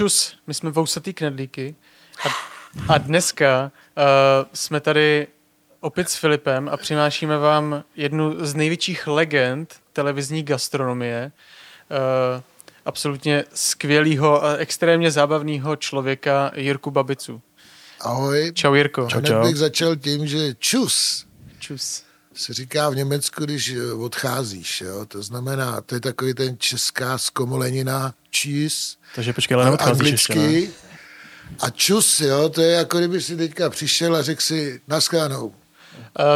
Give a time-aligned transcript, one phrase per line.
[0.00, 1.74] čus, my jsme vousatý knedlíky
[2.26, 2.28] a,
[2.94, 4.02] a dneska uh,
[4.52, 5.26] jsme tady
[5.80, 11.32] opět s Filipem a přinášíme vám jednu z největších legend televizní gastronomie.
[11.90, 12.42] Uh,
[12.84, 17.42] absolutně skvělýho a extrémně zábavného člověka Jirku Babicu.
[18.00, 18.52] Ahoj.
[18.54, 19.06] Čau Jirko.
[19.06, 19.42] Čau, čau.
[19.42, 21.26] bych začal tím, že čus.
[21.58, 22.02] Čus.
[22.40, 24.80] Se říká v Německu, když odcházíš.
[24.80, 25.04] Jo?
[25.06, 28.96] To znamená, to je takový ten česká zkomolenina čís.
[29.14, 30.60] Takže počkej, ale ještě, ne?
[31.60, 35.46] A čus, jo, to je jako kdyby si teďka přišel a řekl si naschledanou.
[35.46, 35.54] Uh,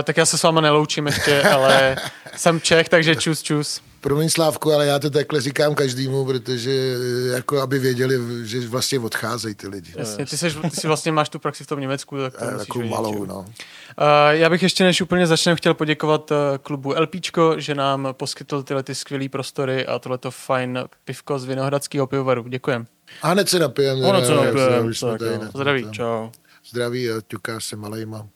[0.02, 1.96] tak já se s váma neloučím ještě, ale
[2.36, 3.80] jsem Čech, takže čus, čus.
[4.04, 6.96] Promiň Slávku, ale já to takhle říkám každému, protože
[7.32, 9.92] jako aby věděli, že vlastně odcházejí ty lidi.
[9.96, 12.80] Jasně, ty, seš, ty si vlastně máš tu praxi v tom Německu, tak to Takovou
[12.80, 13.38] vědět, malou, no.
[13.38, 13.46] Uh,
[14.30, 18.95] já bych ještě než úplně začneme chtěl poděkovat klubu LPčko, že nám poskytl tyhle ty
[18.95, 22.45] skvělé prostory a tohleto fajn pivko z Vinohradského pivovaru.
[22.48, 22.86] Děkujem.
[23.23, 24.09] A hned se napijeme.
[24.09, 24.34] Hned se
[25.06, 25.48] napijeme.
[25.54, 25.90] Zdraví.
[25.90, 26.30] Čau.
[26.70, 28.29] Zdraví a ťuká se malejma.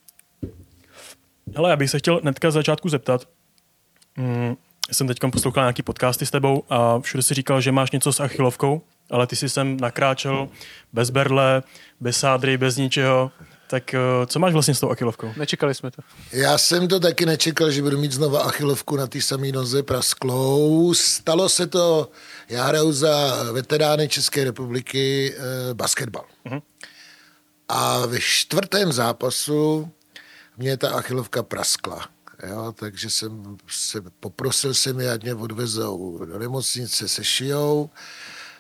[1.57, 3.25] Hele, já bych se chtěl netka z začátku zeptat.
[4.17, 4.57] Mm,
[4.93, 8.21] jsem teď poslouchal nějaký podcasty s tebou a všude si říkal, že máš něco s
[8.21, 10.49] achilovkou, ale ty jsi sem nakráčel
[10.93, 11.63] bez berle,
[12.01, 13.31] bez sádry, bez ničeho.
[13.71, 15.33] Tak eh, co máš vlastně s tou achilovkou?
[15.37, 16.03] Nečekali jsme to.
[16.33, 20.95] Já jsem to taky nečekal, že budu mít znova achilovku na té samé noze prasklou.
[20.95, 22.11] Stalo se to,
[22.49, 26.25] já hraju za veterány České republiky eh, basketbal.
[26.47, 26.63] Uh-huh.
[27.69, 29.91] A ve čtvrtém zápasu
[30.57, 32.09] mě ta achilovka praskla.
[32.47, 37.91] Jo, takže jsem se, poprosil jsem je, ať mě odvezou do nemocnice se šijou.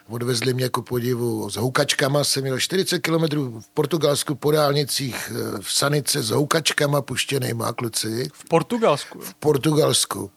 [0.08, 2.24] Odvezli mě ku podivu s houkačkama.
[2.24, 8.28] Jsem měl 40 kilometrů v Portugalsku po dálnicích eh, v sanice s houkačkama puštěnýma kluci.
[8.32, 9.20] V Portugalsku?
[9.20, 10.30] V Portugalsku.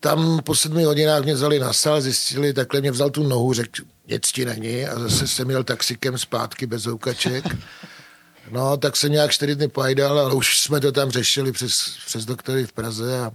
[0.00, 3.82] Tam po sedmi hodinách mě vzali na sál, zjistili, takhle mě vzal tu nohu, řekl,
[4.08, 7.44] nic ti není a zase jsem měl taxikem zpátky bez houkaček.
[8.52, 12.24] No, tak jsem nějak čtyři dny pojdal, ale už jsme to tam řešili přes, přes
[12.24, 13.32] doktory v Praze a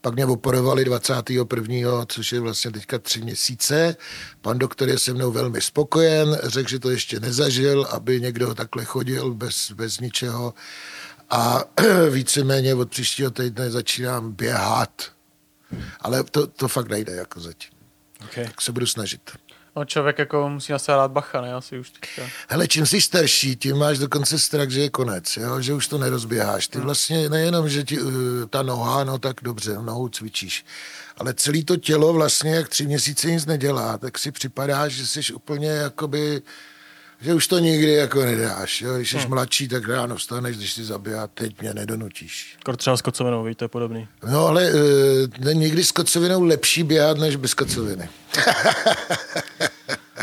[0.00, 2.06] pak mě operovali 21.
[2.06, 3.96] což je vlastně teďka tři měsíce.
[4.40, 8.84] Pan doktor je se mnou velmi spokojen, řekl, že to ještě nezažil, aby někdo takhle
[8.84, 10.54] chodil bez, bez ničeho.
[11.30, 11.64] A
[12.10, 15.02] víceméně od příštího týdne začínám běhat.
[16.00, 17.70] Ale to, to fakt nejde jako zatím.
[18.24, 18.44] Okay.
[18.44, 19.30] Tak se budu snažit.
[19.76, 21.54] No člověk jako musí na sebe dát bacha, ne?
[21.54, 22.22] Asi už teďka.
[22.48, 25.60] Hele, čím jsi starší, tím máš dokonce strach, že je konec, jo?
[25.60, 26.68] že už to nerozběháš.
[26.68, 26.84] Ty hmm.
[26.84, 28.12] vlastně nejenom, že ti uh,
[28.50, 30.64] ta noha, no tak dobře, nohou cvičíš,
[31.16, 35.32] ale celé to tělo vlastně, jak tři měsíce nic nedělá, tak si připadáš, že jsi
[35.32, 36.42] úplně jakoby
[37.20, 38.80] že už to nikdy jako nedáš.
[38.80, 38.94] Jo?
[38.94, 39.28] Když jsi hmm.
[39.28, 42.56] mladší, tak ráno vstaneš, když si zabíjá, teď mě nedonutíš.
[42.60, 44.08] Skoro třeba s kocovinou, víte, je podobný.
[44.30, 44.80] No ale uh,
[45.52, 48.08] někdy s kocovinou lepší běhat, než bez kocoviny.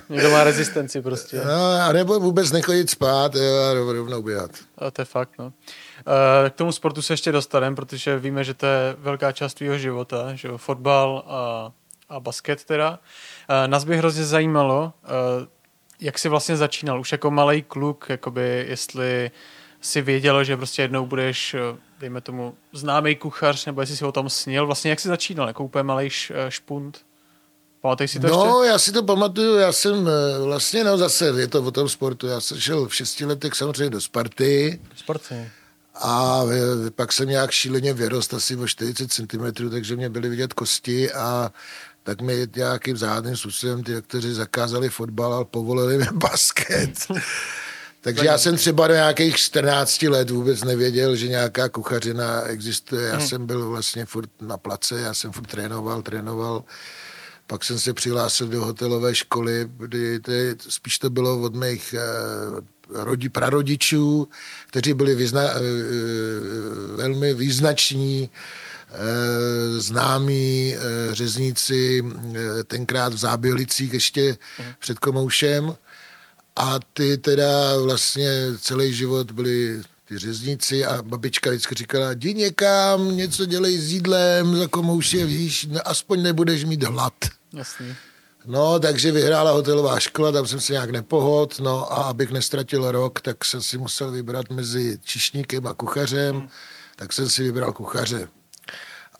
[0.09, 1.41] Někdo má rezistenci prostě.
[1.45, 4.51] No, a nebo vůbec nechodit spát a rovnou běhat.
[4.77, 5.45] A to je fakt, no.
[5.45, 9.77] Uh, k tomu sportu se ještě dostaneme, protože víme, že to je velká část tvýho
[9.77, 11.71] života, že jo, fotbal a,
[12.09, 12.89] a basket teda.
[12.89, 15.47] Uh, nás by hrozně zajímalo, uh,
[16.03, 16.99] jak jsi vlastně začínal?
[16.99, 19.31] Už jako malý kluk, jakoby jestli
[19.81, 21.55] si věděl, že prostě jednou budeš,
[21.99, 24.65] dejme tomu, známý kuchař, nebo jestli si o tom snil.
[24.65, 25.47] Vlastně jak jsi začínal?
[25.47, 26.09] Jako úplně malý
[26.49, 27.01] špunt?
[27.81, 28.71] Pamatuješ si to No, ještě?
[28.71, 32.27] já si to pamatuju, já jsem eh, vlastně, no zase, je to o tom sportu,
[32.27, 34.79] já jsem šel v šesti letech samozřejmě do Sparty.
[34.95, 35.49] Sparty.
[35.95, 36.41] A
[36.87, 41.11] eh, pak jsem nějak šíleně vyrost asi o 40 cm, takže mě byly vidět kosti
[41.11, 41.51] a
[42.03, 47.07] tak mi nějakým záhadným způsobem ty kteří zakázali fotbal a povolili mi basket.
[48.01, 53.07] Takže já jsem třeba do nějakých 14 let vůbec nevěděl, že nějaká kuchařina existuje.
[53.07, 53.27] Já hmm.
[53.27, 56.63] jsem byl vlastně furt na place, já jsem furt trénoval, trénoval.
[57.47, 60.31] Pak jsem se přihlásil do hotelové školy, kdy to,
[60.69, 62.01] spíš to bylo od mých eh,
[62.89, 64.27] rodi, prarodičů,
[64.67, 68.62] kteří byli význa, eh, eh, velmi význační Eh,
[69.77, 70.79] známí eh,
[71.15, 74.37] řezníci eh, tenkrát v Zábělicích ještě
[74.79, 75.75] před Komoušem
[76.55, 78.27] a ty teda vlastně
[78.61, 84.57] celý život byli ty řezníci a babička vždycky říkala, jdi někam, něco dělej s jídlem,
[84.57, 87.13] za komouše, víš, aspoň nebudeš mít hlad.
[87.53, 87.95] Jasný.
[88.45, 93.21] No, takže vyhrála hotelová škola, tam jsem se nějak nepohod, no a abych nestratil rok,
[93.21, 96.49] tak jsem si musel vybrat mezi čišníkem a kuchařem, hmm.
[96.95, 98.27] tak jsem si vybral kuchaře.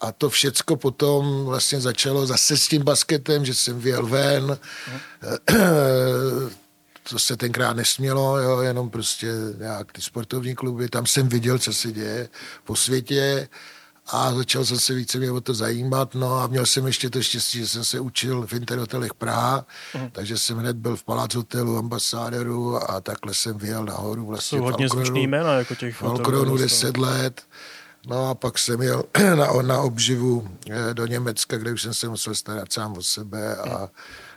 [0.04, 4.58] A to všecko potom vlastně začalo zase s tím basketem, že jsem vyjel ven,
[7.04, 11.72] co se tenkrát nesmělo, jo, jenom prostě nějak ty sportovní kluby, tam jsem viděl, co
[11.72, 12.28] se děje
[12.64, 13.48] po světě
[14.06, 17.22] a začal jsem se více mě o to zajímat, no a měl jsem ještě to
[17.22, 20.10] štěstí, že jsem se učil v Interhotelech Praha, mm.
[20.10, 24.64] takže jsem hned byl v Palác hotelu ambasádoru a takhle jsem vyjel nahoru vlastně Jsou
[24.64, 27.42] hodně zvučný jména, jako těch Falkronu 10 let.
[28.06, 29.04] No a pak jsem jel
[29.36, 33.56] na, na obživu eh, do Německa, kde už jsem se musel starat sám o sebe
[33.56, 33.88] a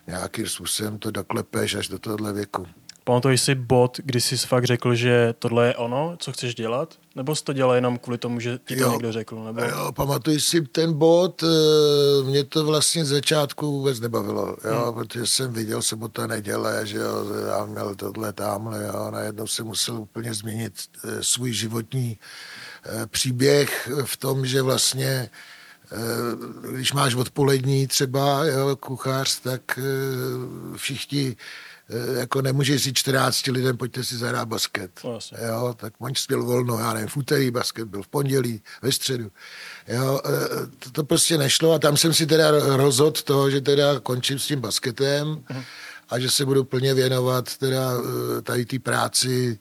[0.08, 2.68] nějakým způsobem to doklepeš až do tohohle věku.
[3.04, 6.96] Pamatuješ si bod, kdy jsi fakt řekl, že tohle je ono, co chceš dělat?
[7.16, 9.44] Nebo jsi to dělal jenom kvůli tomu, že ti to jo, někdo řekl?
[9.44, 9.62] Nebo...
[9.62, 14.94] Jo, pamatuji si ten bod, eh, mě to vlastně z začátku vůbec nebavilo, jo, hmm.
[14.94, 19.96] protože jsem viděl sobota neděle, že jo, já měl tohle tamhle, jo, najednou jsem musel
[19.96, 20.74] úplně změnit
[21.04, 22.57] eh, svůj životní eh,
[23.08, 25.30] příběh v tom, že vlastně
[26.72, 29.80] když máš odpolední třeba jo, kuchař, tak
[30.76, 31.36] všichni
[31.90, 35.04] Eh, jako nemůžeš říct 14 lidem, pojďte si zahrát basket.
[35.04, 35.38] Vlastně.
[35.48, 39.32] Jo, tak oni měl volno, já nevím, v úterý basket byl, v pondělí, ve středu.
[39.88, 40.30] Jo, eh,
[40.80, 44.48] to, to prostě nešlo a tam jsem si teda rozhodl to, že teda končím s
[44.48, 45.64] tím basketem uh-huh.
[46.10, 47.92] a že se budu plně věnovat teda
[48.38, 49.60] eh, tady té práci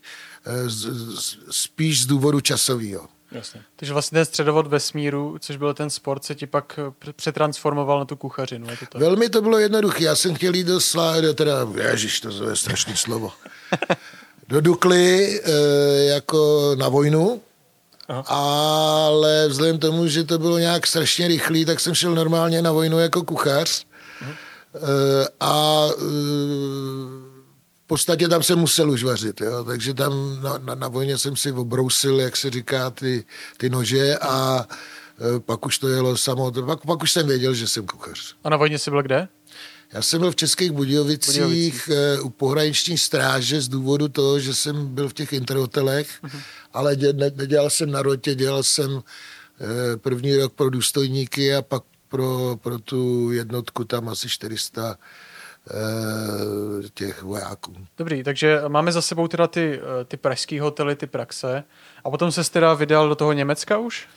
[1.51, 3.09] spíš z důvodu časového.
[3.33, 3.63] Jasně.
[3.77, 6.79] Takže vlastně ten středovod vesmíru, což byl ten sport, se ti pak
[7.17, 8.71] přetransformoval na tu kuchařinu.
[8.71, 9.01] Je to tak?
[9.01, 10.05] Velmi to bylo jednoduché.
[10.05, 13.33] Já jsem chtěl jít do slá, do teda, ježiš, to je strašný slovo.
[14.49, 15.51] do Dukly e,
[16.05, 17.43] jako na vojnu,
[18.09, 18.25] Aha.
[18.29, 22.99] ale vzhledem tomu, že to bylo nějak strašně rychlý, tak jsem šel normálně na vojnu
[22.99, 23.87] jako kuchař.
[24.21, 24.33] Aha.
[24.33, 25.87] E, a
[27.87, 29.65] v podstatě tam jsem musel už vařit, jo?
[29.65, 33.25] takže tam na, na, na vojně jsem si obrousil, jak se říká, ty,
[33.57, 34.67] ty nože a
[35.37, 38.35] e, pak už to jelo samo, pak, pak už jsem věděl, že jsem kuchař.
[38.45, 39.29] A na vojně jsi byl kde?
[39.93, 41.89] Já jsem byl v Českých Budějovicích, Budějovicích.
[41.89, 46.41] E, u pohraniční stráže z důvodu toho, že jsem byl v těch interhotelech, uh-huh.
[46.73, 51.63] ale dě, ne, nedělal jsem na rotě, dělal jsem e, první rok pro důstojníky a
[51.63, 54.99] pak pro, pro tu jednotku tam asi 400 Eh,
[56.95, 57.77] těch vojáků.
[57.99, 61.65] Dobrý, takže máme za sebou teda ty, eh, ty pražské hotely, ty praxe
[62.05, 64.09] a potom se teda vydal do toho Německa už?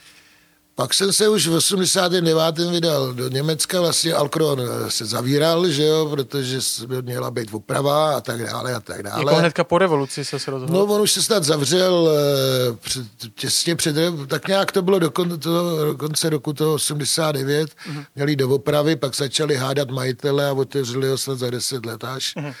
[0.80, 2.58] Pak jsem se už v 89.
[2.70, 6.58] vydal do Německa, vlastně Alkron se zavíral, že jo, protože
[7.02, 9.20] měla být oprava a tak dále a tak dále.
[9.20, 10.72] Jako hnedka po revoluci se se rozhodl?
[10.72, 13.96] No, on už se snad zavřel eh, před, těsně před,
[14.26, 18.04] tak nějak to bylo do, kon, to, do konce roku toho 89, uh-huh.
[18.14, 22.36] měli do opravy, pak začali hádat majitele a otevřeli ho snad za 10 let až.
[22.36, 22.54] Uh-huh.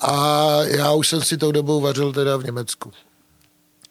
[0.00, 2.92] A já už jsem si tou dobou vařil teda v Německu.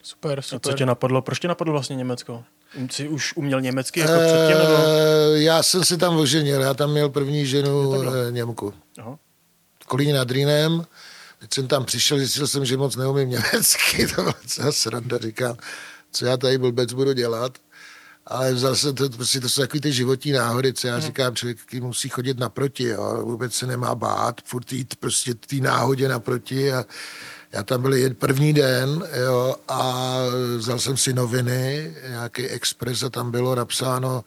[0.04, 0.72] Super, super.
[0.72, 1.22] A co tě napadlo?
[1.22, 2.44] Proč tě napadlo vlastně Německo?
[2.92, 4.58] Jsi už uměl německy jako předtím?
[4.58, 4.78] Nebo?
[4.78, 8.74] Eh, já jsem se tam oženil, já tam měl první ženu eh, Němku.
[9.00, 9.20] Aha.
[9.88, 10.86] Kolíně nad Rýnem.
[11.40, 15.58] Teď jsem tam přišel, zjistil jsem, že moc neumím německy, to byla celá sranda, říkám,
[16.12, 17.58] co já tady blbec budu dělat.
[18.26, 21.02] Ale zase to, prostě to jsou takové ty životní náhody, co já hmm.
[21.02, 26.08] říkám, člověk musí chodit naproti, jo, vůbec se nemá bát, furt jít prostě té náhodě
[26.08, 26.86] naproti a
[27.52, 30.16] já tam byl jen první den jo, a
[30.58, 34.24] vzal jsem si noviny, nějaký Express a tam bylo napsáno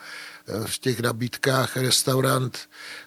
[0.49, 2.59] eh, v těch nabídkách restaurant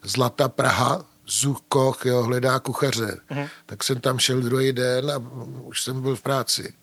[0.04, 3.18] Zlata Praha, Zuch Koch, jo, hledá kuchaře.
[3.32, 3.50] Uh-huh.
[3.66, 5.22] Tak jsem tam šel druhý den a
[5.64, 6.74] už jsem byl v práci.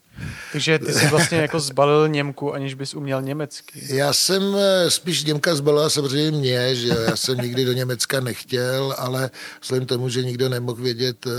[0.53, 3.97] Takže ty jsi vlastně jako zbalil Němku, aniž bys uměl německy.
[3.97, 8.95] Já jsem eh, spíš Němka zbalila samozřejmě mě, že já jsem nikdy do Německa nechtěl,
[8.99, 9.31] ale
[9.63, 11.31] vzhledem tomu, že nikdo nemohl vědět, eh,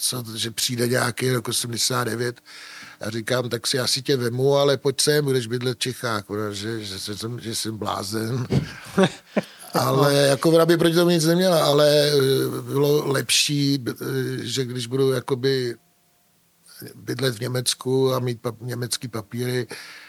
[0.00, 2.40] co, že přijde nějaký rok 89
[3.00, 6.84] a říkám, tak si asi tě vemu, ale pojď sem, budeš bydlet v Čechách, že,
[6.84, 8.46] že, že, jsem, že jsem blázen.
[9.74, 13.94] ale jako ona by proti tomu nic neměla, ale eh, bylo lepší, eh,
[14.40, 15.76] že když budu jakoby
[16.94, 19.66] bydlet v Německu a mít pap, německý papíry,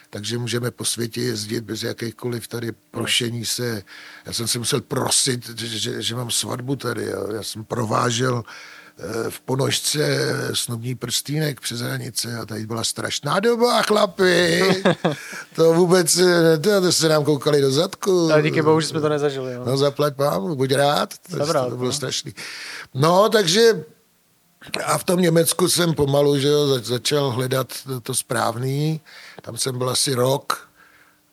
[0.09, 3.83] takže můžeme po světě jezdit bez jakýchkoliv tady prošení se.
[4.25, 7.05] Já jsem si musel prosit, že, že, že mám svatbu tady.
[7.05, 7.27] Jo.
[7.33, 8.43] Já jsem provážel
[9.29, 9.99] v ponožce
[10.53, 14.61] snubní prstýnek přes hranice a tady byla strašná doba, chlapi.
[15.55, 16.19] To vůbec,
[16.61, 18.31] to, to se nám koukali do zadku.
[18.31, 19.53] Ale díky bohu, že jsme to nezažili.
[19.53, 19.63] Jo.
[19.65, 21.13] No zaplať vám, buď rád.
[21.29, 21.93] To, Dobrá, to bylo no.
[21.93, 22.33] strašný.
[22.93, 23.83] No, takže
[24.85, 29.01] a v tom Německu jsem pomalu že jo, začal hledat to, to správný.
[29.41, 30.70] Tam jsem byl asi rok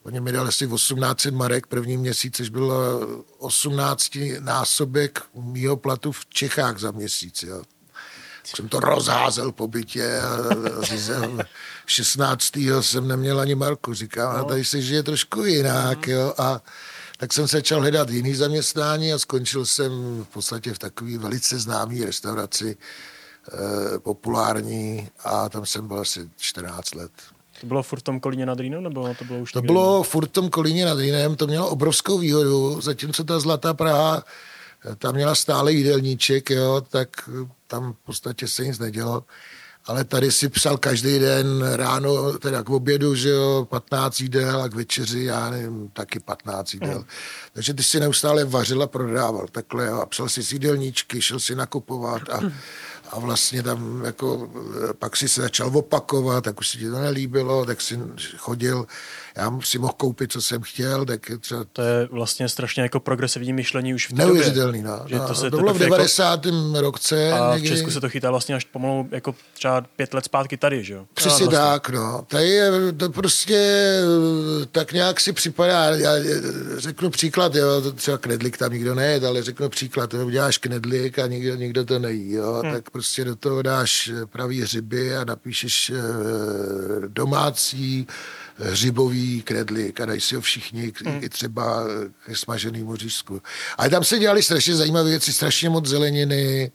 [0.03, 3.01] Oni mi dali asi 18 marek první měsíc, což bylo
[3.39, 7.43] 18 násobek mýho platu v Čechách za měsíc.
[7.43, 7.63] Jo.
[8.45, 10.85] Jsem to rozházel po bytě a
[11.87, 12.57] 16.
[12.81, 13.95] jsem neměl ani marku.
[13.95, 14.41] Říkám, no.
[14.41, 16.07] a tady se žije trošku jinak.
[16.07, 16.13] Mm.
[16.13, 16.35] Jo.
[16.39, 16.63] A
[17.17, 19.91] tak jsem začal hledat jiný zaměstnání a skončil jsem
[20.25, 22.77] v podstatě v takové velice známé restauraci,
[23.53, 27.13] eh, populární a tam jsem byl asi 14 let.
[27.61, 30.29] To bylo furt v tom Kolíně nad Rýnem, nebo to bylo už To bylo furt
[30.29, 34.25] v tom Kolíně nad Rýnem, to mělo obrovskou výhodu, zatímco ta Zlatá Praha,
[34.99, 37.09] tam měla stále jídelníček, jo, tak
[37.67, 39.25] tam v podstatě se nic nedělo.
[39.87, 44.69] Ale tady si psal každý den ráno, teda k obědu, že jo, 15 jídel a
[44.69, 46.99] k večeři, já nevím, taky 15 jídel.
[46.99, 47.05] Mm.
[47.53, 51.55] Takže ty si neustále vařil a prodával takhle jo, a psal si jídelníčky, šel si
[51.55, 52.41] nakupovat a,
[53.11, 54.49] a vlastně tam jako,
[54.91, 57.99] eh, pak si se začal opakovat, tak už si ti to nelíbilo, tak si
[58.37, 58.87] chodil,
[59.39, 63.53] já si mohl koupit, co jsem chtěl, tak třeba To je vlastně strašně jako progresivní
[63.53, 64.27] myšlení už v té době.
[64.27, 65.01] neuvěřitelný, no.
[65.07, 65.29] Že no.
[65.29, 66.47] to se to bylo v teprve jako- 90.
[66.81, 67.33] roce.
[67.33, 67.69] A v někdy.
[67.69, 71.07] Česku se to chytá vlastně až pomalu jako třeba pět let zpátky tady, že jo?
[71.15, 71.59] Přesně vlastně.
[71.59, 72.25] tak, no.
[72.29, 73.57] Tady je to prostě
[74.03, 76.25] eh, tak nějak si připadá, já eh,
[76.77, 81.27] řeknu příklad, jo, třeba knedlik tam nikdo nejet, ale řeknu příklad, jo, uděláš knedlik a
[81.27, 82.73] nikdo, nikdo to nejí, jo, hmm.
[82.73, 85.93] tak prostě do toho dáš eh, pravý hřiby a napíšeš
[87.09, 88.07] domácí
[88.59, 91.25] hřibový knedlik a dají si ho všichni, hmm.
[91.25, 91.85] i třeba
[92.27, 93.43] ke smaženému řízku.
[93.79, 96.73] Ale tam se dělali strašně zajímavé věci, strašně moc zeleniny,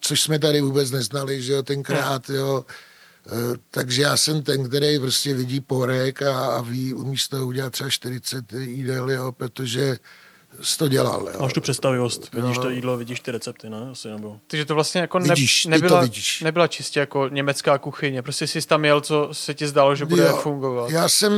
[0.00, 2.64] což jsme tady vůbec neznali, že jo, tenkrát, jo.
[3.26, 7.46] Eh, Takže já jsem ten, který prostě vidí porek a, a ví, umí z toho
[7.46, 9.98] udělat třeba 40 jídel, jo, protože
[10.62, 11.28] jsi to dělal.
[11.34, 11.40] Jo.
[11.42, 12.62] Máš tu představivost, vidíš Jo.
[12.62, 13.88] to jídlo, vidíš ty recepty, ne?
[13.92, 14.36] Asi, nebo...
[14.46, 16.40] Takže to vlastně jako ne, Vidíš, nebyla, vidíš.
[16.40, 18.22] nebyla čistě jako německá kuchyně.
[18.22, 20.90] Prostě jsi tam jel, co se ti zdálo, že bude Jo, fungovat.
[20.90, 21.32] Já jsem,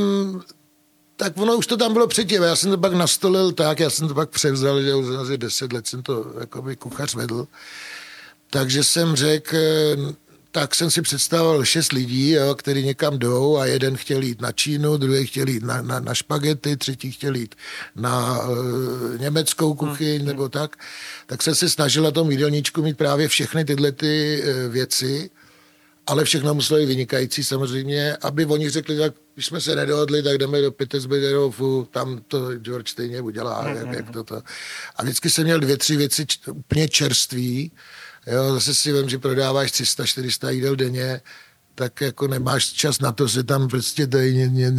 [1.16, 4.08] tak ono už to tam bylo předtím, já jsem to pak nastolil tak, já jsem
[4.08, 7.46] to pak převzal, že už asi deset let jsem to jakoby kuchař vedl.
[8.50, 9.56] Takže jsem řekl,
[10.54, 14.52] tak jsem si představoval šest lidí, jo, který někam jdou a jeden chtěl jít na
[14.52, 17.54] Čínu, druhý chtěl jít na, na, na špagety, třetí chtěl jít
[17.96, 18.56] na uh,
[19.18, 20.26] německou kuchyň hmm.
[20.26, 20.76] nebo tak.
[21.26, 25.30] Tak jsem se snažil na tom jídelníčku mít právě všechny tyhle ty uh, věci,
[26.06, 30.38] ale všechno muselo být vynikající samozřejmě, aby oni řekli, tak když jsme se nedohodli, tak
[30.38, 34.42] jdeme do Petersburgu, tam to George stejně udělá, jak, jak to, to.
[34.96, 37.72] A vždycky jsem měl dvě, tři věci č- úplně čerství,
[38.26, 41.20] jo, zase si vím, že prodáváš 300-400 jídel denně,
[41.74, 44.72] tak jako nemáš čas na to, se tam prostě ně,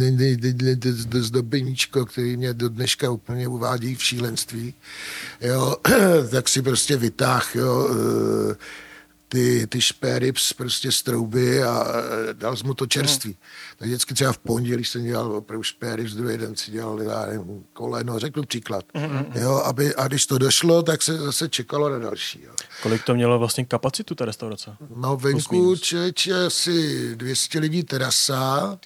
[1.12, 4.74] zdobeníčko, který mě do dneška úplně uvádí v šílenství,
[5.40, 5.76] jo,
[6.30, 8.56] tak si prostě vytáh, jo, eh,
[9.28, 11.86] ty, ty špérips prostě z trouby a
[12.32, 13.36] dal jsem mu to čerství.
[13.76, 17.64] Tak vždycky třeba v pondělí jsem dělal opravdu špérips, druhý den si dělal já nevím,
[17.72, 18.84] koleno, řeknu příklad.
[19.34, 22.42] Jo, aby, a když to došlo, tak se zase čekalo na další.
[22.42, 22.52] Jo.
[22.82, 24.76] Kolik to mělo vlastně kapacitu, ta restaurace?
[24.96, 28.78] No venku člověče asi 200 lidí terasa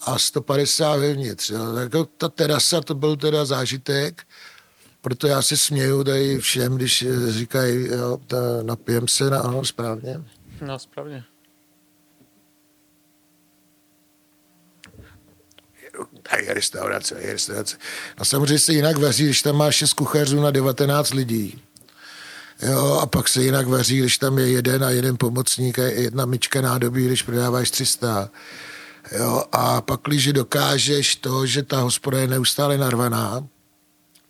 [0.00, 1.50] a 150 vevnitř.
[1.50, 1.74] Jo.
[1.74, 4.22] Tak jako ta terasa to byl teda zážitek,
[5.02, 9.64] proto já se směju tady všem, když eh, říkají, jo, ta, napijem se, na, ano,
[9.64, 10.24] správně.
[10.60, 11.24] No, správně.
[16.30, 17.76] A je restaurace, je restaurace.
[18.16, 21.62] A samozřejmě se jinak vaří, když tam máš 6 kuchařů na 19 lidí.
[22.62, 26.26] Jo, a pak se jinak vaří, když tam je jeden a jeden pomocník a jedna
[26.26, 28.30] myčka nádobí, když prodáváš 300.
[29.18, 33.48] Jo, a pak, když dokážeš to, že ta hospoda je neustále narvaná,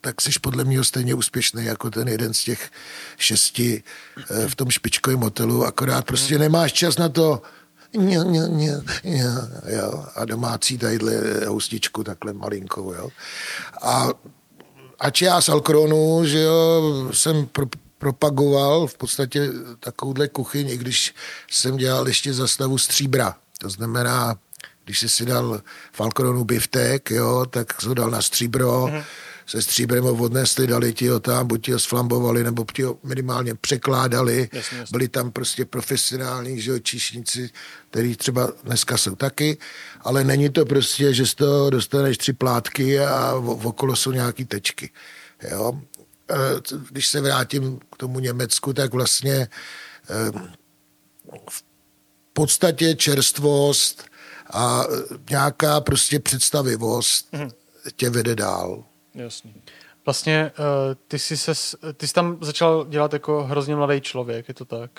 [0.05, 2.71] tak jsi podle mě stejně úspěšný jako ten jeden z těch
[3.17, 3.83] šesti
[4.31, 7.43] eh, v tom špičkovém hotelu, akorát prostě nemáš čas na to,
[7.97, 8.73] ně, ně, ně,
[9.05, 9.25] ně,
[9.67, 11.15] jo, a domácí tadyhle
[11.47, 13.09] houstičku takhle malinkou, jo.
[13.83, 14.09] A
[14.99, 17.67] ač já z Alkronu, že jo, jsem pro,
[17.99, 19.49] propagoval v podstatě
[19.81, 21.15] takovouhle kuchyň, i když
[21.51, 23.37] jsem dělal ještě za stavu stříbra.
[23.59, 24.35] To znamená,
[24.85, 25.61] když jsi si dal
[25.93, 29.05] v Alkronu biftek, jo, tak jsi ho dal na stříbro, mm-hmm.
[29.47, 32.99] Se stříbrem ho odnesli, dali ti ho tam, buď ti ho sflambovali, nebo ti ho
[33.03, 34.49] minimálně překládali.
[34.53, 34.93] Jasně, jasně.
[34.93, 37.51] Byli tam prostě profesionální že jo, číšníci,
[37.91, 39.59] který třeba dneska jsou taky,
[40.01, 44.45] ale není to prostě, že z toho dostaneš tři plátky a v- okolo jsou nějaký
[44.45, 44.91] tečky.
[45.51, 45.81] Jo?
[46.63, 49.35] C- Když se vrátím k tomu Německu, tak vlastně
[50.11, 50.33] eh,
[51.51, 51.65] v
[52.33, 54.05] podstatě čerstvost
[54.53, 54.85] a
[55.31, 57.29] nějaká prostě představivost
[57.97, 58.85] tě vede dál.
[59.15, 59.55] Jasný.
[60.07, 60.65] Vlastně uh,
[61.09, 61.53] ty, jsi se,
[61.97, 64.91] ty jsi tam začal dělat jako hrozně mladý člověk, je to tak?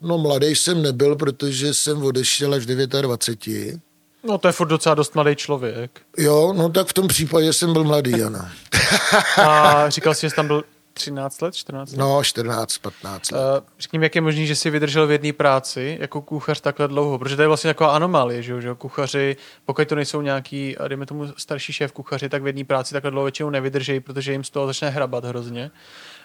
[0.00, 3.80] No mladý jsem nebyl, protože jsem odešel až v 29.
[4.24, 6.00] No to je furt docela dost mladý člověk.
[6.18, 8.48] Jo, no tak v tom případě jsem byl mladý, ano.
[9.36, 10.64] A říkal jsi, že jsi tam byl
[10.98, 11.98] 13 let, 14 let?
[11.98, 13.40] No, 14, 15 let.
[13.40, 16.88] Uh, řekni mi, jak je možný, že jsi vydržel v jedné práci jako kuchař takhle
[16.88, 20.76] dlouho, protože to je vlastně taková anomálie, že, jo, že kuchaři, pokud to nejsou nějaký,
[20.76, 24.32] a dejme tomu starší šéf kuchaři, tak v jedné práci takhle dlouho většinou nevydržejí, protože
[24.32, 25.70] jim z toho začne hrabat hrozně.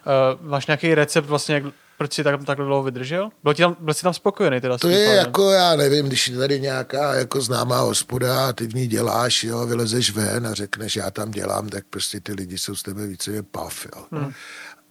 [0.05, 1.63] Uh, máš nějaký recept vlastně, jak,
[1.97, 3.29] proč jsi tak, takhle dlouho vydržel?
[3.43, 4.77] Byl, tam, byl jsi tam spokojený teda?
[4.77, 5.19] To je pádem.
[5.19, 9.43] jako, já nevím, když je tady nějaká jako známá hospoda a ty v ní děláš,
[9.43, 13.07] jo, vylezeš ven a řekneš, já tam dělám, tak prostě ty lidi jsou z tebe
[13.07, 14.05] více pav, jo.
[14.11, 14.31] Hmm.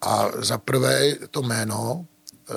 [0.00, 2.06] A za prvé to jméno,
[2.50, 2.54] e,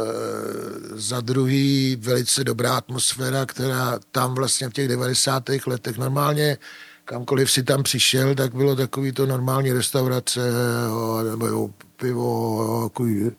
[0.93, 5.43] za druhý velice dobrá atmosféra, která tam vlastně v těch 90.
[5.67, 6.57] letech normálně
[7.05, 10.39] kamkoliv si tam přišel, tak bylo takový to normální restaurace,
[10.87, 13.31] jo, nebo jo, pivo, jo, takový,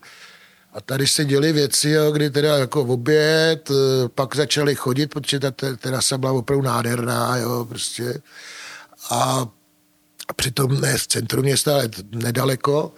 [0.77, 5.07] a tady se děly věci, jo, kdy teda jako v oběd, eh, pak začali chodit,
[5.07, 8.21] protože ta terasa byla opravdu nádherná, jo, prostě.
[9.09, 9.47] A,
[10.27, 12.93] a přitom ne v centru města, ale nedaleko.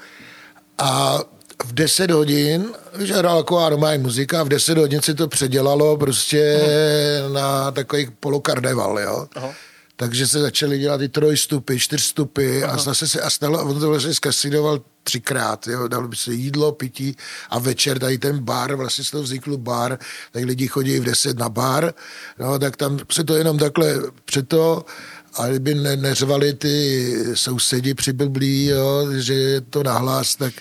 [0.78, 1.20] A
[1.66, 6.62] v 10 hodin, že hrála taková normální muzika, v 10 hodin se to předělalo prostě
[6.62, 7.34] Aha.
[7.34, 9.28] na takový polokarneval, jo.
[9.36, 9.54] Aha.
[10.00, 12.74] Takže se začaly dělat i trojstupy, čtyřstupy Aha.
[12.74, 16.72] a zase se a stalo, on to vlastně zkasinoval třikrát, jo, dalo by se jídlo,
[16.72, 17.16] pití
[17.50, 20.00] a večer tady ten bar, vlastně z toho vznikl bar,
[20.32, 21.94] tak lidi chodí v 10 na bar,
[22.40, 24.86] no, tak tam se to jenom takhle před to
[25.34, 30.54] a kdyby ne, neřvali ty sousedi přiblblí, jo, že je to nahlas, tak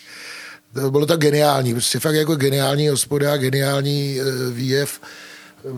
[0.74, 5.00] to bylo tak geniální, prostě fakt jako geniální hospoda, geniální uh, výjev.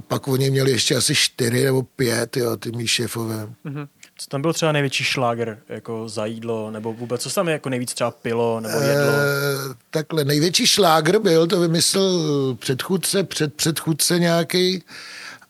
[0.08, 3.48] Pak oni měli ještě asi čtyři nebo pět, jo, ty mý šéfové.
[3.64, 3.88] Mm-hmm.
[4.16, 7.68] Co tam byl třeba největší šláger jako za jídlo, nebo vůbec, co tam je jako
[7.68, 9.12] nejvíc třeba pilo nebo jedlo?
[9.12, 14.82] E, takhle, největší šláger byl, to vymyslel předchůdce, před předchůdce nějaký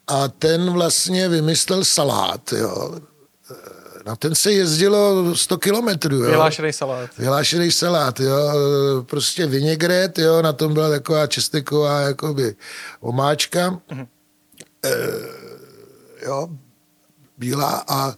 [0.07, 3.01] a ten vlastně vymyslel salát, jo.
[4.07, 6.17] Na ten se jezdilo 100 kilometrů.
[6.17, 6.31] Jo.
[6.31, 7.11] Vyhlášený salát.
[7.19, 8.53] Vyhlášený salát, jo.
[9.07, 12.55] Prostě vinegret, jo, na tom byla taková česteková jakoby
[13.01, 13.71] omáčka.
[13.71, 14.07] Mm-hmm.
[14.85, 14.91] E,
[16.27, 16.49] jo,
[17.39, 18.15] bílá a e,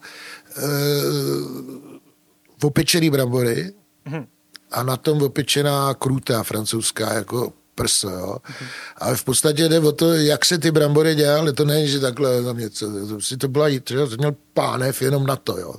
[2.63, 3.73] opečený brambory
[4.05, 4.27] mm-hmm.
[4.71, 8.37] a na tom opečená krůta francouzská, jako prso, jo.
[8.43, 8.67] Mm-hmm.
[8.97, 12.43] Ale v podstatě jde o to, jak se ty brambory dělaly, to není, že takhle
[12.43, 15.75] tam něco, to, si to byla, třeba to měl pánev jenom na to, jo.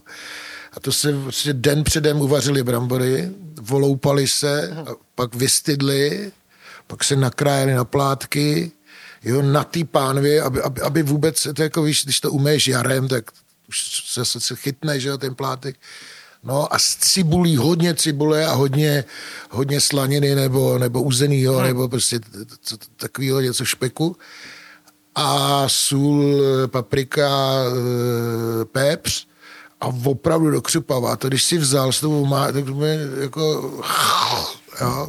[0.72, 4.92] A to se vlastně den předem uvařili brambory, voloupali se, mm-hmm.
[4.92, 6.32] a pak vystydli,
[6.86, 8.72] pak se nakrájeli na plátky,
[9.24, 13.08] jo, na té pánvě, aby, aby, aby vůbec, to jako víš, když to umeješ jarem,
[13.08, 13.24] tak
[13.68, 15.76] už se, se, se chytne, že jo, ten plátek.
[16.44, 19.04] No a z cibulí, hodně cibule a hodně,
[19.50, 21.66] hodně slaniny nebo, nebo uzenýho, hmm.
[21.66, 22.20] nebo prostě
[22.96, 24.16] takového něco špeku.
[25.14, 27.28] A sůl, paprika,
[28.60, 29.26] e, pepř
[29.80, 31.16] a opravdu do křupava.
[31.16, 32.84] To když si vzal s tou má, tak to
[33.20, 33.42] jako
[34.80, 35.08] jo.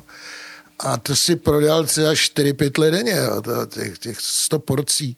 [0.80, 5.18] A to si prodal třeba 4-5 let denně, jo, to, těch, těch 100 porcí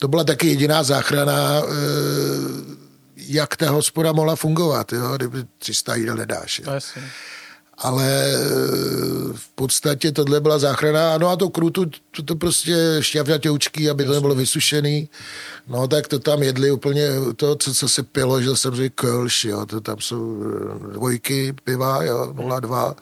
[0.00, 1.66] to byla taky jediná záchrana, eh,
[3.16, 5.16] jak ta hospoda mohla fungovat, jo?
[5.16, 6.58] kdyby 300 jídel nedáš.
[6.58, 6.72] Jo?
[7.78, 8.38] Ale eh,
[9.34, 11.18] v podstatě tohle byla záchrana.
[11.18, 15.08] No a to krutu, to, to prostě šťavňatěučky, aby to nebylo vysušený.
[15.68, 19.48] No tak to tam jedli úplně, to, co, co se pilo, že jsem řekl kölš,
[19.48, 22.94] jo, to tam jsou eh, dvojky piva, jo, 0,2.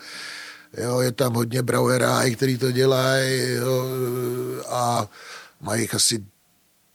[0.77, 3.57] Jo, je tam hodně brauerá, který to dělají,
[4.69, 5.09] a
[5.61, 6.25] mají asi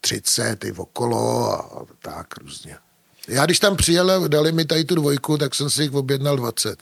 [0.00, 2.76] 30 i okolo a tak různě.
[3.28, 6.78] Já když tam přijel, dali mi tady tu dvojku, tak jsem si jich objednal 20.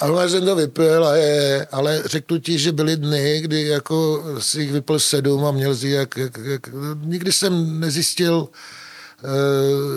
[0.00, 4.60] Ale jsem to vypil, a je, ale řeknu ti, že byly dny, kdy jako si
[4.60, 6.68] jich vypil sedm a měl si jak, jak, jak
[7.00, 8.48] nikdy jsem nezjistil,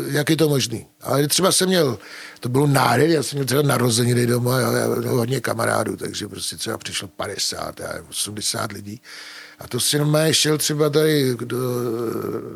[0.08, 0.88] jak je to možný.
[1.02, 2.00] Ale třeba jsem měl,
[2.40, 6.58] to bylo nádherné, já jsem měl třeba narozeniny doma, já, já hodně kamarádů, takže prostě
[6.58, 9.02] třeba přišlo 50, 80 lidí
[9.62, 11.58] a to si normálně šel třeba tady, kdo,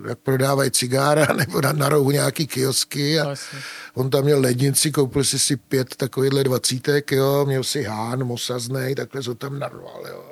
[0.07, 3.55] jak prodávají cigára, nebo na, na rohu nějaký kiosky a Asi.
[3.93, 8.95] on tam měl lednici, koupil si si pět takovýchhle dvacítek, jo, měl si hán mosaznej,
[8.95, 10.23] takhle to tam narval, jo.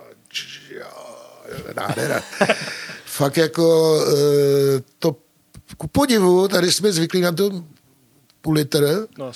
[1.76, 2.22] Nádhera.
[3.06, 5.16] Fakt jako e, to
[5.78, 7.52] ku podivu, tady jsme zvyklí na to
[8.42, 9.32] půl litr, no,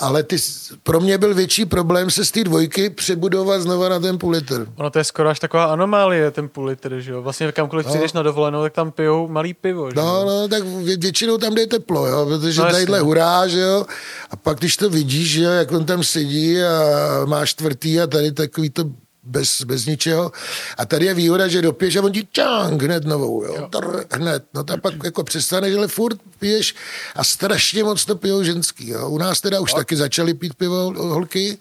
[0.00, 0.36] ale ty,
[0.82, 4.66] pro mě byl větší problém se z té dvojky přebudovat znova na ten půl litr.
[4.76, 7.22] Ono to je skoro až taková anomálie, ten půl litr, že jo?
[7.22, 7.92] Vlastně kamkoliv no.
[7.92, 11.54] přijdeš na dovolenou, tak tam pijou malý pivo, že No, no, tak vě, většinou tam
[11.54, 12.26] jde teplo, jo?
[12.26, 13.86] Protože no, tadyhle hurá, že jo?
[14.30, 16.80] A pak, když to vidíš, že jo, jak on tam sedí a
[17.24, 18.84] má čtvrtý a tady takový to
[19.28, 20.32] bez, bez ničeho.
[20.78, 23.54] A tady je výhoda, že dopiješ a on ti čang hned novou, jo?
[23.58, 23.68] jo.
[23.68, 24.44] Trr, hned.
[24.54, 26.74] No tak pak jako přestaneš, ale furt piješ
[27.16, 29.08] a strašně moc to pijou ženský, jo?
[29.08, 29.78] U nás teda už no.
[29.78, 31.58] taky začali pít pivo holky,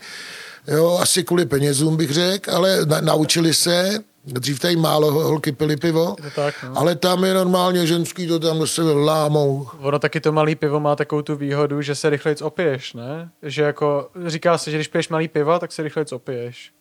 [0.68, 5.78] jo, asi kvůli penězům bych řekl, ale na, naučili se, Dřív tady málo holky pili
[5.78, 6.78] pivo, tak, no.
[6.78, 9.68] ale tam je normálně ženský, to tam se lámou.
[9.80, 13.30] Ono taky to malý pivo má takovou tu výhodu, že se rychleji opiješ, ne?
[13.42, 16.72] Že jako, říká se, že když piješ malý pivo, tak se rychleji opiješ.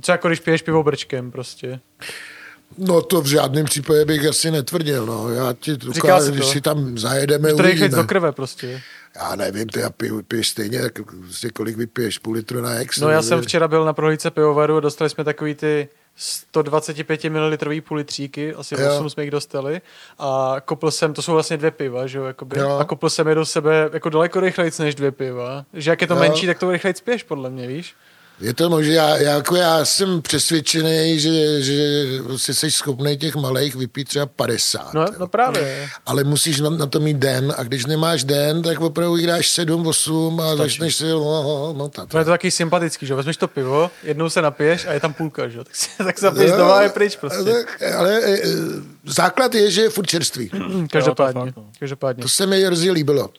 [0.00, 1.80] Co jako když piješ pivo brčkem prostě.
[2.78, 5.28] No to v žádném případě bych asi netvrdil, no.
[5.30, 6.50] Já ti Říká ukážu, se když to.
[6.52, 7.96] si tam zajedeme, To rychleji uvidíme.
[8.02, 8.82] do krve prostě.
[9.16, 12.98] Já nevím, ty já piju, piješ stejně, tak prostě kolik vypiješ, půl litru na ex.
[13.00, 17.56] No já jsem včera byl na prohlídce pivovaru a dostali jsme takový ty 125 ml
[17.88, 18.90] půl litříky, asi Jo.
[18.96, 19.80] 8 jsme jich dostali
[20.18, 22.78] a kopl jsem, to jsou vlastně dvě piva, že jo, jakoby, Jo.
[22.78, 26.06] a kopl jsem je do sebe jako daleko rychlejc než dvě piva, že jak je
[26.06, 26.20] to Jo.
[26.20, 27.94] menší, tak to rychlejc piješ podle mě, víš?
[28.42, 33.36] Je to možné, já, já, jako já jsem přesvědčený, že, že si jsi schopný těch
[33.36, 34.94] malých vypít třeba 50.
[34.94, 35.88] No, no právě.
[36.06, 39.86] Ale musíš na, na to mít den a když nemáš den, tak opravdu dáš 7,
[39.86, 42.08] 8 a začneš si, no, no, no tak.
[42.08, 45.12] To je to taky sympatický, že vezmeš to pivo, jednou se napiješ a je tam
[45.14, 45.64] půlka, že jo?
[45.72, 47.52] Tak, si, tak se napiješ znova a je pryč prostě.
[47.52, 48.40] Tak, ale e, e,
[49.06, 50.50] základ je, že je furt čerstvý.
[50.92, 51.70] Každopádně, Jo, to fakt, no.
[51.78, 52.22] každopádně.
[52.22, 53.30] To se mi hrozně líbilo.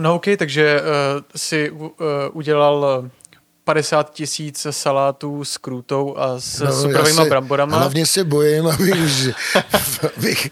[0.00, 1.90] No ok, takže uh, si uh,
[2.32, 3.10] udělal uh,
[3.64, 7.78] 50 tisíc salátů s krůtou a s no, se- bramborama.
[7.78, 8.94] Hlavně se bojím, abych,
[10.16, 10.50] abych,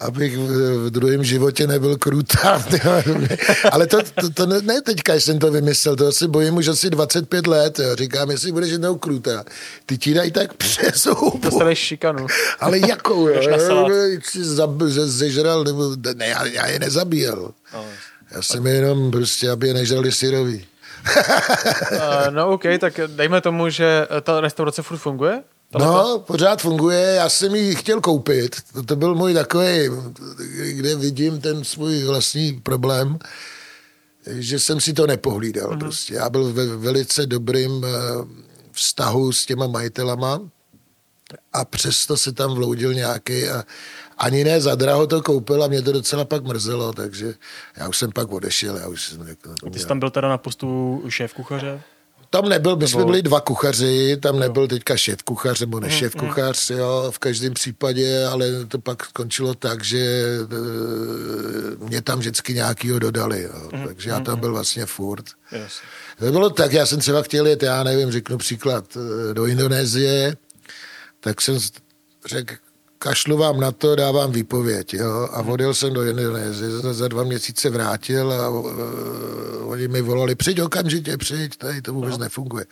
[0.00, 2.64] abych v druhém životě nebyl krutá.
[3.72, 6.90] Ale to, to, to ne, ne teďka jsem to vymyslel, to se bojím už asi
[6.90, 7.78] 25 let.
[7.78, 7.96] Jo.
[7.96, 9.44] Říkám, jestli budeš jednou krutá,
[9.86, 11.38] ty ti dají tak přes hubu.
[11.38, 12.26] Dostaneš šikanu.
[12.60, 13.42] Ale jakou, jo?
[14.22, 17.52] Jsi zab, zežral, nebo, ne, já, já je nezabíjel.
[17.74, 17.84] No,
[18.30, 20.66] Já jsem jenom prostě, aby je nežrali syrový.
[21.06, 25.42] Uh, no ok, tak dejme tomu, že eh, ta restaurace furt funguje?
[25.78, 29.90] No, pořád funguje, já jsem ji chtěl koupit, to, to byl můj takový,
[30.70, 33.18] kde vidím ten svůj vlastní problém,
[34.26, 35.74] že jsem si to nepohlídal Mhm.
[35.74, 35.78] mm.
[35.80, 36.14] prostě.
[36.14, 37.88] Já byl ve velice dobrým eh,
[38.72, 40.40] vztahu s těma majitelama
[41.52, 43.64] a přesto se tam vloudil nějaký a
[44.22, 47.34] ani ne za draho to koupil a mě to docela pak mrzelo, takže
[47.76, 50.38] já už jsem pak odešel, já už jsem jako, Ty jsi tam byl teda na
[50.38, 51.82] postu šéf kuchaře?
[52.32, 56.70] tam nebyl, my jsme byli dva kuchaři, tam nebyl teďka šéf kuchař nebo nešéf kuchař,
[56.70, 62.98] jo, v každém případě, ale to pak skončilo tak, že e, mě tam vždycky nějakýho
[62.98, 65.24] dodali, jo, takže já tam byl vlastně furt.
[65.52, 65.72] Yes.
[66.18, 70.36] To bylo tak, já jsem třeba chtěl jet, já nevím, řeknu příklad, e, do Indonésie,
[71.20, 71.58] tak jsem
[72.26, 72.54] řekl,
[73.02, 77.24] kašlu vám na to, dávám výpověď, jo, a odjel jsem do Indonésie, za, za dva
[77.24, 78.70] měsíce vrátil a uh,
[79.64, 82.18] oni mi volali, přijď okamžitě, přijď, tady to vůbec no.
[82.18, 82.64] nefunguje.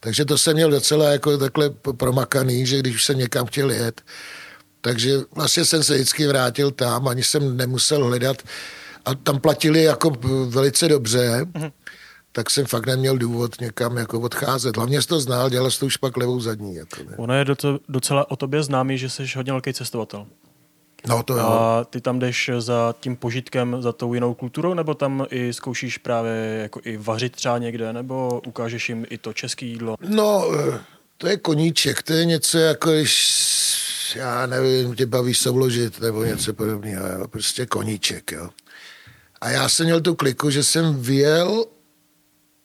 [0.00, 4.02] Takže to jsem měl docela jako takhle promakaný, že když jsem někam chtěl jet,
[4.80, 8.42] takže vlastně jsem se vždycky vrátil tam, ani jsem nemusel hledat
[9.04, 10.12] a tam platili jako
[10.48, 11.72] velice dobře, mm-hmm.
[12.38, 14.76] Tak jsem fakt neměl důvod někam jako odcházet.
[14.76, 16.74] Hlavně jsi to znal, dělal jsi to už pak levou zadní.
[16.74, 17.16] Jako, ne.
[17.16, 20.26] Ono je doce- docela o tobě známý, že jsi hodně velký cestovatel.
[21.08, 21.46] No to jo.
[21.46, 25.98] A ty tam jdeš za tím požitkem, za tou jinou kulturou, nebo tam i zkoušíš
[25.98, 29.96] právě jako i vařit třeba někde, nebo ukážeš jim i to české jídlo?
[30.08, 30.80] No, eh,
[31.16, 36.54] to je koníček, to je něco jako, když, já nevím, tě baví souložit nebo něco
[36.54, 37.28] podobného, jo?
[37.28, 38.48] prostě koníček, jo.
[39.40, 41.64] A já jsem měl tu kliku, že jsem vyjel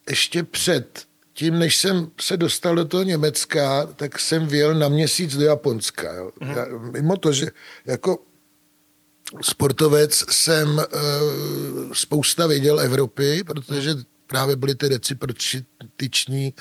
[0.10, 5.38] ještě před tím, než jsem se dostal do toho Německa, tak jsem vyjel na měsíc
[5.38, 6.14] do Japonska.
[6.14, 6.32] Jo.
[6.42, 7.48] Já, mimo to, že
[7.86, 8.20] jako
[9.42, 10.84] sportovec jsem uh,
[11.94, 13.96] spousta viděl Evropy, protože
[14.28, 16.54] právě byly ty recipročiční,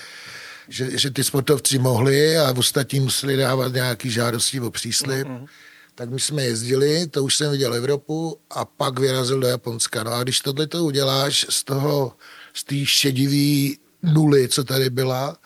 [0.68, 5.28] že, že ty sportovci mohli a ostatní museli dávat nějaký žádosti o příslip.
[5.28, 5.46] Mm-hmm.
[5.94, 10.04] Tak my jsme jezdili, to už jsem viděl Evropu a pak vyrazil do Japonska.
[10.04, 12.12] No a když tohle to uděláš z toho,
[12.54, 15.36] z té šedivý nuly, co tady byla,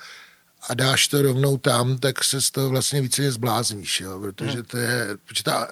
[0.68, 4.20] a dáš to rovnou tam, tak se z toho vlastně více zblázníš, jo?
[4.20, 5.68] protože to je, protože ta,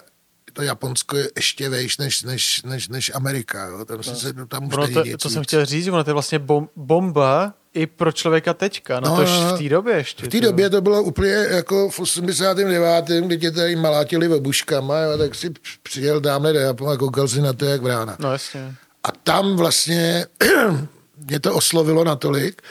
[0.53, 3.85] to Japonsko je ještě vejš než, než, než, než Amerika, jo?
[3.85, 6.69] tam, se, tam už Ono to, to jsem chtěl říct, ono to je vlastně bom,
[6.77, 9.57] bomba i pro člověka teďka, no, No, to no, no.
[9.57, 10.27] v té době ještě.
[10.27, 15.19] V té době to bylo úplně jako v 89., kdy tě tady malátili obuškama, jo,
[15.19, 18.17] tak si přijel tamhle do Japonu a koukal si na to jak vrána.
[18.19, 18.75] No jasně.
[19.05, 20.27] A tam vlastně
[21.27, 22.63] mě to oslovilo natolik,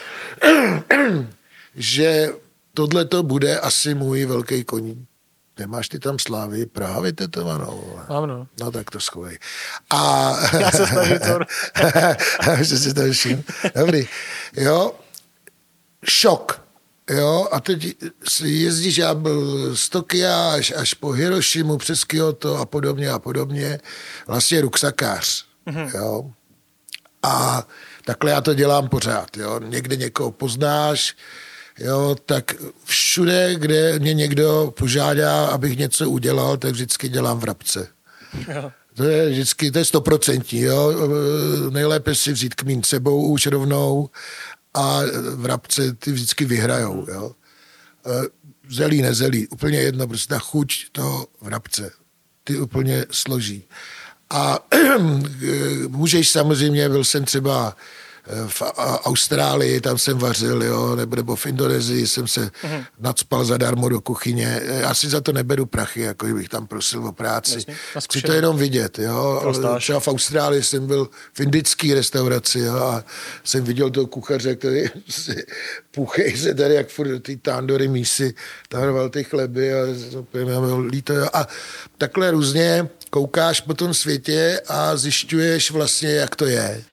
[1.76, 2.30] že
[2.74, 5.06] tohle to bude asi můj velký koní.
[5.60, 8.00] Nemáš ty tam slávy právě tetovanou?
[8.10, 8.48] Mám no.
[8.60, 9.40] No tak to schovej.
[9.90, 10.34] A...
[10.60, 11.40] Já se snažím to...
[12.64, 13.44] že si to všim.
[13.76, 14.08] Dobrý.
[14.56, 14.92] Jo,
[16.06, 16.64] šok.
[17.10, 17.96] Jo, a teď
[18.28, 23.20] si jezdíš, já byl z Tokia až, až po Hirošimu přes Kyoto a podobně a
[23.20, 23.80] podobně.
[24.28, 25.46] Vlastně ruksakář.
[25.68, 25.98] Mm-hmm.
[25.98, 26.32] Jo.
[27.24, 27.64] A
[28.06, 29.38] takhle já to dělám pořád.
[29.38, 29.60] Jo.
[29.64, 31.16] Někde někoho poznáš,
[31.80, 37.88] jo, tak všude, kde mě někdo požádá, abych něco udělal, tak vždycky dělám vrabce.
[38.56, 38.72] Jo.
[38.96, 40.94] To je vždycky, to je stoprocentní, jo.
[41.70, 44.10] Nejlépe si vzít kmín sebou už rovnou
[44.74, 45.00] a
[45.36, 47.32] vrabce ty vždycky vyhrajou, jo.
[48.70, 51.92] Zelí, nezelí, úplně jedno, prostě ta chuť toho vrabce,
[52.44, 53.64] ty úplně složí.
[54.30, 54.60] A
[55.88, 57.76] můžeš samozřejmě, byl jsem třeba
[58.48, 58.62] v
[59.04, 62.86] Austrálii, tam jsem vařil, jo, nebo, nebo v Indonésii jsem se mm-hmm.
[63.00, 64.62] nadspal zadarmo do kuchyně.
[64.66, 67.56] Já si za to neberu prachy, jako bych tam prosil o práci.
[67.56, 69.54] Jasně, Chci to jenom vidět, jo.
[69.80, 73.04] Třeba v Austrálii jsem byl v indické restauraci, jo, a
[73.44, 75.46] jsem viděl toho kuchaře, který si
[75.92, 78.34] puchej se tady, jak furt ty tandory mísy,
[78.70, 79.78] tam ty chleby a,
[80.88, 81.28] líto, jo.
[81.34, 81.48] a
[81.98, 86.84] takhle různě koukáš po tom světě a zjišťuješ vlastně, jak to je.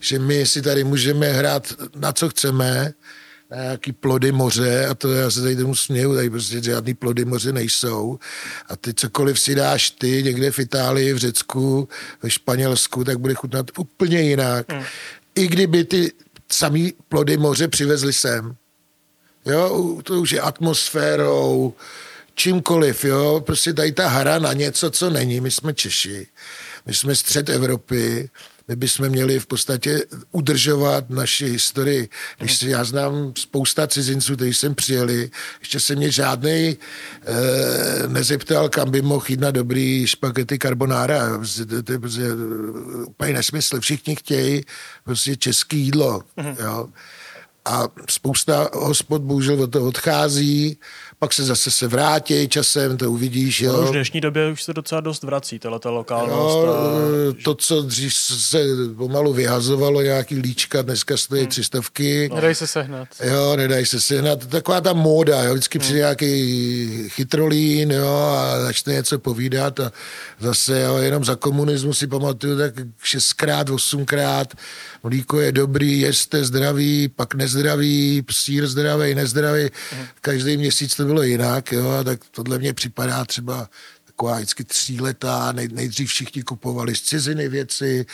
[0.00, 2.92] že my si tady můžeme hrát na co chceme,
[3.50, 7.24] na nějaký plody moře a to já se tady tomu směju, tady prostě žádný plody
[7.24, 8.18] moře nejsou
[8.68, 11.88] a ty cokoliv si dáš ty někde v Itálii, v Řecku,
[12.22, 14.72] ve Španělsku, tak bude chutnat úplně jinak.
[14.72, 14.84] Hmm.
[15.34, 16.12] I kdyby ty
[16.52, 18.56] samý plody moře přivezli sem.
[19.46, 21.74] Jo, to už je atmosférou,
[22.34, 25.40] čímkoliv, jo, prostě tady ta hra na něco, co není.
[25.40, 26.26] My jsme Češi,
[26.86, 28.30] my jsme střed Evropy,
[28.70, 32.08] my bychom měli v podstatě udržovat naši historii.
[32.38, 36.76] Když si, já znám spousta cizinců, kteří sem přijeli, ještě se mě žádný e,
[38.08, 41.36] nezeptal, kam by mohl jít na dobrý špagety carbonara.
[41.36, 42.22] Prostě to, je prostě
[43.06, 43.80] úplně nesmysl.
[43.80, 44.64] Všichni chtějí
[45.04, 46.22] prostě český jídlo.
[46.38, 46.56] Mm-hmm.
[46.64, 46.88] Jo.
[47.64, 50.78] A spousta hospod bohužel od toho odchází
[51.20, 53.60] pak se zase se vrátí časem, to uvidíš.
[53.60, 53.72] Jo.
[53.72, 56.56] No, už v dnešní době už se docela dost vrací, tato lokálnost.
[56.56, 56.74] Jo,
[57.30, 57.42] a...
[57.44, 58.58] To, co dřív se
[58.96, 61.50] pomalu vyhazovalo, nějaký líčka, dneska stojí hmm.
[61.50, 62.28] třistovky.
[62.28, 62.36] No.
[62.36, 63.08] Nedají se sehnat.
[63.24, 64.46] Jo, nedají se sehnat.
[64.46, 65.52] Taková ta móda, jo.
[65.52, 65.82] vždycky hmm.
[65.82, 69.92] přijde nějaký chytrolín jo, a začne něco povídat a
[70.38, 74.54] zase jo, jenom za komunismu si pamatuju tak šestkrát, osmkrát
[75.02, 79.70] mlíko je dobrý, jeste zdravý, pak nezdravý, sír zdravý, nezdravý.
[79.90, 80.06] Hmm.
[80.20, 83.68] Každý měsíc to bylo jinak, jo, a tak tohle mě připadá třeba
[84.04, 88.06] taková vždycky tříletá, nej, nejdřív všichni kupovali z ciziny věci,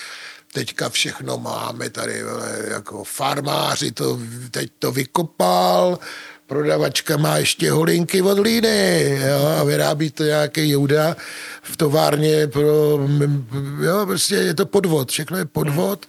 [0.53, 2.23] teďka všechno máme tady,
[2.71, 4.19] jako farmáři to,
[4.51, 5.99] teď to vykopal,
[6.47, 11.17] prodavačka má ještě holinky od líny jo, a vyrábí to nějaký jouda
[11.63, 12.99] v továrně pro,
[13.83, 16.07] jo, prostě je to podvod, všechno je podvod.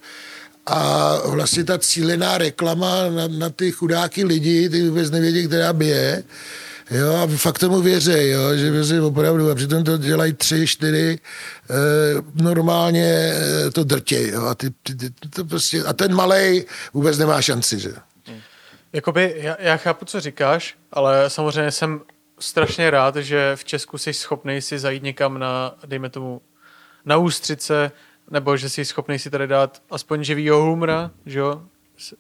[0.65, 6.23] A vlastně ta cílená reklama na, na ty chudáky lidi, ty vůbec nevědí, která bije.
[6.91, 11.19] Jo, a fakt tomu věří, jo, že věří opravdu, a přitom to dělají tři, čtyři,
[11.69, 16.65] e, normálně eh, to drtě, jo, a, ty, ty, ty, to prostě, a ten malej
[16.93, 17.93] vůbec nemá šanci, že?
[18.93, 22.02] Jakoby, já, já chápu, co říkáš, ale samozřejmě jsem
[22.39, 26.41] strašně rád, že v Česku jsi schopný si zajít někam na, dejme tomu,
[27.06, 27.91] na ústřice,
[28.32, 31.62] nebo že jsi schopný si tady dát aspoň živýho humra, že jo?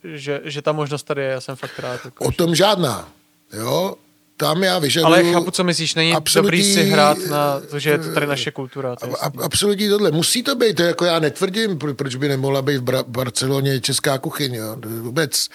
[0.03, 2.05] Že, že ta možnost tady je, já jsem fakt rád.
[2.05, 3.09] Jako, o tom žádná,
[3.53, 3.95] jo?
[4.37, 5.13] Tam já vyžaduju...
[5.13, 8.27] Ale chápu, co myslíš, není absolutní, dobrý si hrát na to, že je to tady
[8.27, 8.95] naše kultura.
[8.95, 10.11] To a, absolutní tohle.
[10.11, 14.17] Musí to být, to jako já netvrdím, proč by nemohla být v Bra- Barceloně česká
[14.17, 14.75] kuchyně, jo?
[14.85, 15.49] vůbec.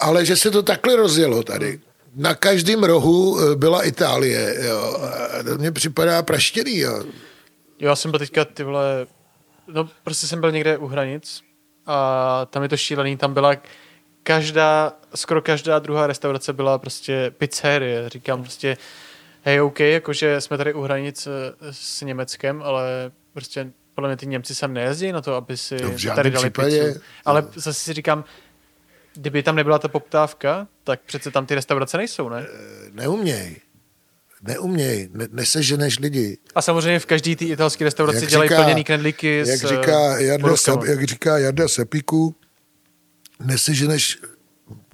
[0.00, 1.80] Ale že se to takhle rozjelo tady.
[2.16, 5.00] Na každém rohu eh, byla Itálie, jo.
[5.38, 7.04] A to mně připadá praštěný, jo.
[7.78, 9.06] Jo, já jsem byl teďka ty vole,
[9.68, 11.42] no prostě jsem byl někde u hranic
[11.86, 13.56] a tam je to šílený, tam byla
[14.24, 18.76] každá, skoro každá druhá restaurace byla prostě pizzerie, říkám prostě
[19.42, 21.30] hej, OK, jakože jsme tady u hranic eh,
[21.70, 26.14] s Německem, ale prostě podle mě ty Němci sem nejezdí na to, aby si no,
[26.14, 27.00] tady dali případě, pizzu.
[27.24, 27.48] Ale no.
[27.54, 28.24] zase si říkám,
[29.14, 32.46] kdyby tam nebyla ta poptávka, tak přece tam ty restaurace nejsou, ne?
[32.48, 33.56] Eh, neuměj
[34.46, 36.38] neuměj, ne, neseženeš lidi.
[36.54, 40.16] A samozřejmě v každý té italské restauraci jak dělají říká, plněný knedlíky jak s říká
[40.16, 42.34] eh, Jarda, Sep, Jak říká Jarda Sepiku,
[43.44, 44.18] neseženeš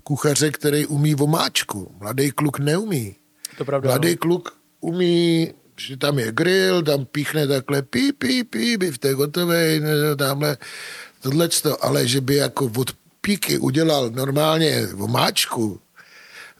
[0.03, 1.95] kuchaře, který umí vomáčku.
[2.01, 3.17] Mladý kluk neumí.
[3.59, 3.89] To pravda.
[3.89, 4.17] Mladý no.
[4.17, 9.15] kluk umí, že tam je grill, tam píchne takhle pí, pí, pí, by v té
[9.15, 9.83] gotovej,
[10.19, 10.57] tamhle
[11.23, 15.81] tohleto, ale že by jako od píky udělal normálně vomáčku,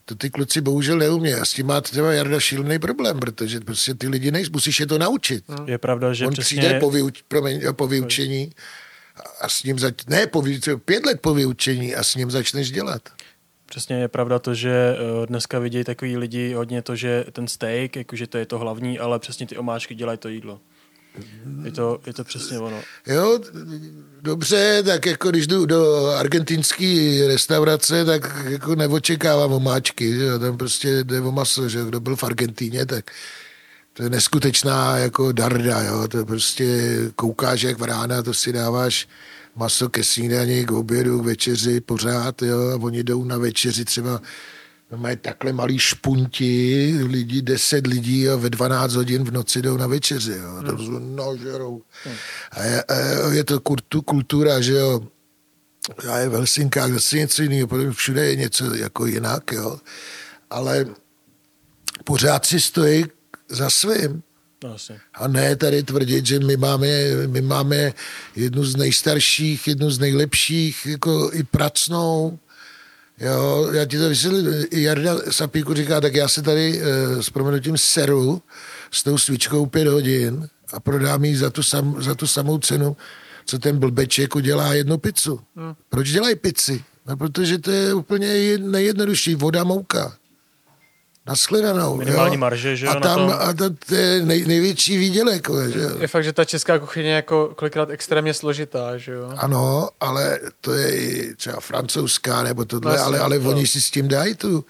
[0.05, 1.33] to ty kluci bohužel neumí.
[1.33, 4.87] A s tím má třeba Jarda šílený problém, protože prostě ty lidi nejsou, musíš je
[4.87, 5.43] to naučit.
[5.65, 6.57] Je pravda, že On přesně...
[6.57, 8.51] přijde po, vyuč, promiň, po vyučení
[9.41, 10.05] a s ním zač...
[10.07, 10.43] ne, po,
[10.85, 13.01] pět let po vyučení a s ním začneš dělat.
[13.65, 17.95] Přesně je pravda to, že eh, dneska vidějí takový lidi hodně to, že ten steak,
[17.95, 20.59] jakože to je to hlavní, ale přesně ty omáčky dělají to jídlo.
[21.63, 22.81] Je to, je to přesně ono.
[23.07, 23.39] Jo,
[24.21, 30.57] dobře, tak jako když jdu do argentinské restaurace, tak jako neočekávám omáčky, že jo, tam
[30.57, 33.11] prostě jde o maso, že kdo byl v Argentíně, tak
[34.01, 39.07] to je neskutečná jako darda, jo, to prostě koukáš jak v rána, to si dáváš
[39.55, 44.21] maso ke snídani, k obědu, k večeři pořád, jo, a oni jdou na večeři třeba
[44.95, 49.87] mají takhle malý špunti, lidi, deset lidí a ve 12 hodin v noci jdou na
[49.87, 50.51] večeři, jo.
[50.51, 50.77] Hmm.
[50.77, 51.81] To nažerou.
[52.03, 52.15] Hmm.
[52.51, 52.95] A je, a
[53.31, 55.01] je to kultu, kultura, že jo.
[56.03, 59.79] Já je v Helsinkách zase něco jiného, protože všude je něco jako jinak, jo.
[60.49, 60.85] Ale
[62.03, 63.05] pořád si stojí
[63.51, 64.23] za svým.
[64.63, 64.75] No,
[65.13, 66.87] a ne tady tvrdit, že my máme,
[67.27, 67.93] my máme
[68.35, 72.39] jednu z nejstarších, jednu z nejlepších, jako i pracnou,
[73.21, 74.65] Jo, já ti to vysvětlím.
[74.71, 78.41] Jarda Sapíku říká, tak já se tady e, s proměnutím seru
[78.91, 82.97] s tou svíčkou pět hodin a prodám ji za tu, sam, za tu samou cenu,
[83.45, 85.39] co ten blbeček udělá jednu pizzu.
[85.55, 85.73] Hmm.
[85.89, 86.83] Proč dělají pizzy?
[87.07, 89.35] No, protože to je úplně nejjednodušší.
[89.35, 90.17] Voda, mouka.
[91.27, 91.97] Naschledanou.
[91.97, 92.39] Minimální jo?
[92.39, 93.41] marže, že A tam to...
[93.41, 95.47] a to, to je nej, největší výdělek.
[95.73, 95.79] Že?
[95.99, 99.33] Je fakt, že ta česká kuchyně je jako kolikrát extrémně složitá, že jo?
[99.37, 103.49] Ano, ale to je i třeba francouzská nebo tohle, vlastně, ale, ale no.
[103.49, 104.65] oni si s tím dají tu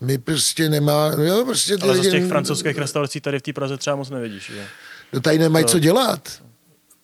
[0.00, 2.08] my prostě nemá, jo, prostě ty Ale lidi...
[2.08, 4.66] z těch francouzských restaurací tady v té Praze třeba moc nevidíš, že?
[5.12, 5.70] No tady nemají to...
[5.70, 6.42] co dělat.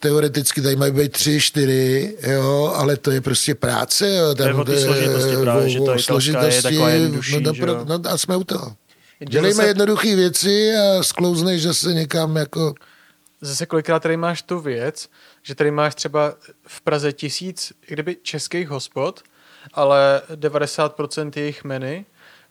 [0.02, 4.14] Teoreticky tady mají být tři, čtyři, jo, ale to je prostě práce.
[4.14, 4.34] Jo.
[4.34, 7.84] Tam, to je o složitosti právě, o, že ta složitosti, je taková jednodušší, no, no,
[7.84, 8.76] no, a jsme u toho.
[9.28, 9.68] Dělejme zase...
[9.68, 12.74] jednoduché věci a sklouzneš zase někam jako...
[13.40, 15.08] Zase kolikrát tady máš tu věc,
[15.42, 16.34] že tady máš třeba
[16.66, 19.22] v Praze tisíc kdyby českých hospod,
[19.74, 22.04] ale 90% jejich menu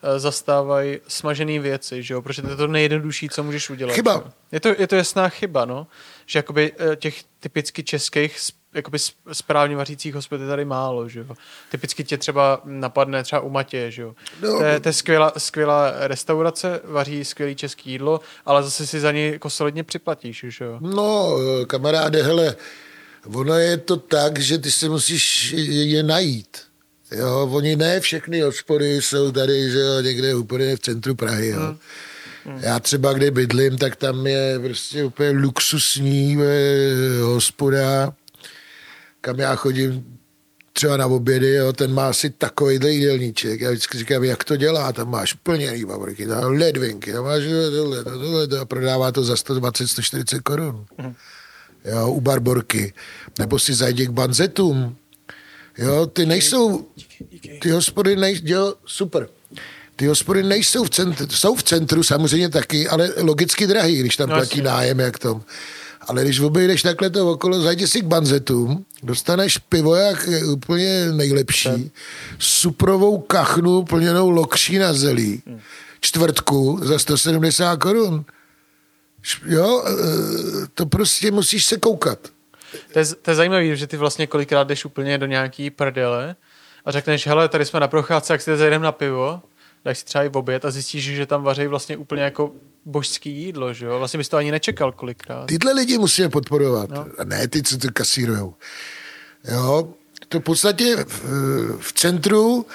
[0.04, 2.22] eh, zastávají smažené věci, že jo?
[2.22, 3.94] protože to je to nejjednodušší, co můžeš udělat.
[3.94, 4.24] Chyba.
[4.52, 5.88] Je to, je to jasná chyba, no.
[6.32, 8.38] Že jakoby eh, těch typicky českých
[8.74, 8.98] jakoby
[9.32, 11.36] správně vařících hospod je tady málo, že jo.
[11.72, 14.16] Typicky tě třeba napadne třeba u Matě, že jo.
[14.42, 14.58] No.
[14.58, 19.12] To, je, to je skvělá, skvělá restaurace, vaří skvělý český jídlo, ale zase si za
[19.12, 20.78] něj jako solidně připlatíš, že jo.
[20.82, 22.56] No, kamaráde, hele,
[23.36, 26.58] ono je to tak, že ty se musíš je najít.
[27.12, 31.60] Jo, oni ne všechny hospody jsou tady, že jo, někde úplně v centru Prahy, jo.
[31.60, 31.78] Hmm.
[32.46, 32.60] Hmm.
[32.62, 38.14] Já třeba, kde bydlím, tak tam je prostě úplně luxusní eh, hospoda,
[39.22, 40.18] kam já chodím
[40.74, 43.62] třeba na obědy, jo, ten má asi takovýhle jídelníček.
[43.62, 48.04] Já vždycky říkám, jak to dělá, tam máš plněný papriky, tam ledvinky, tam máš tohle,
[48.04, 50.86] tohle, tohle, a prodává to za 120, 140 korun.
[50.98, 51.14] Mm.
[51.86, 52.94] Jo, u barborky.
[53.40, 54.98] Nebo si zajdi k banzetům.
[55.78, 56.88] Jo, ty nejsou,
[57.62, 59.30] ty hospody nejsou, jo, super.
[59.96, 64.30] Ty hospody nejsou v centru, jsou v centru samozřejmě taky, ale logicky drahý, když tam
[64.30, 65.42] no, platí nájem, jak tom.
[66.08, 71.12] Ale když obejdeš takhle to okolo, zajdi si k banzetům, dostaneš pivo jak je úplně
[71.12, 71.92] nejlepší,
[72.40, 75.44] suprovou kachnu plněnou lokší na zelí,
[76.02, 78.26] čtvrtku za 170 korun.
[79.46, 79.92] Jo, e,
[80.74, 82.20] to prostě musíš se koukat.
[82.94, 86.36] To je, to je zajímavé, že ty vlastně kolikrát jdeš úplně do nějaký prdele
[86.86, 89.42] a řekneš, hele, tady jsme na procházce, jak si zajdeme na pivo,
[89.86, 92.52] dáš si třeba i v oběd a zjistíš, že tam vaří vlastně úplně jako
[92.86, 94.00] božský jídlo, že jo?
[94.00, 95.46] Vlastně bys to ani nečekal kolikrát.
[95.46, 96.90] Tyhle lidi musíme podporovat.
[96.90, 97.06] No.
[97.18, 98.56] A ne ty, co to kasírujou.
[99.52, 99.94] Jo,
[100.30, 101.24] to v podstatě v,
[101.80, 102.66] v centru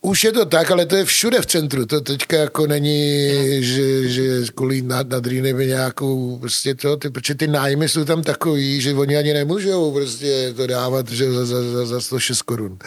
[0.00, 1.86] už je to tak, ale to je všude v centru.
[1.86, 3.28] To teďka jako není,
[3.64, 8.22] že, že kolí nad, nad Rýnemi nějakou, prostě to, ty, protože ty nájmy jsou tam
[8.22, 12.78] takový, že oni ani nemůžou prostě to dávat že za, za, za 106 korun.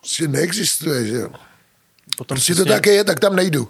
[0.00, 1.28] Prostě neexistuje, že jo.
[2.16, 3.68] Potom prostě to také je, tak tam nejdu.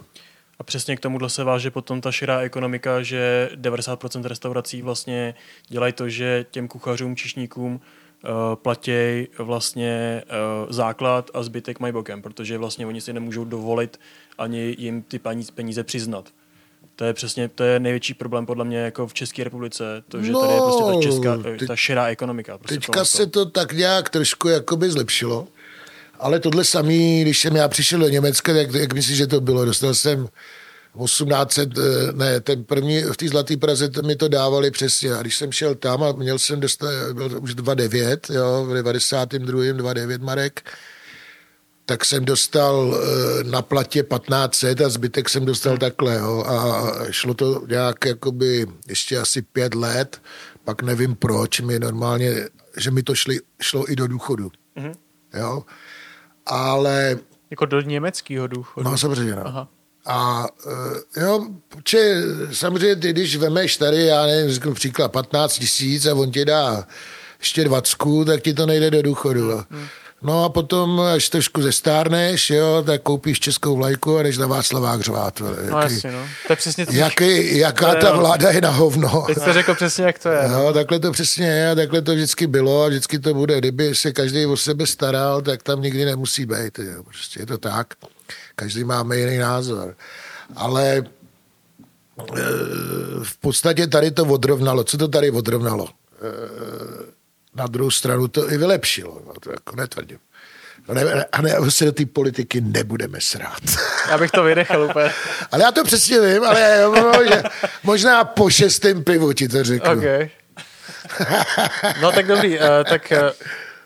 [0.59, 5.35] A přesně k tomuhle se váže potom ta širá ekonomika, že 90% restaurací vlastně
[5.67, 12.21] dělají to, že těm kuchařům, čišníkům uh, platí vlastně uh, základ a zbytek mají bokem,
[12.21, 13.99] protože vlastně oni si nemůžou dovolit
[14.37, 15.19] ani jim ty
[15.55, 16.29] peníze přiznat.
[16.95, 20.31] To je přesně, to je největší problém podle mě jako v České republice, to, že
[20.31, 22.57] no, tady je prostě ta česká, teď, ta širá ekonomika.
[22.57, 25.47] Prostě teďka se to tak nějak trošku jakoby zlepšilo,
[26.19, 29.65] ale tohle samý, když jsem já přišel do Německa, jak, jak myslíš, že to bylo?
[29.65, 30.27] Dostal jsem
[31.03, 31.81] 1800, eh,
[32.13, 35.13] ne, ten první v té Zlaté Praze to mi to dávali přesně.
[35.13, 39.73] A když jsem šel tam a měl jsem dostat, byl už 2,9, jo, v 92.
[39.73, 40.71] 2,9 marek,
[41.85, 46.15] tak jsem dostal eh, na platě 1500 a zbytek jsem dostal takhle.
[46.15, 46.43] Jo.
[46.47, 50.21] A šlo to nějak jakoby ještě asi pět let,
[50.63, 52.47] pak nevím proč, mi normálně,
[52.77, 54.51] že mi to šli, šlo i do důchodu.
[54.77, 54.93] Mm-hmm.
[55.33, 55.63] Jo
[56.45, 57.17] ale...
[57.49, 58.89] Jako do německého důchodu?
[58.89, 59.47] No samozřejmě, no.
[59.47, 59.67] Aha.
[60.05, 60.47] A
[61.17, 61.47] eh, jo,
[61.83, 61.97] či,
[62.51, 66.87] samozřejmě ty, když vemeš tady, já nevím, řeknu příklad 15 tisíc a on ti dá
[67.39, 69.51] ještě 20, tak ti to nejde do důchodu.
[69.69, 69.87] Hmm.
[70.25, 75.01] No a potom, až trošku zestárneš, jo, tak koupíš českou vlajku a jdeš na Václavák
[75.01, 75.41] řvát.
[75.71, 76.19] No jasně, no.
[76.47, 76.91] To je přesně to.
[76.93, 79.23] Jaký, jaká ta vláda je na hovno.
[79.27, 80.47] Teď jste řekl přesně, jak to je.
[80.47, 83.57] No, takhle to přesně je a takhle to vždycky bylo a vždycky to bude.
[83.57, 86.79] Kdyby se každý o sebe staral, tak tam nikdy nemusí být.
[86.79, 87.03] Jo.
[87.03, 87.93] Prostě je to tak.
[88.55, 89.95] Každý máme jiný názor.
[90.55, 91.03] Ale e,
[93.23, 94.83] v podstatě tady to odrovnalo.
[94.83, 95.87] Co to tady odrovnalo?
[97.55, 99.21] Na druhou stranu to i vylepšilo.
[99.27, 100.19] No, to jako netvrdím.
[100.93, 103.61] Ne, a ne, se do té politiky nebudeme srát.
[104.09, 105.11] Já bych to vynechal úplně.
[105.51, 107.43] ale já to přesně vím, ale možná,
[107.83, 109.91] možná po šestém pivu ti to řeknu.
[109.91, 110.29] Okay.
[112.01, 113.13] No tak dobrý, uh, tak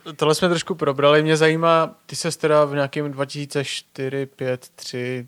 [0.06, 1.24] uh, tohle jsme trošku probrali.
[1.24, 5.28] Mě zajímá, ty se teda v nějakém 2004, 5, 3,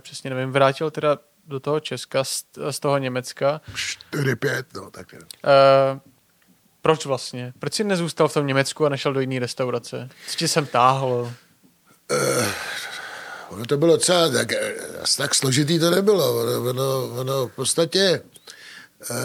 [0.00, 3.60] přesně nevím, vrátil teda do toho Česka z, z toho Německa.
[3.74, 5.14] 4, 5, no tak.
[5.14, 6.00] Uh,
[6.82, 7.52] proč vlastně?
[7.58, 10.08] Proč jsi nezůstal v tom Německu a nešel do jiné restaurace?
[10.28, 11.32] Co ti sem táhlo?
[12.10, 12.46] Uh,
[13.48, 14.48] ono to bylo docela tak,
[15.02, 16.40] asi tak složitý to nebylo.
[16.40, 18.22] Ono, ono, ono v podstatě
[19.10, 19.16] uh,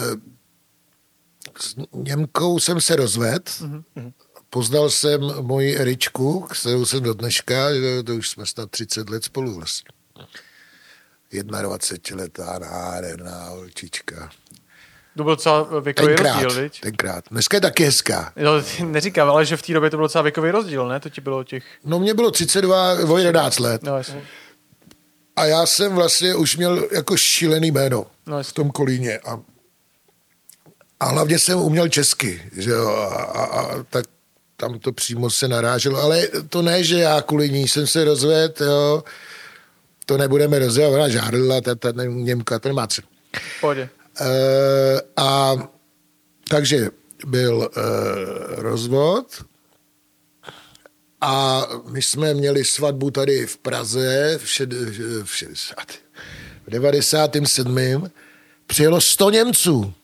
[1.60, 4.12] s Němkou jsem se rozvedl, uh-huh.
[4.50, 7.68] poznal jsem moji Eričku, kterou jsem do dneška,
[8.06, 9.90] to už jsme snad 30 let spolu vlastně.
[11.42, 14.30] 21 letá nádherná holčička.
[15.16, 16.80] To byl docela věkový tenkrát, rozdíl, viď?
[16.80, 17.24] Tenkrát.
[17.30, 18.32] Dneska je taky hezká.
[18.36, 18.52] No,
[18.84, 21.00] neříkám, ale že v té době to byl docela věkový rozdíl, ne?
[21.00, 21.64] To ti bylo těch...
[21.84, 23.82] No, mě bylo 32, o 11 let.
[23.82, 24.22] No, jasně.
[25.36, 29.18] A já jsem vlastně už měl jako šílený jméno no, v tom Kolíně.
[29.18, 29.40] A,
[31.00, 34.04] a hlavně jsem uměl česky, že jo, a, a, a tak
[34.56, 36.02] tam to přímo se naráželo.
[36.02, 39.04] Ale to ne, že já kvůli ní jsem se rozvedl, jo,
[40.06, 43.08] to nebudeme rozvět, ona žádla, ta, ta Němka, ten má cenu.
[43.60, 43.88] Pohodě.
[44.20, 44.26] Uh,
[45.16, 45.54] a
[46.48, 46.90] takže
[47.26, 47.72] byl uh,
[48.56, 49.44] rozvod
[51.20, 54.72] a my jsme měli svatbu tady v Praze v, šed,
[55.24, 55.76] v 60.
[56.66, 58.10] V 97.
[58.66, 59.94] Přijelo 100 Němců.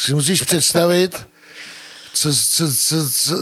[0.00, 1.26] Si musíš představit,
[2.12, 3.36] co, co, co, co,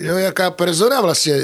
[0.00, 1.34] jo, jaká persona vlastně.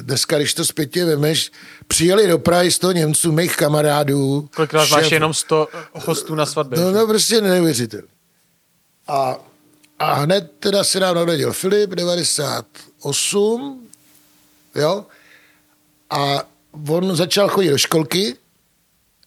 [0.00, 1.52] Dneska, když to zpětně vemeš,
[1.86, 4.48] přijeli do Prahy 100 Němců, mých kamarádů.
[4.56, 6.80] Kolikrát šéf, máš jenom 100 hostů na svatbě?
[6.80, 8.08] No, no prostě neuvěřitelné.
[9.08, 9.36] A,
[9.98, 13.88] a hned teda se nám narodil Filip, 98,
[14.74, 15.04] jo,
[16.10, 16.42] a
[16.88, 18.36] on začal chodit do školky,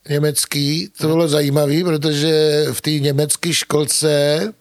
[0.10, 4.54] německý, to bylo zajímavé, protože v té německé školce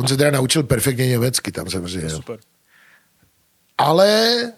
[0.00, 2.10] on se teda naučil perfektně německy tam samozřejmě.
[2.10, 2.38] Super.
[3.78, 4.52] Ale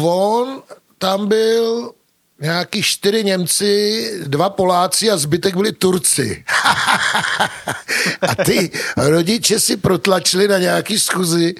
[0.00, 0.62] on
[0.98, 1.92] tam byl
[2.40, 6.44] nějaký čtyři Němci, dva Poláci a zbytek byli Turci.
[8.22, 11.54] a ty rodiče si protlačili na nějaký schůzi,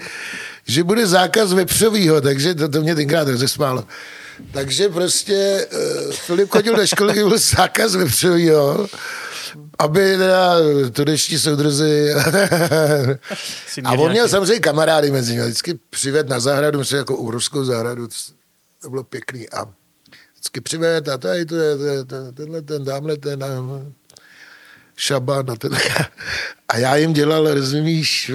[0.66, 3.84] že bude zákaz vepřovýho, takže to, to mě tenkrát rozesmálo.
[4.52, 8.88] Takže prostě uh, Filip chodil do školy, byl zákaz vepřovýho
[9.78, 10.54] aby teda
[10.92, 12.14] tureští soudruzi...
[13.84, 15.44] a on měl samozřejmě kamarády mezi nimi.
[15.44, 18.08] Vždycky přived na zahradu, myslím jako u ruskou zahradu.
[18.82, 19.50] To bylo pěkný.
[19.50, 19.64] A
[20.32, 21.76] vždycky přived a tady to je,
[22.34, 23.48] tenhle ten, dámhle ten, a,
[24.96, 25.72] šaban a ten.
[26.68, 28.30] A já jim dělal, rozumíš,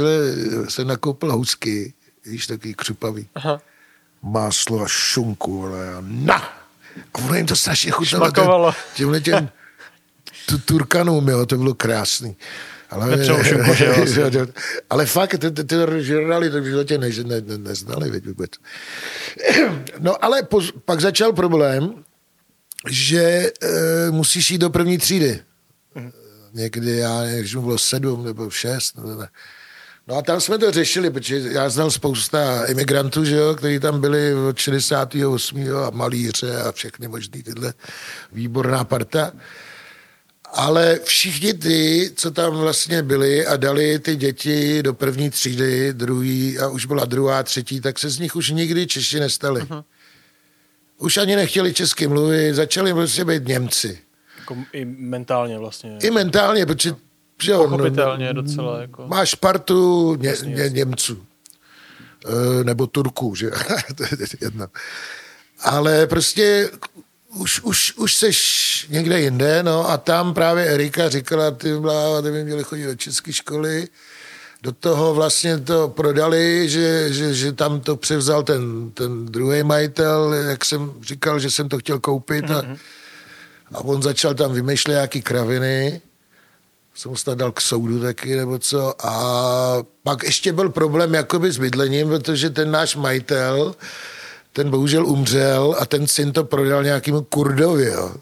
[0.70, 1.94] jsem nakoupil housky,
[2.26, 3.30] víš, takový křupavý.
[3.36, 3.62] Aha.
[4.22, 6.38] Máslo a šunku, ale na!
[7.14, 8.74] A ono jim to strašně chutnalo.
[8.96, 9.50] Těmhle těm
[10.50, 12.38] tu Turkanům, jo, to bylo krásný.
[12.90, 13.34] Ale, že
[14.90, 18.52] ale fakt, ty, ty, ty žurnály to v životě ne, ne, ne, neznali, veď vůbec.
[20.00, 22.04] No ale po, pak začal problém,
[22.90, 23.52] že e,
[24.12, 25.40] musíš jít do první třídy.
[26.54, 28.98] Někdy, já když mu bylo sedm nebo šest.
[28.98, 29.28] Nebo ne.
[30.08, 34.02] No a tam jsme to řešili, protože já znal spousta imigrantů, že jo, kteří tam
[34.02, 35.76] byli od 68.
[35.88, 37.74] a malíře a všechny možný tyhle
[38.32, 39.32] výborná parta
[40.58, 46.60] ale všichni ty, co tam vlastně byli a dali ty děti do první třídy, druhý
[46.60, 49.62] a už byla druhá, třetí, tak se z nich už nikdy Češi nestali.
[49.62, 49.84] Uh-huh.
[50.98, 54.00] Už ani nechtěli česky mluvit, začali prostě být Němci.
[54.40, 55.98] Jako I mentálně vlastně.
[56.04, 56.96] I mentálně, protože
[57.44, 58.82] že on, Pochopitelně docela.
[58.82, 59.08] Jako...
[59.08, 61.26] Máš partu ně, ně, Němců.
[62.26, 63.50] E, nebo Turků, že?
[63.96, 64.10] to je
[64.42, 64.68] jedno.
[65.60, 66.70] Ale prostě
[67.36, 72.32] už, už, už seš někde jinde, no a tam právě Erika říkala, ty mláva, ty
[72.32, 73.88] by měli chodit do české školy
[74.64, 80.34] do toho vlastně to prodali, že, že, že tam to převzal ten, ten druhý majitel,
[80.34, 82.78] jak jsem říkal, že jsem to chtěl koupit a, mm-hmm.
[83.74, 86.02] a on začal tam vymýšlet nějaký kraviny
[86.98, 89.06] jsem ho snad dal k soudu taky, nebo co.
[89.06, 93.76] A pak ještě byl problém jakoby s bydlením, protože ten náš majitel,
[94.58, 98.16] ten bohužel umřel a ten syn to prodal nějakému Kurdovi, jo.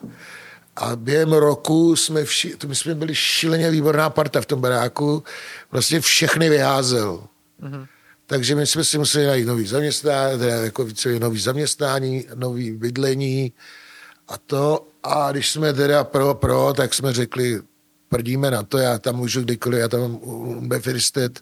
[0.75, 5.23] A během roku jsme, vši, my jsme byli šíleně výborná parta v tom baráku,
[5.71, 7.23] vlastně všechny vyházel.
[7.61, 7.87] Mm-hmm.
[8.25, 13.53] Takže my jsme si museli najít nový zaměstnání, teda jako více nový zaměstnání, nový bydlení
[14.27, 14.87] a to.
[15.03, 17.61] A když jsme teda pro, pro, tak jsme řekli,
[18.09, 21.39] prdíme na to, já tam můžu kdykoliv, já tam mám Befiristet,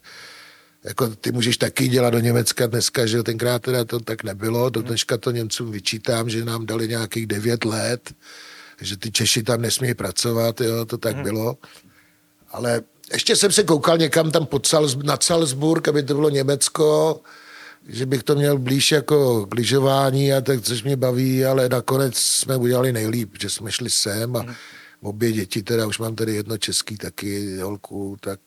[0.84, 4.82] jako ty můžeš taky dělat do Německa dneska, že tenkrát teda to tak nebylo, do
[4.82, 8.14] dneška to Němcům vyčítám, že nám dali nějakých devět let,
[8.82, 11.24] že ty Češi tam nesmí pracovat, jo, to tak hmm.
[11.24, 11.58] bylo.
[12.52, 12.82] Ale
[13.14, 17.22] ještě jsem se koukal někam tam pod Salz, nad Salzburg, aby to bylo Německo,
[17.88, 22.18] že bych to měl blíž jako k lyžování a tak, což mě baví, ale nakonec
[22.18, 24.54] jsme udělali nejlíp, že jsme šli sem a hmm
[25.04, 28.40] obě děti, teda už mám tady jedno český taky, holku, tak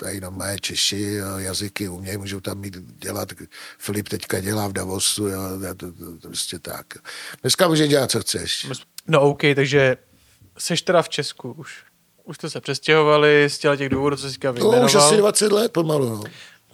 [0.00, 3.28] tady na mé Češi, jazyky umějí, můžou tam mít dělat.
[3.78, 6.86] Filip teďka dělá v Davosu, jo, to, to, to, to prostě tak.
[7.42, 8.66] Dneska může dělat, co chceš.
[9.06, 9.96] No OK, takže
[10.58, 11.84] seš teda v Česku už.
[12.24, 15.72] Už jste se přestěhovali z těch důvodů, co jsi říkal No, už asi 20 let
[15.72, 16.24] pomalu, no.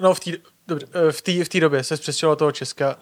[0.01, 2.99] No, v té eh, v tý, v tý době se přestěhoval toho Česka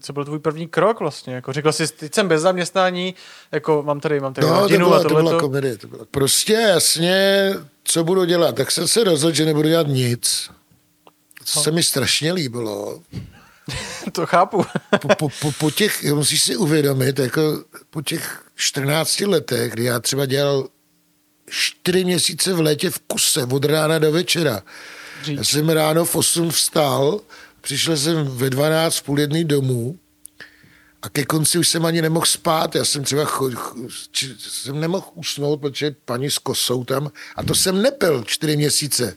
[0.00, 1.34] co byl tvůj první krok vlastně?
[1.34, 3.14] Jako řekl jsi, teď jsem bez zaměstnání,
[3.52, 5.24] jako mám tady, mám tady no, rodinu to byla, a tohleto.
[5.24, 6.04] To byla komedie, to byla.
[6.10, 7.50] Prostě jasně,
[7.84, 8.54] co budu dělat?
[8.54, 10.50] Tak jsem se rozhodl, že nebudu dělat nic.
[11.44, 13.02] Co se mi strašně líbilo.
[14.12, 14.64] to chápu.
[15.00, 20.00] po, po, po, po těch, musíš si uvědomit, jako po těch 14 letech, kdy já
[20.00, 20.68] třeba dělal
[21.50, 24.62] čtyři měsíce v létě v kuse, od rána do večera.
[25.22, 25.36] Říč.
[25.36, 27.20] Já jsem ráno v 8 vstal,
[27.64, 29.98] Přišel jsem ve 12, půl jedný domů
[31.02, 32.74] a ke konci už jsem ani nemohl spát.
[32.74, 33.74] Já jsem třeba cho, cho,
[34.10, 39.16] či, jsem nemohl usnout, protože paní s kosou tam, a to jsem nepil čtyři měsíce.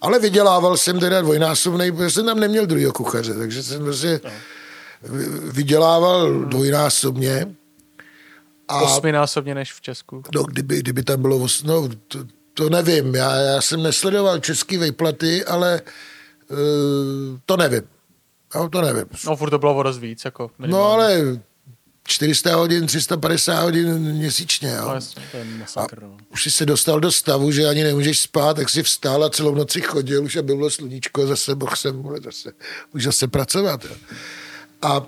[0.00, 4.30] Ale vydělával jsem teda dvojnásobný, protože jsem tam neměl druhého kuchaře, takže jsem prostě no.
[5.52, 7.54] vydělával dvojnásobně.
[8.68, 10.22] A, Osminásobně než v Česku.
[10.34, 12.18] No, kdyby, kdyby tam bylo, no, to,
[12.54, 15.90] to nevím, já, já jsem nesledoval české vejplaty, ale Eh,
[17.46, 17.82] to nevím.
[18.54, 19.04] No, to nevím.
[19.26, 20.24] No, furt to bylo o dost víc.
[20.24, 21.40] Jako no, ale
[22.04, 24.68] 400 hodin, 350 hodin měsíčně.
[24.68, 24.84] Jo.
[24.88, 26.16] No, jasně, to je masakr, no.
[26.32, 29.54] Už jsi se dostal do stavu, že ani nemůžeš spát, tak si vstál a celou
[29.54, 32.52] noci chodil, už a bylo sluníčko, zase mohl jsem zase,
[32.94, 33.84] už zase pracovat.
[33.84, 33.96] Jo.
[34.82, 35.06] A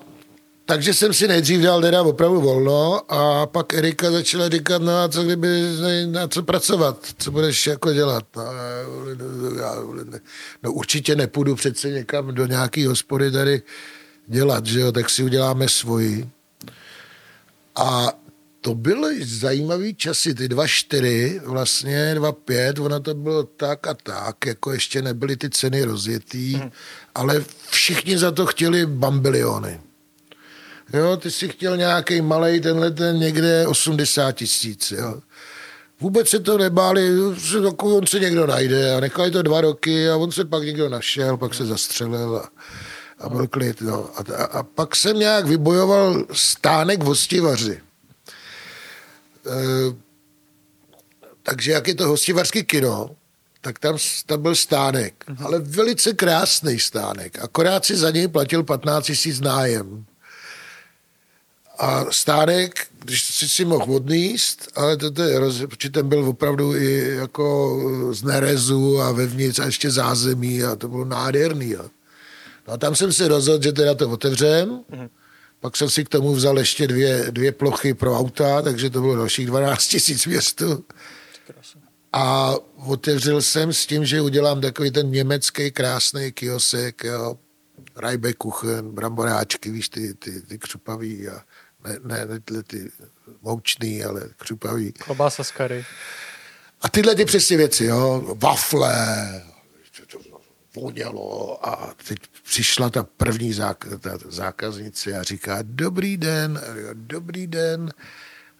[0.66, 5.08] takže jsem si nejdřív dal teda opravdu volno a pak Erika začala říkat, no a
[5.08, 5.62] co kdyby,
[6.06, 8.24] na co pracovat, co budeš jako dělat.
[8.36, 8.42] No,
[9.58, 9.74] já,
[10.62, 13.62] no určitě nepůjdu přece někam do nějaký hospody tady
[14.26, 16.28] dělat, že jo, tak si uděláme svoji.
[17.76, 18.12] A
[18.60, 23.94] to byly zajímavý časy, ty dva čtyři, vlastně dva pět, ono to bylo tak a
[23.94, 26.70] tak, jako ještě nebyly ty ceny rozjetý, hmm.
[27.14, 29.80] ale všichni za to chtěli bambiliony.
[30.92, 35.20] Jo, ty si chtěl nějaký malý tenhle ten někde 80 tisíc, jo.
[36.00, 37.10] Vůbec se to nebáli,
[37.62, 40.88] takový on se někdo najde a nechali to dva roky a on se pak někdo
[40.88, 42.48] našel, pak se zastřelil a,
[43.18, 43.80] a byl klid.
[43.80, 44.10] No.
[44.16, 47.80] A, a, pak jsem nějak vybojoval stánek v hostivaři.
[49.46, 49.96] E,
[51.42, 53.10] takže jak je to hostivařský kino,
[53.60, 55.46] tak tam, tam byl stánek, mm-hmm.
[55.46, 57.38] ale velice krásný stánek.
[57.38, 60.04] Akorát si za něj platil 15 000 nájem.
[61.82, 66.28] A stánek, když si si mohl odníst, ale to, to je roz, protože ten byl
[66.28, 67.78] opravdu i jako
[68.12, 71.70] z nerezu a vevnitř a ještě zázemí a to bylo nádherný.
[71.70, 71.90] Jo.
[72.68, 75.08] No a tam jsem si rozhodl, že teda to otevřem, mm-hmm.
[75.60, 79.16] pak jsem si k tomu vzal ještě dvě, dvě plochy pro auta, takže to bylo
[79.16, 80.84] dalších 12 tisíc městů.
[82.12, 82.54] A
[82.86, 87.36] otevřel jsem s tím, že udělám takový ten německý krásný kiosek, jo,
[87.96, 91.42] Rajbekuchen, bramboráčky, víš, ty, ty, ty křupavý a
[91.84, 92.90] ne, ne, ne tyhle ty
[93.42, 94.92] moučný, ale křupavý.
[94.92, 95.84] Klobása z kary.
[96.80, 99.42] A tyhle ty přesně věci, jo, wafle,
[100.74, 106.90] vonělo a teď přišla ta první zák- ta zákaznice a říká, dobrý den, a říká,
[106.94, 107.92] dobrý den,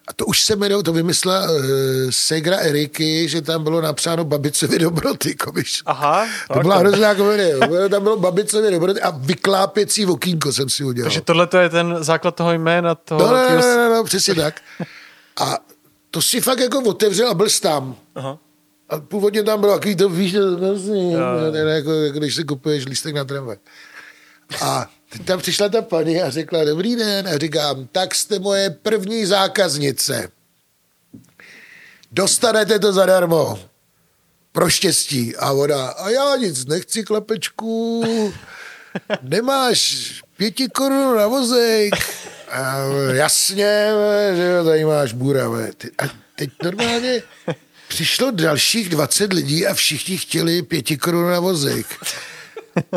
[0.07, 1.57] a to už se jmenou, to vymyslela uh,
[2.09, 5.81] Segra Eriky, že tam bylo napsáno babicovi dobroty, komiš.
[5.85, 6.27] Aha.
[6.53, 7.57] To byla hrozná komedie.
[7.89, 11.05] tam bylo babicovi dobroty a vyklápěcí okýnko jsem si udělal.
[11.05, 12.95] Takže tohle to je ten základ toho jména.
[12.95, 14.61] Toho no, no, no, no, no, přesně tak.
[15.41, 15.57] A
[16.11, 17.95] to si fakt jako otevřel a byl tam.
[18.15, 18.37] Aha.
[18.89, 23.15] A původně tam bylo takový to, víš, to vlastně, jako, jako, když si kupuješ lístek
[23.15, 23.57] na tramvaj.
[24.61, 28.69] A teď tam přišla ta paní a řekla, dobrý den, a říkám, tak jste moje
[28.69, 30.29] první zákaznice.
[32.11, 33.59] Dostanete to zadarmo.
[34.51, 35.35] Pro štěstí.
[35.35, 38.03] A ona, a já nic nechci, klepečku.
[39.21, 41.95] Nemáš pěti korun na vozejk.
[42.51, 42.77] A
[43.11, 43.89] jasně,
[44.35, 45.47] že jo, tady máš bůra.
[45.97, 46.03] A
[46.35, 47.23] teď normálně
[47.87, 51.87] přišlo dalších 20 lidí a všichni chtěli pěti korun na vozejk.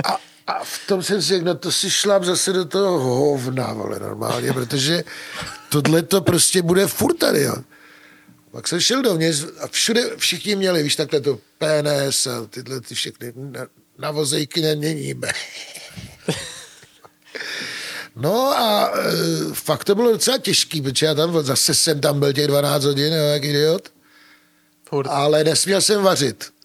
[0.04, 3.72] A, a v tom jsem si řekl, no to si šlám zase do toho hovna,
[3.72, 5.04] vole, normálně, protože
[5.68, 7.56] tohle to prostě bude furt tady, jo.
[8.50, 12.94] Pak jsem šel dovnitř a všude všichni měli, víš, takhle to PNS a tyhle ty
[12.94, 13.66] všechny na,
[13.98, 15.28] na vozejky neměníme.
[18.16, 22.32] No a e, fakt to bylo docela těžký, protože já tam zase jsem tam byl
[22.32, 23.88] těch 12 hodin, jo, jak idiot.
[24.88, 25.06] Furt.
[25.10, 26.55] Ale nesměl jsem vařit.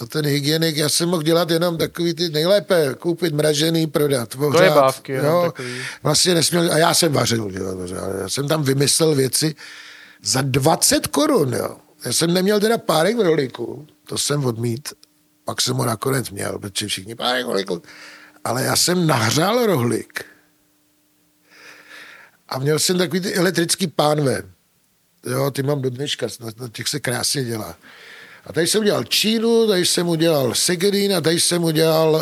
[0.00, 4.36] To ten hygienik, já jsem mohl dělat jenom takový ty nejlépe, koupit mražený, prodat.
[4.36, 5.82] Pořád, to je bávky, jo, takový.
[6.02, 7.86] Vlastně nesměl, a já jsem vařil, jo,
[8.20, 9.54] já jsem tam vymyslel věci
[10.22, 11.76] za 20 korun, jo.
[12.04, 14.88] Já jsem neměl teda párek v rolíku, to jsem odmít,
[15.44, 17.82] pak jsem ho nakonec měl, protože všichni párek v rolíku,
[18.44, 20.24] ale já jsem nahřál rohlík
[22.48, 24.42] a měl jsem takový ty elektrický pánve.
[25.26, 26.26] Jo, ty mám do dneška,
[26.60, 27.76] na těch se krásně dělá.
[28.50, 32.20] A tady jsem udělal čínu, tady jsem udělal segerín a tady jsem udělal uh,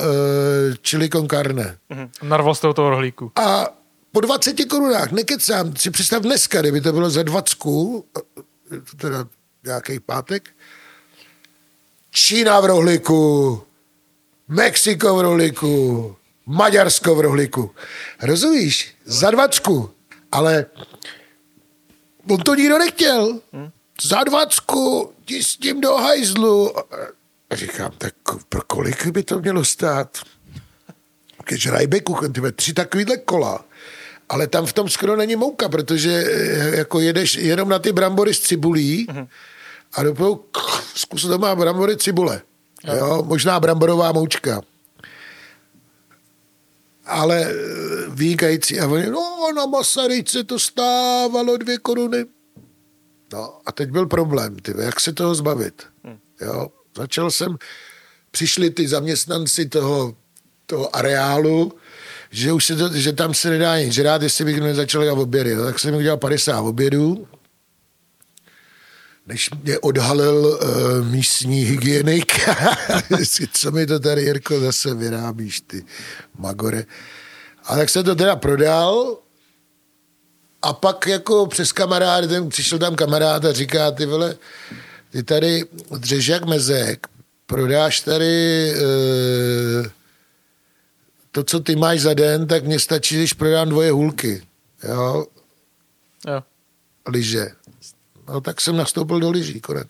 [0.89, 1.79] chili con carne.
[1.91, 2.09] Mm-hmm.
[2.22, 3.33] Narval jste toho rohlíku.
[3.37, 3.68] A
[4.12, 7.59] po 20 korunách, nekecám, si představ dneska, kdyby to bylo za 20,
[8.97, 9.26] teda
[9.64, 10.51] nějaký pátek,
[12.11, 13.62] Čína v rohlíku,
[14.49, 16.16] Mexiko v rohlíku,
[16.47, 17.70] Maďarsko v rohlíku.
[18.22, 18.95] Rozumíš?
[19.05, 19.62] Za 20
[20.33, 20.66] ale
[22.31, 23.41] on to nikdo nechtěl.
[24.03, 26.79] Za dvacku ti s tím do hajzlu.
[27.51, 28.15] A říkám, tak
[28.49, 30.19] pro kolik by to mělo stát?
[31.49, 32.17] Když Rajbeku,
[32.57, 33.65] tři takovýhle kola.
[34.29, 38.35] Ale tam v tom skoro není mouka, protože eh, jako jedeš jenom na ty brambory
[38.35, 39.27] s cibulí hmm.
[39.93, 40.45] a dopilu,
[40.95, 42.43] zkus to má brambory cibule.
[42.97, 44.63] Jo, možná bramborová moučka
[47.09, 47.55] ale eh,
[48.09, 48.81] vynikající.
[48.81, 52.25] A oni, no, na Masaryce to stávalo dvě koruny.
[53.33, 55.83] No a teď byl problém, ty, jak se toho zbavit.
[56.05, 56.18] Hmm.
[56.41, 57.57] Jo, začal jsem,
[58.31, 60.16] přišli ty zaměstnanci toho,
[60.66, 61.72] toho areálu,
[62.31, 65.55] že už se to, že tam se nedá nic žrát, jestli bych nezačal dělat obědy.
[65.55, 67.29] No, tak jsem udělal 50 obědů,
[69.26, 72.33] než mě odhalil uh, místní hygienik.
[73.53, 75.85] Co mi to tady, Jirko, zase vyrábíš, ty
[76.39, 76.85] magore.
[77.64, 79.18] A tak se to teda prodal
[80.63, 84.37] a pak jako přes kamarád, ten přišel tam kamarád a říká, ty vole,
[85.11, 85.65] ty tady
[85.99, 87.07] dřeš jak mezek,
[87.47, 89.87] prodáš tady uh,
[91.31, 94.43] to, co ty máš za den, tak mně stačí, když prodám dvoje hůlky.
[94.89, 95.27] Jo?
[96.29, 96.43] Jo.
[97.09, 97.47] Liže.
[98.29, 99.89] No tak jsem nastoupil do lyží, konec.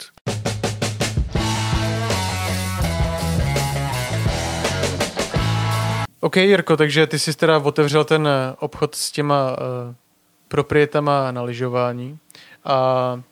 [6.20, 9.94] OK, Jirko, takže ty jsi teda otevřel ten eh, obchod s těma uh,
[10.48, 12.18] proprietama na lyžování.
[12.64, 13.22] A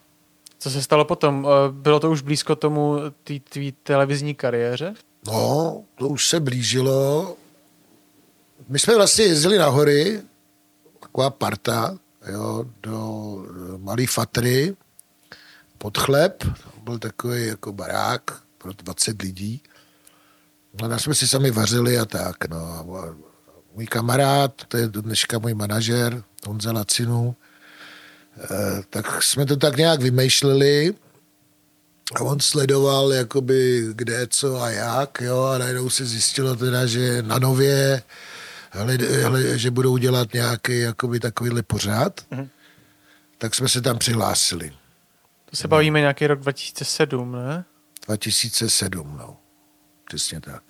[0.58, 1.44] co se stalo potom?
[1.44, 2.96] Uh, bylo to už blízko tomu
[3.50, 4.94] tvý televizní kariéře?
[5.26, 7.36] No, to už se blížilo.
[8.68, 10.22] My jsme vlastně jezdili na hory,
[11.00, 11.98] taková parta,
[12.32, 13.36] jo, do
[13.76, 14.76] Malý Fatry,
[15.78, 16.44] pod chleb,
[16.82, 19.62] byl takový jako barák pro 20 lidí.
[20.82, 22.48] No, a jsme si sami vařili a tak.
[22.48, 22.86] No.
[23.76, 27.36] Můj kamarád, to je dneška můj manažer, Honza Lacinu,
[28.38, 30.94] eh, tak jsme to tak nějak vymýšleli
[32.14, 37.22] a on sledoval, jakoby kde, co a jak, jo, a najednou se zjistilo teda, že
[37.22, 38.02] na nově,
[39.54, 42.48] že budou dělat nějaký jakoby takovýhle pořád, mm-hmm.
[43.38, 44.72] tak jsme se tam přihlásili.
[45.50, 47.64] To se bavíme nějaký rok 2007, ne?
[48.06, 49.36] 2007, no.
[50.04, 50.62] Přesně tak.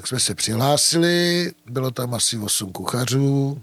[0.00, 3.62] Tak jsme se přihlásili, bylo tam asi 8 kuchařů.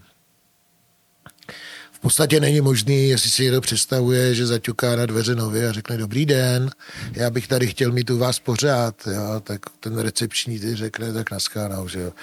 [1.91, 5.97] V podstatě není možný, jestli si někdo představuje, že zaťuká na dveře nově a řekne
[5.97, 6.69] dobrý den,
[7.11, 11.31] já bych tady chtěl mít u vás pořád, jo, tak ten recepční ty řekne tak
[11.31, 12.13] naschánou, že jo.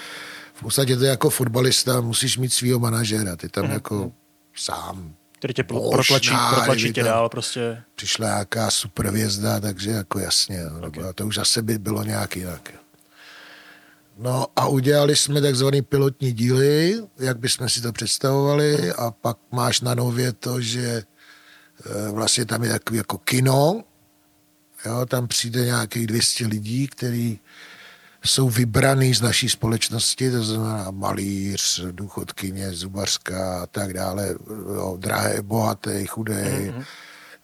[0.53, 3.73] V podstatě to je jako fotbalista, musíš mít svého manažera, ty tam mm-hmm.
[3.73, 4.11] jako
[4.55, 7.83] sám který tě Možná, protlačí, protlačí tě dál prostě.
[7.95, 11.03] Přišla nějaká super hvězda, takže jako jasně, no, okay.
[11.15, 12.84] to už zase by bylo nějak jinak.
[14.17, 19.81] No a udělali jsme takzvaný pilotní díly, jak bychom si to představovali a pak máš
[19.81, 21.03] na nově to, že
[21.85, 23.83] eh, vlastně tam je takový jako kino,
[24.85, 27.39] Jo, tam přijde nějakých 200 lidí, kteří
[28.25, 34.35] jsou vybraný z naší společnosti, to znamená malíř, důchodkyně, zubařka a tak dále,
[34.75, 36.43] jo, drahé, bohaté, chudé.
[36.43, 36.85] Mm-hmm.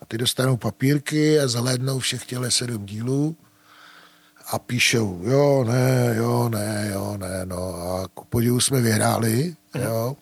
[0.02, 3.38] A ty dostanou papírky a zahlédnou všech těle sedm dílů
[4.52, 9.84] a píšou, jo, ne, jo, ne, jo, ne, no a ku podivu jsme vyhráli, mm-hmm.
[9.84, 10.18] jo,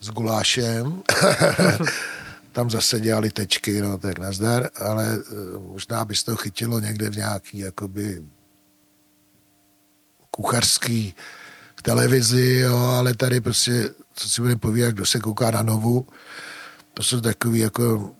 [0.00, 1.02] s gulášem.
[2.56, 7.16] tam zase dělali tečky, no tak nazdar, ale eh, možná by to chytilo někde v
[7.16, 8.24] nějaký jakoby
[10.30, 11.14] kuchařský
[11.82, 16.06] televizi, jo, ale tady prostě, co si budeme povídat, kdo se kouká na novu,
[16.94, 18.14] to jsou takový jako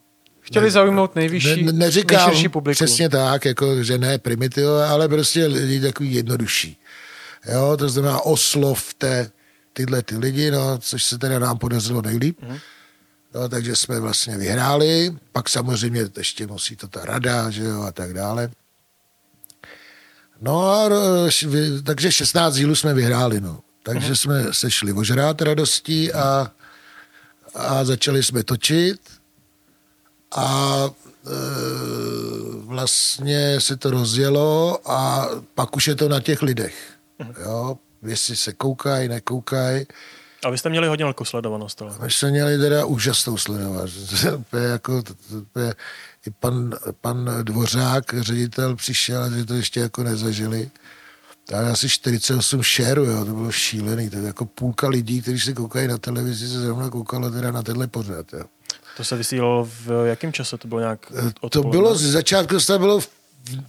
[0.46, 2.86] Chtěli zaujmout nejvyšší, ne, neříkám nejširší publikum.
[2.86, 6.80] přesně tak, jako, že ne primitiv, ale prostě lidi takový jednodušší.
[7.52, 9.30] Jo, to znamená oslovte
[9.72, 12.38] tyhle ty lidi, no, což se teda nám podařilo nejlíp.
[12.42, 12.58] Mm.
[13.34, 17.92] No, takže jsme vlastně vyhráli, pak samozřejmě ještě musí to ta rada, že jo, a
[17.92, 18.50] tak dále.
[20.40, 20.88] No a
[21.84, 23.60] takže 16 dílů jsme vyhráli, no.
[23.82, 24.16] Takže uh-huh.
[24.16, 26.52] jsme se šli ožrát radostí a,
[27.54, 29.15] a začali jsme točit
[30.34, 31.30] a e,
[32.56, 36.74] vlastně se to rozjelo a pak už je to na těch lidech,
[37.20, 37.42] uh-huh.
[37.44, 37.78] jo.
[38.02, 39.86] Jestli se koukají, nekoukají.
[40.44, 41.82] A vy jste měli hodně velkou sledovanost.
[41.82, 41.94] Ale.
[42.02, 44.24] My jsme měli teda úžasnou sledovanost.
[44.50, 45.02] to je jako,
[45.60, 45.74] je,
[46.26, 50.70] i pan, pan Dvořák, ředitel, přišel že to ještě jako nezažili.
[51.46, 54.10] Tam asi 48 šeru, jo, to bylo šílený.
[54.10, 57.62] To je jako půlka lidí, kteří se koukají na televizi, se zrovna koukalo teda na
[57.62, 58.32] tenhle pořad.
[58.32, 58.44] Jo.
[58.96, 60.58] To se vysílalo v jakém čase?
[60.58, 61.50] To bylo nějak odpoledne?
[61.50, 63.08] To bylo, z začátku to bylo v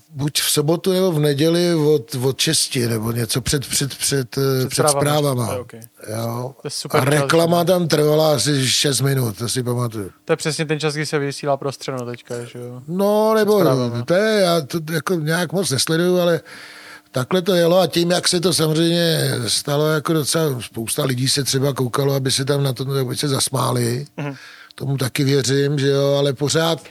[0.09, 4.67] buď v sobotu nebo v neděli od, od česti, nebo něco před, před, před, eh,
[4.67, 5.57] před, před zprávama.
[5.57, 5.81] Okay.
[6.09, 6.55] Jo.
[6.61, 10.11] To je super a reklama čas, tam trvala asi 6 minut, to si pamatuju.
[10.25, 12.81] To je přesně ten čas, kdy se vysílá pro střeno teďka, že jo?
[12.87, 13.63] No, nebo
[14.05, 16.41] to je, já to jako nějak moc nesleduju, ale
[17.11, 21.43] takhle to jelo a tím, jak se to samozřejmě stalo, jako docela spousta lidí se
[21.43, 24.05] třeba koukalo, aby se tam na to aby se zasmáli.
[24.17, 24.35] Mm-hmm.
[24.77, 26.81] Tomu taky věřím, že jo, ale pořád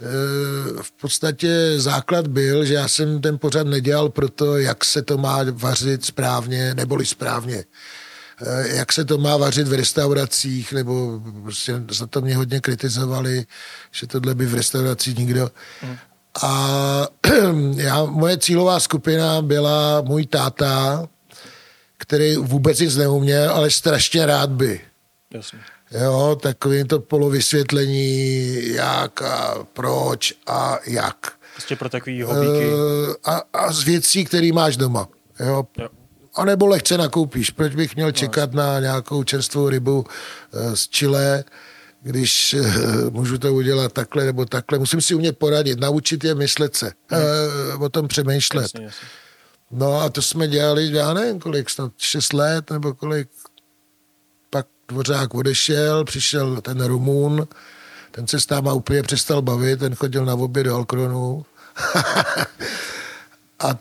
[0.00, 5.18] Eh, v podstatě základ byl, že já jsem ten pořad nedělal proto, jak se to
[5.18, 7.64] má vařit správně, neboli správně.
[8.42, 13.46] Eh, jak se to má vařit v restauracích, nebo prostě za to mě hodně kritizovali,
[13.90, 15.50] že tohle by v restauracích nikdo.
[16.42, 17.08] A
[17.76, 21.06] já, moje cílová skupina byla můj táta,
[21.98, 24.80] který vůbec nic neuměl, ale strašně rád by.
[25.30, 25.58] Jasně.
[26.02, 31.32] Jo, takový to polovysvětlení, jak a proč a jak.
[31.52, 32.66] Prostě pro takový hobíky.
[32.74, 35.08] Uh, a, a z věcí, které máš doma.
[35.40, 35.66] Jo.
[35.78, 35.88] jo.
[36.34, 37.50] A nebo lehce nakoupíš.
[37.50, 41.44] Proč bych měl no, čekat no, na nějakou čerstvou rybu uh, z Chile,
[42.02, 44.78] když uh, můžu to udělat takhle nebo takhle.
[44.78, 46.92] Musím si umět poradit, naučit je myslet se,
[47.76, 48.62] uh, o tom přemýšlet.
[48.62, 49.08] Jasně, jasně.
[49.70, 53.28] No a to jsme dělali, já nevím kolik, snad 6 let nebo kolik,
[54.88, 57.48] Dvořák odešel, přišel ten Rumun,
[58.10, 61.46] ten se s náma úplně přestal bavit, ten chodil na oběd do Alkronu.
[63.58, 63.78] a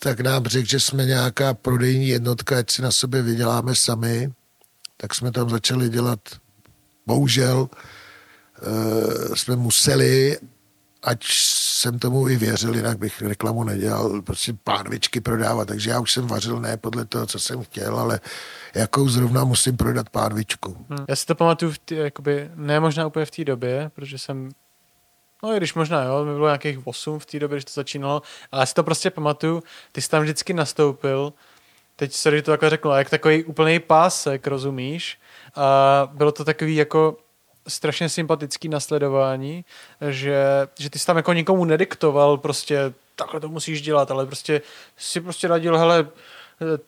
[0.00, 4.32] tak nám řekl, že jsme nějaká prodejní jednotka, ať si na sobě vyděláme sami.
[4.96, 6.20] Tak jsme tam začali dělat,
[7.06, 7.68] bohužel,
[8.66, 10.38] uh, jsme museli,
[11.02, 11.24] ať
[11.82, 16.26] jsem tomu i věřil, jinak bych reklamu nedělal, prostě pánvičky prodávat, takže já už jsem
[16.26, 18.20] vařil ne podle toho, co jsem chtěl, ale
[18.74, 20.86] jakou zrovna musím prodat pánvičku.
[20.90, 21.04] Hmm.
[21.08, 24.50] Já si to pamatuju, v tý, jakoby, ne možná úplně v té době, protože jsem
[25.44, 28.22] No i když možná, jo, mi bylo nějakých 8 v té době, když to začínalo,
[28.52, 31.32] ale já si to prostě pamatuju, ty jsi tam vždycky nastoupil,
[31.96, 35.18] teď se to takhle řeknu, jak takový úplný pásek, rozumíš?
[35.54, 37.16] A bylo to takový jako
[37.68, 39.64] strašně sympatický nasledování,
[40.10, 40.44] že,
[40.78, 44.62] že ty jsi tam jako nikomu nediktoval prostě takhle to musíš dělat, ale prostě
[44.96, 46.06] si prostě radil, hele,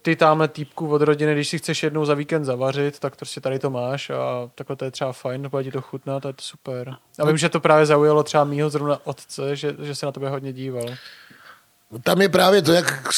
[0.03, 3.59] ty tamhle týpku od rodiny, když si chceš jednou za víkend zavařit, tak prostě tady
[3.59, 6.43] to máš a takhle to je třeba fajn, bude ti to chutná, to je to
[6.43, 6.97] super.
[7.19, 10.29] A vím, že to právě zaujalo třeba mýho zrovna otce, že, že se na tebe
[10.29, 10.87] hodně díval.
[12.03, 13.09] Tam je právě to, jak,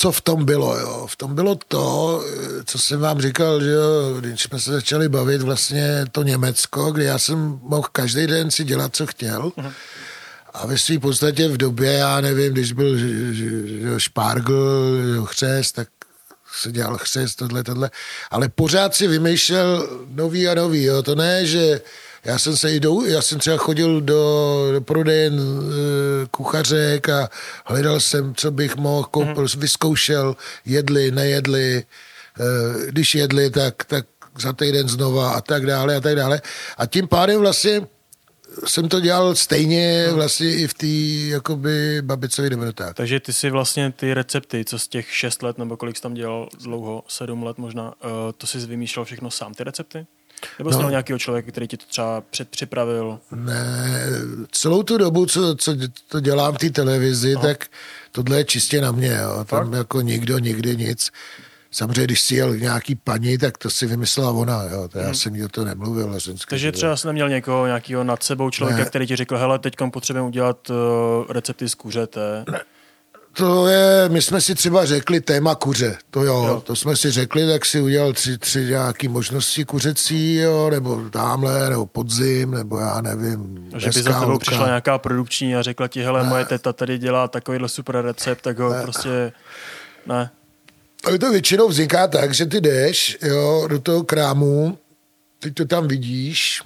[0.00, 0.78] co v tom bylo.
[0.78, 1.06] Jo.
[1.10, 2.22] V tom bylo to,
[2.64, 7.04] co jsem vám říkal, že jo, když jsme se začali bavit vlastně to Německo, kde
[7.04, 9.42] já jsem mohl každý den si dělat, co chtěl.
[9.42, 9.72] Uh-huh.
[10.54, 12.96] A ve své podstatě v době, já nevím, když byl
[13.98, 15.88] špárgl, chřest, tak
[16.60, 17.90] se dělal chřest, tohle, tohle.
[18.30, 20.82] Ale pořád si vymýšlel nový a nový.
[20.82, 21.02] Jo.
[21.02, 21.80] To ne, že
[22.28, 27.30] já jsem se i do, já jsem třeba chodil do, do prodejen e, kuchařek a
[27.64, 29.58] hledal jsem, co bych mohl, koupil, mm-hmm.
[29.58, 31.76] vyzkoušel, jedli, nejedli.
[31.76, 31.84] E,
[32.90, 34.06] když jedli, tak, tak
[34.38, 36.40] za týden znova a tak dále a tak dále.
[36.78, 37.86] A tím pádem vlastně
[38.66, 40.86] jsem to dělal stejně vlastně i v té
[41.34, 42.94] jakoby babicových dobrotách.
[42.94, 46.14] Takže ty si vlastně ty recepty, co z těch 6 let, nebo kolik jsi tam
[46.14, 50.06] dělal dlouho, 7 let možná, uh, to jsi vymýšlel všechno sám ty recepty?
[50.58, 50.78] Nebo jsi No.
[50.78, 53.18] měl nějakého člověka, který ti to třeba předpřipravil?
[53.34, 54.00] Ne,
[54.52, 55.74] celou tu dobu, co, co
[56.08, 57.46] to dělám v té televizi, Aha.
[57.46, 57.66] tak
[58.12, 59.18] tohle je čistě na mě.
[59.22, 59.44] Jo.
[59.44, 59.72] Tam Fakt?
[59.78, 61.10] jako nikdo nikdy nic.
[61.70, 64.62] Samozřejmě, když si jel nějaký paní, tak to si vymyslela ona.
[64.62, 64.88] Jo.
[64.88, 66.08] To já jsem jí o to nemluvil.
[66.08, 68.88] Vždycky Takže třeba jsi neměl někoho, nějakého nad sebou člověka, Ne.
[68.88, 70.76] který ti řekl, hele, teď potřebujeme udělat uh,
[71.28, 72.44] recepty z kuřete.
[73.38, 76.60] To je, my jsme si třeba řekli téma kuře, to jo, Jo.
[76.66, 81.70] to jsme si řekli, tak si udělal tři, tři nějaký možnosti kuřecí, jo, nebo tamhle,
[81.70, 85.88] nebo podzim, nebo já nevím, A že by za tebou přišla nějaká produkční a řekla
[85.88, 89.32] ti, hele, moje teta tady dělá takovýhle super recept, tak ho prostě...
[90.06, 90.30] Ne.
[91.04, 94.78] Ale to většinou vzniká tak, že ty jdeš jo, do toho krámu,
[95.38, 96.62] ty to tam vidíš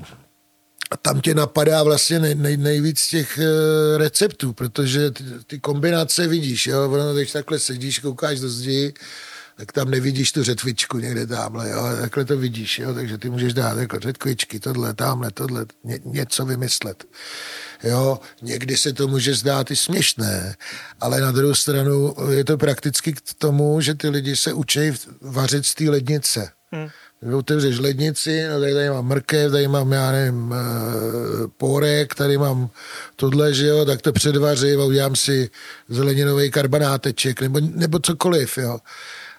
[0.93, 6.26] a tam tě napadá vlastně nej, nej, nejvíc těch e, receptů, protože ty, ty kombinace
[6.26, 8.95] vidíš, jo, ono, když takhle sedíš, koukáš do zdi,
[9.57, 13.55] tak tam nevidíš tu řetvičku někde tamhle, jo, takhle to vidíš, jo, takže ty můžeš
[13.55, 17.05] dát jako řetkvičky, tohle, tamhle, tohle, ně, něco vymyslet.
[17.84, 20.57] Jo, někdy se to může zdát i směšné,
[21.01, 24.80] ale na druhou stranu je to prakticky k tomu, že ty lidi se učí
[25.20, 26.51] vařit z té lednice.
[26.72, 26.88] Hmm.
[27.39, 32.70] Otevřeš lednici, no tady, tady mám mrkev, tady mám, já nevím, eh, pórek, tady mám
[33.16, 35.51] tohle, že jo, tak to předvařím a udělám si
[35.89, 38.79] zeleninový karbanáteček, nebo, nebo cokoliv, jo.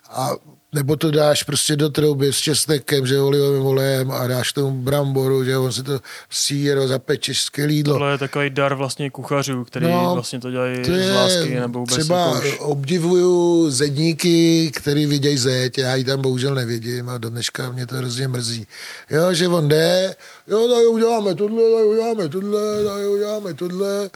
[0.09, 0.31] A
[0.73, 5.43] nebo to dáš prostě do trouby s česnekem, že olivovým olejem a dáš tomu bramboru,
[5.43, 5.99] že on si to
[6.29, 7.93] sír, jo, zapečeš skvělý jídlo.
[7.93, 11.59] Tohle je takový dar vlastně kuchařů, který No, vlastně to dělají To je, z lásky
[11.59, 17.09] nebo vůbec třeba jako už- obdivuju zedníky, který vidějí zeď, já ji tam bohužel nevidím
[17.09, 18.67] a do dneška mě to hrozně mrzí.
[19.09, 20.15] Jo, že on jde,
[20.47, 24.09] jo, tady uděláme tohle, tady uděláme tohle, tady uděláme tohle.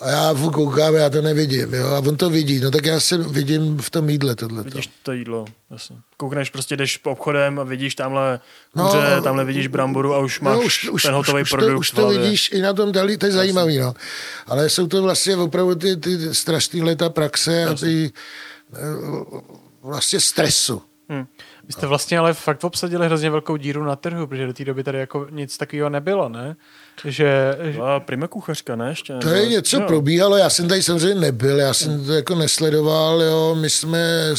[0.00, 3.00] A já furt koukám, já to nevidím, jo, a on to vidí, no tak já
[3.00, 4.62] se vidím v tom jídle tohle.
[4.62, 5.96] Vidíš to jídlo, jasně.
[6.16, 8.40] Koukneš, prostě jdeš po obchodem a vidíš tamhle
[8.74, 11.78] No, kuře, no, tamhle vidíš bramboru a už máš No, ten hotový už, produkt To,
[11.78, 13.94] už to vidíš i na tom dalí, to je zajímavý, no.
[14.46, 18.12] Ale jsou to vlastně opravdu ty, ty strašný leta praxe a ty
[18.72, 18.78] eh,
[19.82, 20.82] vlastně stresu.
[21.08, 21.26] Hm.
[21.64, 24.84] Vy jste vlastně ale fakt obsadili hrozně velkou díru na trhu, protože do té doby
[24.84, 26.56] tady jako nic takového nebylo, ne?
[27.04, 28.88] Že, Byla prima kuchařka, ne?
[28.88, 29.86] Ještě, To je něco jo.
[29.86, 34.34] probíhalo, já jsem tady samozřejmě nebyl, já jsem to jako nesledoval, jo, my jsme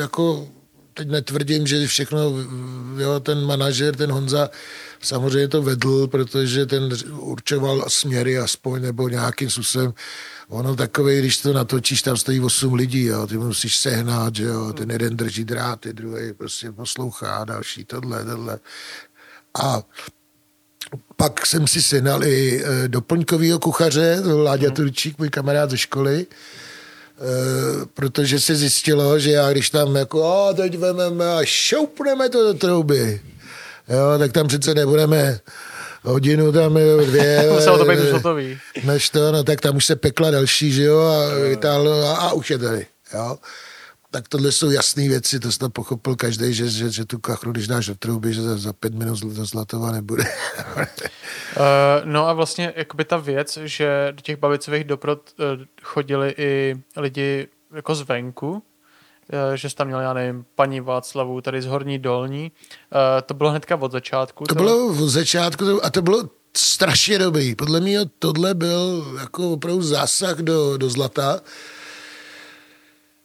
[0.00, 0.48] jako,
[0.94, 2.20] teď netvrdím, že všechno,
[2.98, 4.50] jo, ten manažer, ten Honza,
[5.00, 9.94] samozřejmě to vedl, protože ten určoval směry aspoň, nebo nějakým způsobem,
[10.48, 14.72] ono takový, když to natočíš, tam stojí 8 lidí, jo, ty musíš sehnat, že jo,
[14.72, 18.58] ten jeden drží dráty, druhý prostě poslouchá, další tohle, tohle.
[19.62, 19.82] A
[21.16, 26.26] pak jsem si sehnal i e, doplňkovýho kuchaře, Láďa Turčík, můj kamarád ze školy, e,
[27.94, 32.54] protože se zjistilo, že já když tam jako, a teď vememe a šoupneme to do
[32.54, 33.20] trouby,
[33.88, 35.40] jo, tak tam přece nebudeme
[36.02, 36.74] hodinu tam,
[37.06, 38.58] dvě, muselo to být e, už hotový.
[38.84, 42.32] než to, no tak tam už se pekla další, že jo, a, vytáhlo, a, a
[42.32, 43.38] už je tady, jo.
[44.12, 47.66] Tak tohle jsou jasné věci, to to pochopil každý, že, že, že tu kachru, když
[47.66, 50.24] dáš do trouby, že za, za pět minut zl- zlatova nebude.
[50.76, 50.82] Uh,
[52.04, 55.44] no a vlastně jakoby ta věc, že do těch babicových doprod uh,
[55.82, 58.60] chodili i lidi jako zvenku, uh,
[59.54, 62.52] že jsi tam měl, já nevím, paní Václavu tady z Horní Dolní,
[62.92, 64.44] uh, to bylo hnedka od začátku.
[64.44, 67.54] To bylo v začátku to- a to bylo strašně dobrý.
[67.54, 71.40] Podle mě tohle byl jako opravdu zásah do, do zlata.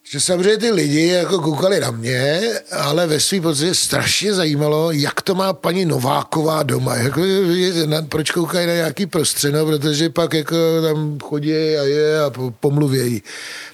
[0.09, 2.41] Že samozřejmě ty lidi jako koukali na mě,
[2.71, 6.95] ale ve svým podstatě strašně zajímalo, jak to má paní Nováková doma.
[6.95, 7.73] Jako, je-
[8.09, 13.23] proč koukají na nějaký prostřeno, protože pak jako tam chodí a je a po- pomluvějí.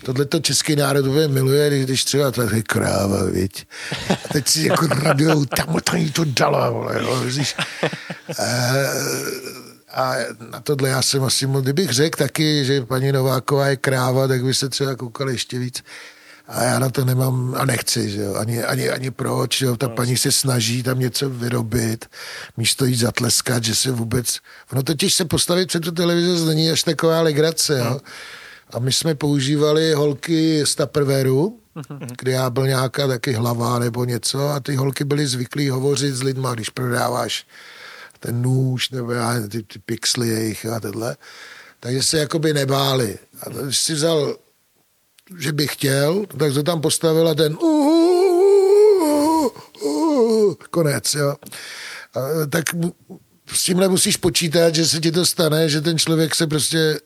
[0.04, 3.66] Tohle to český národ úplně miluje, když, třeba tady kráva, viď.
[4.10, 7.56] A teď si jako radujou, tam to jí to dala, vole, víš.
[9.94, 10.14] A
[10.52, 14.44] na tohle já jsem asi moc, kdybych řekl taky, že paní Nováková je kráva, tak
[14.44, 15.84] by se třeba koukali ještě víc.
[16.48, 19.78] A já na to nemám a nechci, že jo, ani, ani, ani proč, že jo,
[19.78, 22.06] ta paní se snaží tam něco vyrobit,
[22.58, 24.38] místo jí zatleskat, že se vůbec,
[24.72, 28.00] ono totiž se postavit před tu televizi není až taková legrace, jo.
[28.74, 31.60] A my jsme používali holky z Tupperwareu,
[32.20, 36.24] kde já byl nějaká taky hlava nebo něco a ty holky byly zvyklí hovořit s
[36.24, 37.48] lidma, když prodáváš
[38.20, 41.18] ten nůž nebo já, ty, ty pixely jejich a tohle.
[41.80, 43.18] Takže se jakoby nebáli.
[43.42, 44.36] A když si vzal,
[45.38, 47.58] že bych chtěl, tak to tam postavil a ten
[50.70, 51.36] konec, jo.
[52.50, 52.64] Tak
[53.54, 57.00] s tímhle musíš počítat, že se ti to stane, že ten člověk se prostě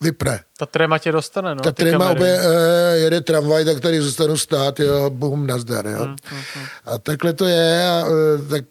[0.00, 0.40] vypne.
[0.58, 1.60] Ta tréma tě dostane, no.
[1.60, 6.04] Ta tréma obě, eh, jede tramvaj, tak tady zůstanu stát, jo, bum, nazdar, jo.
[6.04, 6.16] Hmm,
[6.84, 8.64] A takhle to je, a, eh, tak,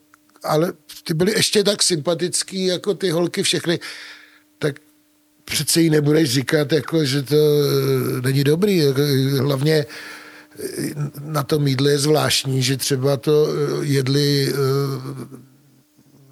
[0.43, 3.79] ale ty byly ještě tak sympatický, jako ty holky všechny,
[4.59, 4.75] tak
[5.49, 8.77] přece jí nebudeš říkat, jako, že to eh, není dobrý.
[8.77, 9.01] Jako,
[9.39, 9.85] hlavně eh,
[11.21, 15.37] na tom jídle je zvláštní, že třeba to eh, jedli eh,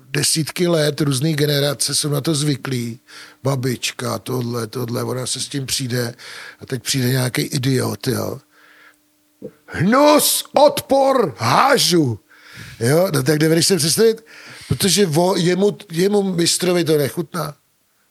[0.09, 2.99] desítky let, různé generace jsou na to zvyklí.
[3.43, 6.13] Babička, tohle, tohle, ona se s tím přijde
[6.59, 8.39] a teď přijde nějaký idiot, jo.
[9.65, 12.19] Hnus, odpor, hážu.
[12.79, 14.25] Jo, no tak nevedeš se představit,
[14.67, 17.55] protože vo, jemu, jemu mistrovi to nechutná.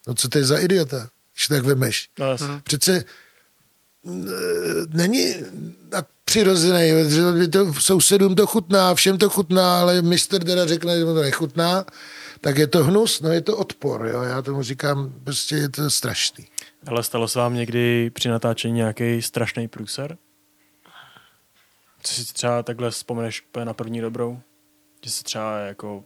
[0.06, 2.08] No co to je za idiota, když tak vemeš.
[2.18, 2.60] No, jasně.
[2.64, 3.04] Přece
[4.04, 4.28] n-
[4.88, 5.34] není
[5.88, 11.04] tak přirozený, že to sousedům to chutná, všem to chutná, ale mistr teda řekne, že
[11.04, 11.84] mu to nechutná,
[12.40, 15.90] tak je to hnus, no je to odpor, jo, já tomu říkám, prostě je to
[15.90, 16.48] strašný.
[16.86, 20.18] Ale stalo se vám někdy při natáčení nějaký strašný průser?
[22.02, 24.40] Co si třeba takhle vzpomeneš na první dobrou?
[25.04, 26.04] Že se třeba jako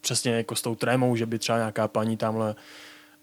[0.00, 2.54] přesně jako s tou trémou, že by třeba nějaká paní tamhle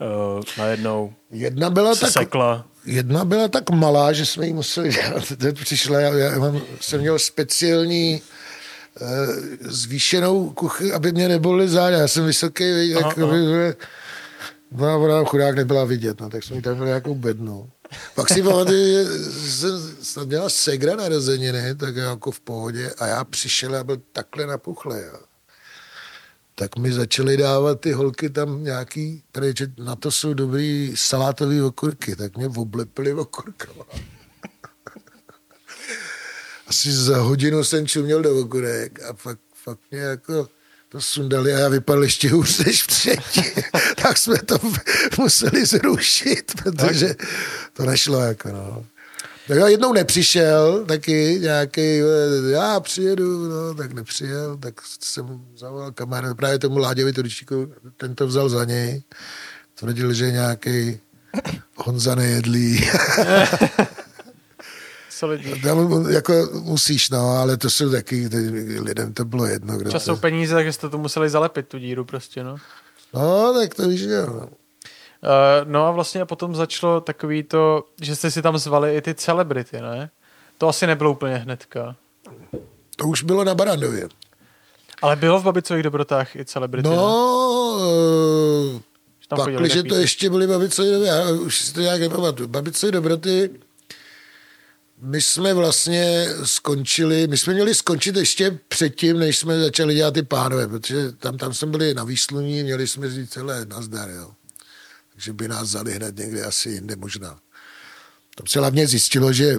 [0.02, 2.66] uh, najednou Jedna byla se tak, sekla.
[2.86, 5.24] jedna byla tak malá, že jsme jí museli dělat.
[5.38, 8.22] Teď přišla, já, já mám, jsem měl speciální
[9.02, 9.06] eh,
[9.62, 11.98] zvýšenou kuchy, aby mě nebolely záda.
[11.98, 13.34] Já jsem vysoký, Aha, tak, aha.
[14.72, 17.70] no ona chudák nebyla vidět, no, tak jsme jí tam měli nějakou bednu.
[18.16, 19.06] Pak si pamatuju, že
[19.52, 24.45] jsem snad měla segra narozeniny, tak jako v pohodě, a já přišel a byl takhle
[24.45, 24.95] napuchlý.
[24.98, 25.20] Jo.
[26.60, 31.62] Tak mi začaly dávat ty holky tam nějaký, tady, že na to jsou dobrý salátový
[31.62, 33.86] okurky, tak mě oblepili okurkama.
[36.68, 40.47] Asi za hodinu jsem čuměl do okurek a fakt, fakt mě jako
[40.89, 43.43] to sundali a já vypadal ještě hůř než předtím.
[44.01, 44.60] tak jsme to
[45.18, 47.16] museli zrušit, protože
[47.74, 48.86] to nešlo jako no.
[49.48, 52.02] Tak já jednou nepřišel taky nějaký,
[52.50, 58.28] já přijedu, no, tak nepřijel, tak jsem zavolal kamarád, právě tomu Láďovi Turčíku, ten to
[58.28, 59.04] vzal za něj,
[59.76, 61.00] tvrdil, že nějaký
[61.76, 62.89] Honza nejedlý.
[65.10, 65.62] Solidní.
[65.62, 68.30] Tam jako musíš, no, ale to jsou taky,
[68.80, 69.78] lidem to bylo jedno.
[69.78, 70.16] Kdo Čas to...
[70.16, 72.56] jsou peníze, takže jste to museli zalepit, tu díru prostě, no.
[73.14, 74.50] No, tak to víš, jo.
[75.24, 75.30] No.
[75.30, 79.15] Uh, no a vlastně potom začalo takový to, že jste si tam zvali i ty
[79.15, 80.09] celebrity, ne?
[80.57, 81.95] To asi nebylo úplně hnedka.
[82.95, 84.09] To už bylo na Barandově.
[85.01, 86.95] Ale bylo v Babicových dobrotách i celebrity, ne?
[86.95, 88.82] No, eh,
[89.20, 92.49] Že tam pak, že to ještě byly babicové dobroty, já už si to nějak nepamatuju.
[92.49, 93.49] Babicové dobroty,
[95.01, 100.24] my jsme vlastně skončili, my jsme měli skončit ještě předtím, než jsme začali dělat ty
[100.24, 104.32] pánové, protože tam, tam jsme byli na výsluní, měli jsme říct celé nazdar, jo.
[105.18, 107.39] Takže by nás vzali hned někde asi jinde možná.
[108.36, 109.57] Tam se hlavně zjistilo, že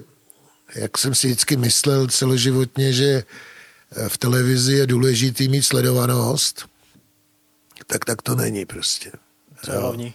[0.74, 3.24] jak jsem si vždycky myslel celoživotně, že
[3.92, 6.68] eh, v televizi je důležitý mít sledovanost,
[7.86, 9.12] tak tak to není prostě.
[9.64, 10.14] Co je hlavní?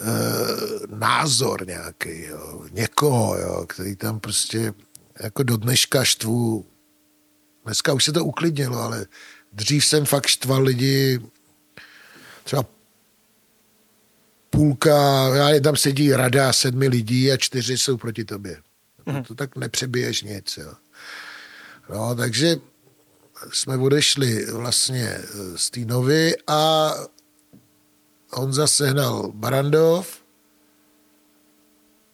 [0.00, 4.74] Eh, názor nějaký, jo, někoho, jo, který tam prostě
[5.20, 6.66] jako do dneška štvu.
[7.64, 9.06] Dneska už se to uklidnilo, ale
[9.52, 11.20] dřív jsem fakt štval lidi,
[12.44, 12.75] třeba
[14.56, 18.56] půlka, já tam sedí rada sedmi lidí a čtyři jsou proti tobě.
[19.06, 19.24] Mm-hmm.
[19.24, 20.72] To tak nepřebiješ nic, jo.
[21.90, 22.56] No, takže
[23.52, 25.24] jsme odešli vlastně eh,
[25.56, 26.90] z té novy a
[28.30, 30.22] Honza sehnal Barandov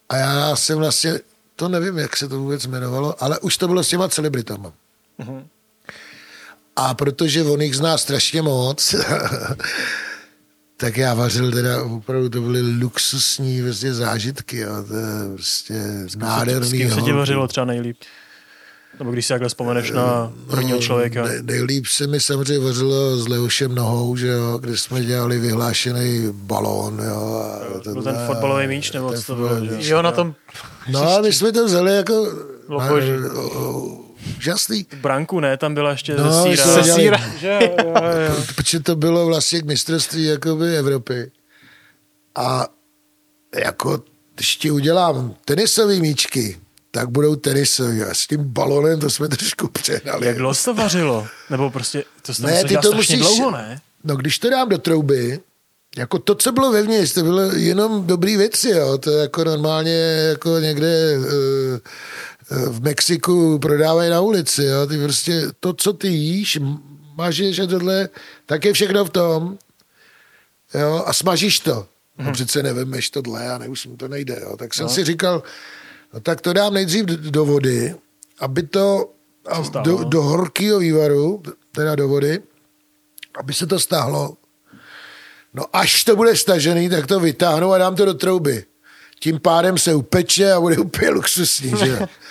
[0.08, 1.20] a já jsem vlastně,
[1.56, 4.72] to nevím, jak se to vůbec jmenovalo, ale už to bylo s těma celebritama.
[5.18, 5.46] Mhm.
[6.76, 8.94] A protože on jich zná strašně moc,
[10.82, 15.74] tak já vařil teda, opravdu to byly luxusní vlastně zážitky, jo, to je prostě
[16.06, 16.70] S nádherný.
[16.70, 17.96] kým se ti vařilo třeba nejlíp?
[18.98, 21.24] Nebo když si takhle vzpomeneš na prvního člověka.
[21.24, 26.28] Ne, nejlíp se mi samozřejmě vařilo s Leošem Nohou, že jo, kde jsme dělali vyhlášený
[26.32, 27.44] balón, jo.
[27.44, 29.50] A Byl ten fotbalový míč, nebo ten co to bylo?
[29.78, 30.34] Jo, na tom
[30.88, 32.32] No a my jsme to vzali jako...
[32.68, 33.12] Bylo boží.
[34.38, 34.86] Úžasný.
[35.00, 36.66] Branku ne, tam byla ještě No, ze síra.
[36.74, 37.18] ze dělali- síra.
[37.40, 37.94] Že jo, jo,
[38.28, 38.44] jo.
[38.56, 41.30] Protože to bylo vlastně k mistrovství jakoby Evropy.
[42.34, 42.66] A
[43.64, 44.02] jako,
[44.34, 46.58] když ti udělám tenisové míčky,
[46.90, 48.02] tak budou tenisový.
[48.02, 50.26] A s tím balonem to jsme trošku přehnali.
[50.26, 51.26] Jak dlouho to vařilo?
[51.50, 53.80] Nebo prostě, to se Ne, ty to strašně musíš- dlouho, ne?
[54.04, 55.40] No, když to dám do trouby,
[55.96, 58.98] jako to, co bylo vevnitř, to bylo jenom dobrý věci, jo.
[58.98, 59.92] To je jako normálně
[60.28, 61.80] jako někde eh,
[62.52, 64.86] v Mexiku prodávají na ulici, jo.
[64.86, 66.58] Ty prostě to, co ty jíš,
[67.14, 68.08] mažeš a tohle,
[68.46, 69.58] tak je všechno v tom.
[70.74, 71.86] jo, a smažíš to.
[72.18, 74.38] No přece nevemeš tohle a neusím, to nejde.
[74.42, 74.56] Jo.
[74.56, 74.92] Tak jsem no.
[74.92, 75.42] si říkal,
[76.14, 77.94] no tak to dám nejdřív do vody,
[78.38, 79.10] aby to
[79.48, 81.42] a do, do horkého vývaru,
[81.72, 82.42] teda do vody,
[83.38, 84.36] aby se to stáhlo.
[85.54, 88.64] No až to bude stažený, tak to vytáhnu a dám to do trouby.
[89.20, 91.98] Tím pádem se upeče a bude úplně luxusní, že.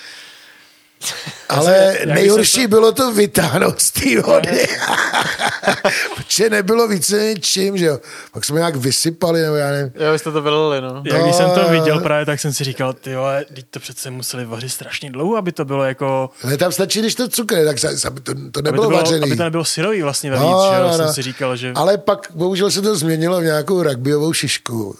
[1.49, 4.67] Ale nejhorší bylo to vytáhnout z té vody.
[6.15, 7.99] Protože nebylo více než čím, že jo.
[8.33, 9.91] Pak jsme nějak vysypali, nebo já nevím.
[9.95, 11.03] Jo, vy jste to vylili, no.
[11.05, 12.01] Jak když jsem to No, viděl no.
[12.01, 15.51] právě, tak jsem si říkal, ty vole, teď to přece museli vařit strašně dlouho, aby
[15.51, 16.29] to bylo jako...
[16.43, 17.77] Ale tam stačí, když to cukr, tak
[18.23, 19.23] to, to Aby nebylo to, bylo, vařený.
[19.23, 20.93] aby to nebylo syrový vlastně vevnitř, no, že jo?
[20.97, 21.71] Jsem si říkal, že...
[21.75, 24.95] Ale pak bohužel se to změnilo v nějakou rugbyovou šišku.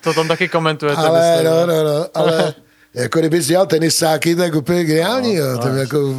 [0.00, 1.00] To tam taky komentujete.
[1.02, 2.54] ale myslím, no, no, no, ale
[2.94, 5.36] jako kdybys dělal tenisáky, tak úplně geniální.
[5.36, 5.58] No, jo.
[5.58, 6.14] To jako,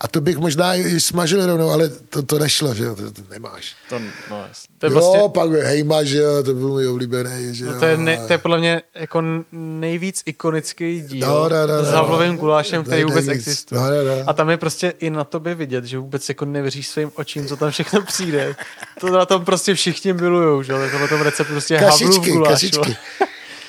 [0.00, 3.22] a to bych možná i smažil rovnou, ale to, to nešlo, že jo, to, to
[3.30, 3.74] nemáš.
[3.88, 3.98] To,
[4.30, 4.44] no.
[4.78, 7.72] To je, jo, prostě, pak hejma, že jo, to byl můj oblíbený, že jo.
[7.72, 9.22] no to, je ne, to je podle mě jako
[9.52, 11.92] nejvíc ikonický díl No, no, no, s no.
[11.96, 13.46] Havlovým gulášem, který vůbec nejvíc.
[13.48, 13.80] existuje.
[13.80, 14.24] No, no, no.
[14.26, 17.56] A tam je prostě i na tobě vidět, že vůbec jako nevěříš svým očím, co
[17.56, 18.56] tam všechno přijde.
[19.00, 22.30] To na tom prostě všichni milujou, že jo, to na tom receptu prostě Havlův Kašičky,
[22.32, 22.48] guláš.
[22.52, 22.96] kašičky.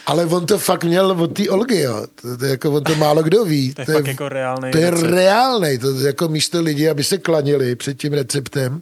[0.05, 2.07] Ale on to fakt měl od té Olgy, jo.
[2.21, 3.73] To, to, jako, on to málo kdo ví.
[3.73, 5.77] To je fakt jako reálnej To je reálnej.
[5.77, 8.81] To je jako místo lidi, aby se klanili před tím receptem.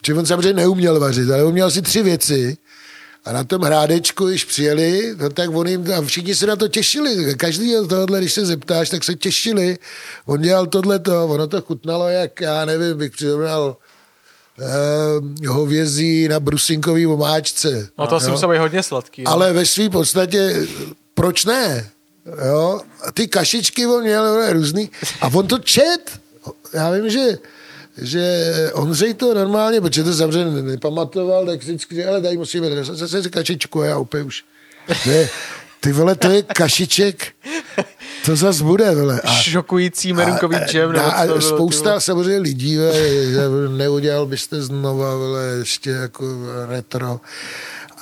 [0.00, 2.56] Protože on samozřejmě neuměl vařit, ale uměl si tři věci.
[3.24, 6.68] A na tom hrádečku, když přijeli, no tak on jim, a všichni se na to
[6.68, 7.34] těšili.
[7.34, 9.78] Každý tohle, když se zeptáš, tak se těšili.
[10.26, 13.76] On dělal tohleto, ono to chutnalo, jak, já nevím, bych přirovnal
[14.58, 17.88] eh, hovězí na brusinkový omáčce.
[17.98, 19.22] No to asi muselo být hodně sladký.
[19.22, 19.30] no.
[19.30, 20.66] Ale ve své podstatě,
[21.14, 21.90] proč ne?
[22.46, 22.80] Jo?
[23.08, 24.90] A ty kašičky on měl různý.
[25.20, 26.20] A on to čet.
[26.74, 27.38] Já vím, že
[27.98, 28.44] že
[28.74, 33.86] Ondřej to normálně, protože to samozřejmě nepamatoval, tak vždycky, ale tady musíme zase kašičku a
[33.86, 34.44] já úplně už.
[35.06, 35.28] Ne,
[35.82, 37.26] ty vole, to je kašiček,
[38.26, 39.20] to zas bude, vole.
[39.20, 40.96] A, Šokující merunkový džem.
[40.96, 42.00] a, a bylo, ty spousta vole.
[42.00, 42.92] samozřejmě lidí, vole,
[43.76, 46.24] neudělal byste znova, vole, ještě jako
[46.68, 47.20] retro.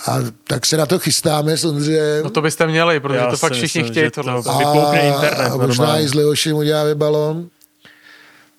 [0.06, 2.24] A tak se na to chystáme s Ondřejem.
[2.24, 4.42] No to byste měli, protože Já to fakt všichni myslím, chtějí to- tohle.
[4.42, 6.04] to- vyploukne internet A možná normálně.
[6.04, 7.48] i s Leošem uděláme balon.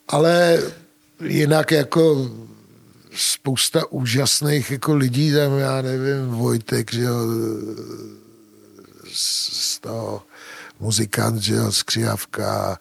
[0.07, 0.59] Ale
[1.23, 2.29] jinak jako
[3.15, 7.15] spousta úžasných jako lidí tam, já nevím, Vojtek, že jo,
[9.13, 10.23] z, toho
[10.79, 12.77] muzikant, že jo, Skřijavka,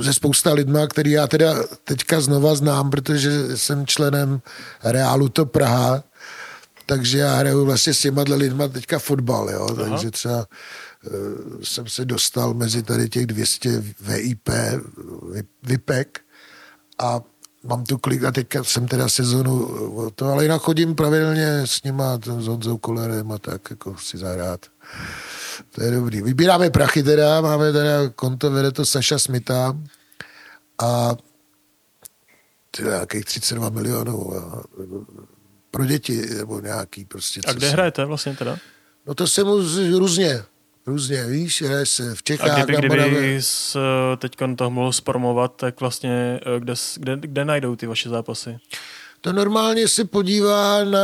[0.00, 4.40] ze spousta lidma, který já teda teďka znova znám, protože jsem členem
[4.84, 6.04] Reálu to Praha,
[6.86, 10.46] takže já hraju vlastně s těma lidma teďka fotbal, jo, takže třeba
[11.06, 11.10] eh,
[11.62, 14.48] jsem se dostal mezi tady těch 200 VIP,
[15.32, 16.20] vi- VIPek
[16.98, 17.20] a
[17.64, 19.64] mám tu klik a teďka jsem teda sezonu
[19.96, 24.18] o to, ale jinak chodím pravidelně s nima, s Honzou Kolerem a tak, jako si
[24.18, 24.66] zahrát.
[25.70, 26.22] To je dobrý.
[26.22, 29.76] Vybíráme prachy teda, máme teda konto, vede to Saša Smita
[30.82, 31.14] a
[32.70, 34.62] teda nějakých 32 milionů a,
[35.70, 37.40] pro děti, nebo nějaký prostě.
[37.46, 38.56] A kde se- hrajete vlastně teda?
[39.06, 39.56] No to se mu
[39.98, 40.42] různě,
[40.86, 43.20] různě, víš, se v A Čechách, kdyby, na Moravě.
[43.20, 43.76] kdyby s,
[44.16, 48.58] teď to mohl spormovat, tak vlastně eh, kde, kde, kde najdou ty vaše zápasy?
[49.20, 50.98] To normálně se podívá na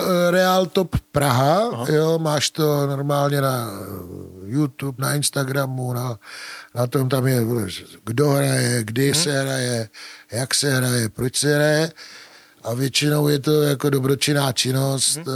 [0.00, 1.86] eh, Real Top Praha, Aha.
[1.88, 6.18] jo, máš to normálně na eh, YouTube, na Instagramu, na,
[6.74, 7.46] na tom tam je,
[8.04, 9.22] kdo hraje, kdy hmm.
[9.22, 9.88] se hraje,
[10.32, 11.92] jak se hraje, proč se hraje.
[12.62, 15.26] A většinou je to jako dobročinná činnost, hmm.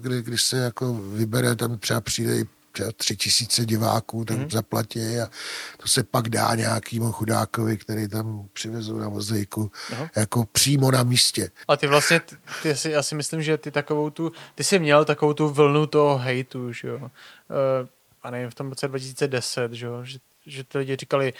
[0.00, 2.44] kdy, když se jako vybere, tam třeba přijde i
[2.96, 4.50] tři tisíce diváků, tak hmm.
[4.50, 5.30] zaplatí a
[5.76, 9.72] to se pak dá nějakýmu chudákovi, který tam přivezou na vozejku,
[10.16, 11.50] jako přímo na místě.
[11.68, 14.78] A ty vlastně, ty, ty si, já si myslím, že ty takovou tu, ty jsi
[14.78, 16.96] měl takovou tu vlnu toho hejtu, že jo.
[16.98, 17.08] Uh,
[18.22, 21.32] a nevím, v tom roce 2010, že jo, že, že ty lidi říkali,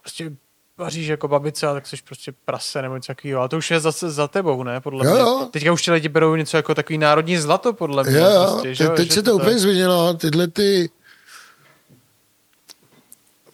[0.00, 0.32] prostě
[0.78, 3.42] vaříš jako babice, a tak jsi prostě prase nebo něco takového.
[3.42, 4.80] A to už je zase za tebou, ne?
[4.80, 5.20] Podle Jo, mě.
[5.20, 5.48] jo.
[5.50, 8.18] Teďka už ti lidi berou něco jako takový národní zlato, podle mě.
[8.18, 10.90] Jo, jo, prostě, že te, teď že se to tak- úplně změnilo, tyhle ty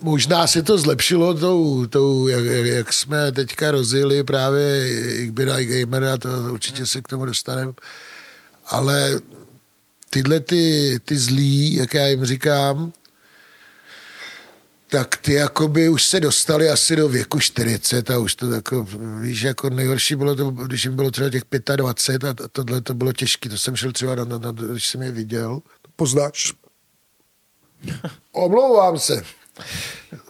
[0.05, 4.89] Možná se to zlepšilo tou, tou jak, jak, jak, jsme teďka rozjeli právě
[5.23, 7.73] Igbina i Gamera, to určitě se k tomu dostaneme,
[8.67, 9.21] ale
[10.11, 12.93] tyhle ty, ty zlí, jak já jim říkám,
[14.93, 18.87] tak ty jakoby už se dostali asi do věku 40 a už to jako,
[19.21, 21.43] víš, jako nejhorší bylo to, když jim bylo třeba těch
[21.77, 24.87] 25 a to- tohle to bylo těžké, to jsem šel třeba, na, na, na, když
[24.87, 25.61] jsem je viděl,
[25.97, 26.53] poznáš,
[28.33, 29.23] omlouvám se,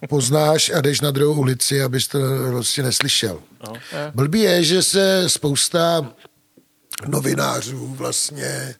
[0.09, 2.19] poznáš a jdeš na druhou ulici, abys to
[2.49, 3.41] prostě neslyšel.
[3.67, 3.73] No.
[4.15, 6.13] Blbý je, že se spousta
[7.07, 8.75] novinářů vlastně,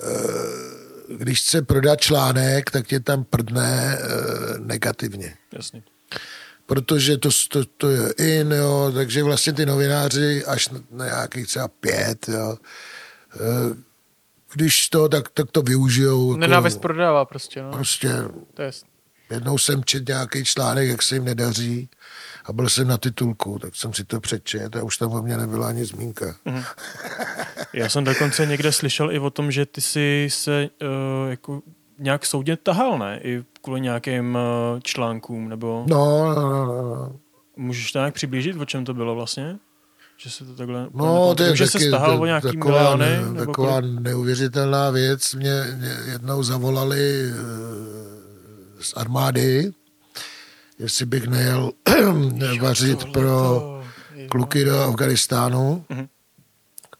[0.00, 3.98] eh, když chce prodat článek, tak tě tam prdne
[4.58, 5.34] negativně.
[5.52, 5.82] Jasně.
[6.66, 11.68] Protože to, to, to je in, jo, takže vlastně ty novináři až na nějakých třeba
[11.68, 12.56] pět, jo,
[13.34, 13.76] eh,
[14.54, 16.30] když to, tak, tak to využijou.
[16.30, 17.70] Jako, Nenávist prodává prostě, no.
[17.70, 18.08] Prostě
[18.54, 18.70] To je,
[19.30, 21.90] jednou jsem čet nějaký článek, jak se jim nedaří
[22.44, 25.36] a byl jsem na titulku, tak jsem si to přečet a už tam o mě
[25.36, 26.36] nebyla ani zmínka.
[27.74, 31.60] Já jsem dokonce někde slyšel i o tom, že ty jsi se uh, jako
[31.98, 33.20] nějak soudně tahal, ne?
[33.22, 34.34] I kvůli nějakým
[34.74, 37.16] uh, článkům, nebo No, no, no, no, no.
[37.56, 39.56] můžeš to nějak přiblížit, o čem to bylo vlastně?
[40.18, 40.88] Že se to takhle...
[40.94, 43.16] No, to je že se taky, stahal to- o nějaký taková, miliony?
[43.22, 44.00] ne, nebo taková kolik?
[44.00, 45.34] neuvěřitelná věc.
[45.34, 47.34] Mě, mě jednou zavolali eh,
[48.80, 49.72] z armády,
[50.78, 51.70] jestli bych nejel
[52.60, 53.82] vařit pro to-
[54.28, 55.84] kluky do Afganistánu.
[55.88, 56.06] Mhm.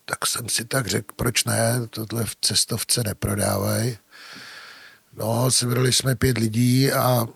[0.09, 3.99] Tak jsem si tak řekl, proč ne, tohle v cestovce neprodávají.
[5.17, 7.27] No, sebrali jsme pět lidí a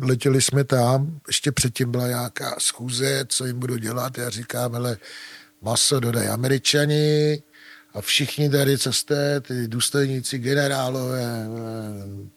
[0.00, 1.20] letěli jsme tam.
[1.26, 4.18] Ještě předtím byla nějaká schůze, co jim budu dělat.
[4.18, 4.96] Já říkám, ale
[5.62, 7.42] maso dodají američani
[7.94, 11.46] a všichni tady, co jste, ty důstojníci, generálové,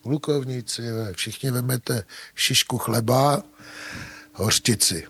[0.03, 2.03] plukovníci, všichni vemete
[2.35, 3.43] šišku chleba,
[4.33, 5.07] hořčici.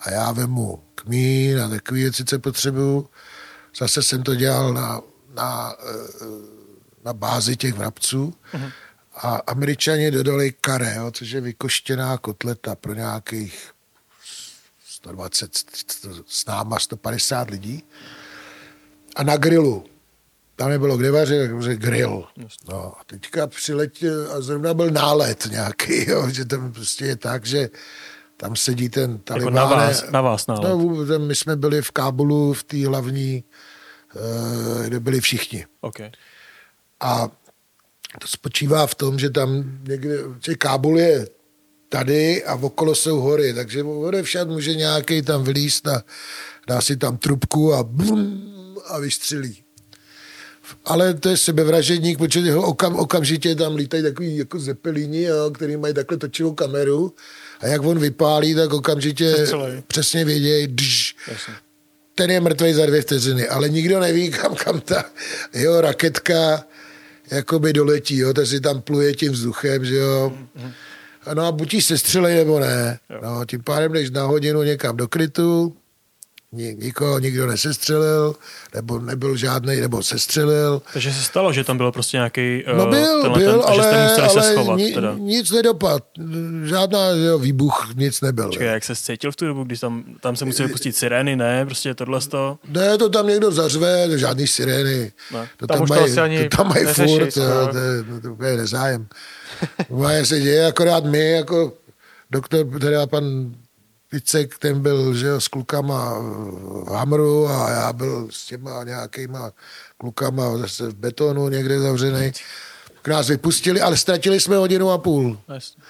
[0.00, 3.08] A já vemu kmín a takové věci, co potřebuju.
[3.76, 5.00] Zase jsem to dělal na,
[5.34, 6.24] na, eh,
[7.04, 8.34] na bázi těch vrabců.
[9.14, 13.70] A američani dodali kare, jo, což je vykoštěná kotleta pro nějakých
[14.86, 15.52] 120,
[16.26, 17.84] s náma 150 lidí.
[19.16, 19.84] A na grilu.
[20.56, 22.24] Tam nebylo kde vařit, tak grill.
[22.68, 27.46] No, a teďka přiletěl a zrovna byl nálet nějaký, jo, že tam prostě je tak,
[27.46, 27.70] že
[28.40, 29.54] tam sedí ten Jako talibán.
[29.54, 30.68] na vás, na vás nálet.
[30.68, 33.44] No, my jsme byli v Kábulu v té hlavní,
[34.16, 35.66] eh, kde byli všichni.
[35.80, 36.10] Okay.
[37.00, 37.28] A
[38.20, 41.28] to spočívá v tom, že tam někde, že Kábul je
[41.88, 46.02] tady a okolo jsou hory, takže ode všad může nějaký tam vylíst a
[46.66, 48.42] dá si tam trubku a bum,
[48.86, 49.62] a vystřelí.
[50.84, 55.76] Ale to je sebevražedník, protože ho okam, okamžitě tam lítají takový jako zepelíni, jo, který
[55.76, 57.14] mají takhle točivou kameru
[57.60, 59.82] a jak on vypálí, tak okamžitě Sestřelej.
[59.86, 60.74] přesně vědějí,
[62.14, 65.04] ten je mrtvý za dvě vteřiny, ale nikdo neví, kam, kam ta
[65.54, 66.64] jeho raketka
[67.30, 70.32] jakoby doletí, jo, takže si tam pluje tím vzduchem, že jo.
[71.34, 72.98] No a buď jí sestřelej, nebo ne.
[73.22, 75.76] No, tím pádem jdeš na hodinu někam do krytu,
[76.52, 78.34] nikoho nikdo nesestřelil,
[78.74, 80.82] nebo nebyl žádný, nebo sestřelil.
[80.92, 83.82] Takže se stalo, že tam bylo prostě nějaký No byl, tenhle byl, ten, a že
[83.82, 84.76] jste ale, se ale schovat.
[84.78, 85.14] ni, teda.
[85.18, 86.04] nic nedopad.
[86.64, 88.50] Žádná jo, výbuch, nic nebyl.
[88.50, 91.64] Čekaj, jak se cítil v tu dobu, když tam, tam se museli pustit sirény, ne?
[91.66, 92.58] Prostě tohle to.
[92.68, 95.12] Ne, to tam někdo zařve, to žádný sirény.
[95.32, 95.48] Ne.
[95.56, 98.36] To Tam tam, to mají, asi ani to tam mají furt, jo, to, je, to,
[98.36, 99.06] to je nezájem.
[99.90, 101.72] Moje se děje, akorát my, jako
[102.30, 103.24] doktor, teda pan
[104.10, 109.52] Picek, ten byl že s klukama v Hamru a já byl s těma nějakýma
[109.98, 112.32] klukama zase v betonu někde zavřený.
[112.94, 115.38] Tak nás vypustili, ale ztratili jsme hodinu a půl.
[115.48, 115.82] Jasně.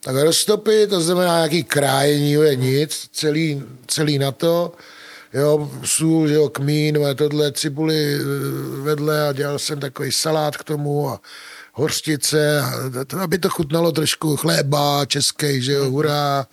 [0.00, 4.72] Tak roztopy, to znamená nějaký krájení, je nic, celý, celý na to,
[5.34, 8.18] jo, sůl, jo, kmín, tohle, cibuli eh,
[8.82, 11.20] vedle a dělal jsem takový salát k tomu a
[13.06, 16.46] to, aby to chutnalo trošku chléba, český, že jo, hurá.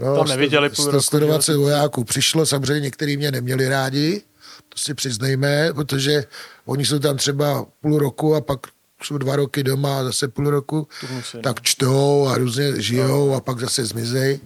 [0.00, 1.60] No, Tam neviděli půl roku, 120 že jo.
[1.60, 4.22] vojáků přišlo, samozřejmě některý mě neměli rádi,
[4.68, 6.24] to si přiznejme, protože
[6.64, 8.60] oni jsou tam třeba půl roku a pak
[9.02, 11.42] jsou dva roky doma a zase půl roku, musí, no.
[11.42, 14.40] tak čtou a různě žijou a pak zase zmizej.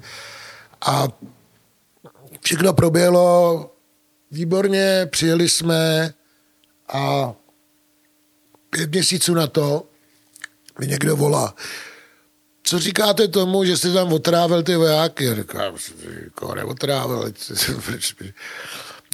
[0.87, 1.09] A
[2.41, 3.71] všechno proběhlo
[4.31, 6.13] výborně, přijeli jsme
[6.89, 7.33] a
[8.71, 9.87] pět měsíců na to
[10.79, 11.55] mi někdo volá,
[12.63, 15.25] co říkáte tomu, že jste tam otrávil ty vojáky?
[15.25, 15.75] Já říkám,
[16.25, 17.33] jako neotrávil.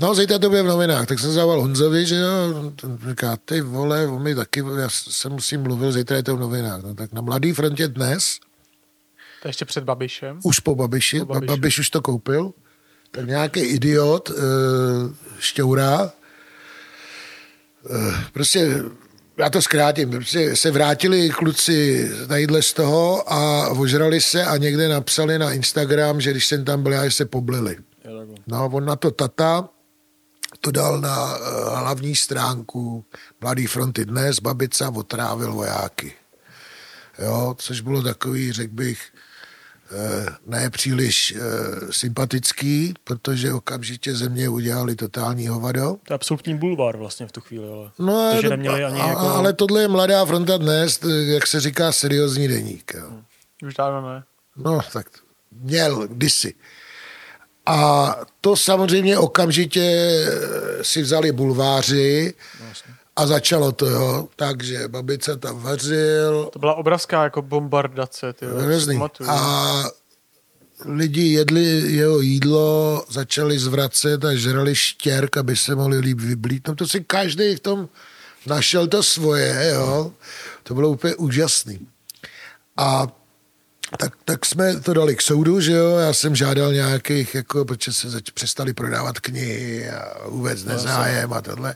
[0.00, 2.72] No, zítra to bude v novinách, tak jsem zavolal Honzovi, že jo,
[3.10, 6.40] říká, ty vole, on mi taky, já jsem s ním mluvil, zítra je to v
[6.40, 6.82] novinách.
[6.82, 8.38] No, tak na Mladý frontě dnes,
[9.42, 10.40] To je ještě před Babišem.
[10.42, 11.46] už po Babiši, Po Babiši.
[11.46, 11.78] Babiš.
[11.78, 12.52] Už to koupil,
[13.10, 14.34] tak nějaký idiot, e,
[15.40, 16.12] šťoura,
[17.90, 18.82] e, prostě,
[19.42, 24.88] já to zkrátím, prostě se vrátili kluci tadyhle z toho a ožrali se a někde
[24.88, 27.76] napsali na Instagram, že když jsem tam byl, já se poblili.
[28.46, 29.68] No, on na to tata
[30.60, 31.40] to dal na eh,
[31.76, 33.04] hlavní stránku
[33.40, 36.12] Mladý fronty dnes, Babica otrávil vojáky.
[37.18, 39.00] Jo, což bylo takový, řekl bych,
[40.46, 41.40] ne příliš eh,
[41.92, 45.96] sympatický, protože okamžitě ze mě udělali totální hovado.
[46.06, 49.20] To je absolutní bulvár vlastně v tu chvíli, ale No, protože neměli ani a, jako...
[49.20, 52.92] Ale tohle je mladá fronta dnes, t- jak se říká, seriózní deník.
[52.94, 53.10] Jo.
[53.66, 54.24] Už dávno ne.
[54.56, 55.06] No, tak
[55.60, 56.54] měl kdysi.
[57.66, 62.34] A to samozřejmě okamžitě eh, si vzali bulváři
[63.16, 64.28] a začalo to, jo.
[64.36, 68.32] Takže babice tam vařil, To byla obrovská jako bombardace.
[68.32, 68.46] Ty.
[69.28, 69.84] A
[70.84, 76.68] lidi jedli jeho jídlo, začali zvracet a žrali štěrk, aby se mohli líp vyblít.
[76.68, 77.88] No to si každý v tom
[78.46, 80.12] našel to svoje, jo.
[80.62, 81.86] To bylo úplně úžasný.
[82.76, 83.06] A
[83.98, 87.92] tak, tak jsme to dali k soudu, že jo, já jsem žádal nějakých, jako, protože
[87.92, 91.74] se zač- přestali prodávat knihy a vůbec nezájem a tohle.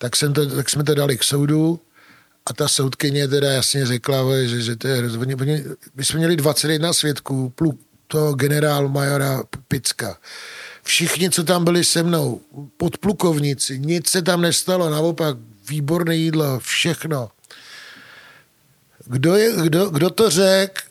[0.00, 1.80] Tak, jsem to, tak jsme to dali k soudu
[2.46, 5.36] a ta soudkyně teda jasně řekla, že, že to je hrozně.
[5.94, 7.74] My jsme měli 21 svědků, plus
[8.06, 10.18] toho generál majora Picka.
[10.82, 12.40] Všichni, co tam byli se mnou,
[12.76, 15.36] podplukovníci, nic se tam nestalo, naopak
[15.68, 17.30] výborné jídlo, všechno.
[19.06, 20.82] Kdo, je, kdo, kdo to řekl?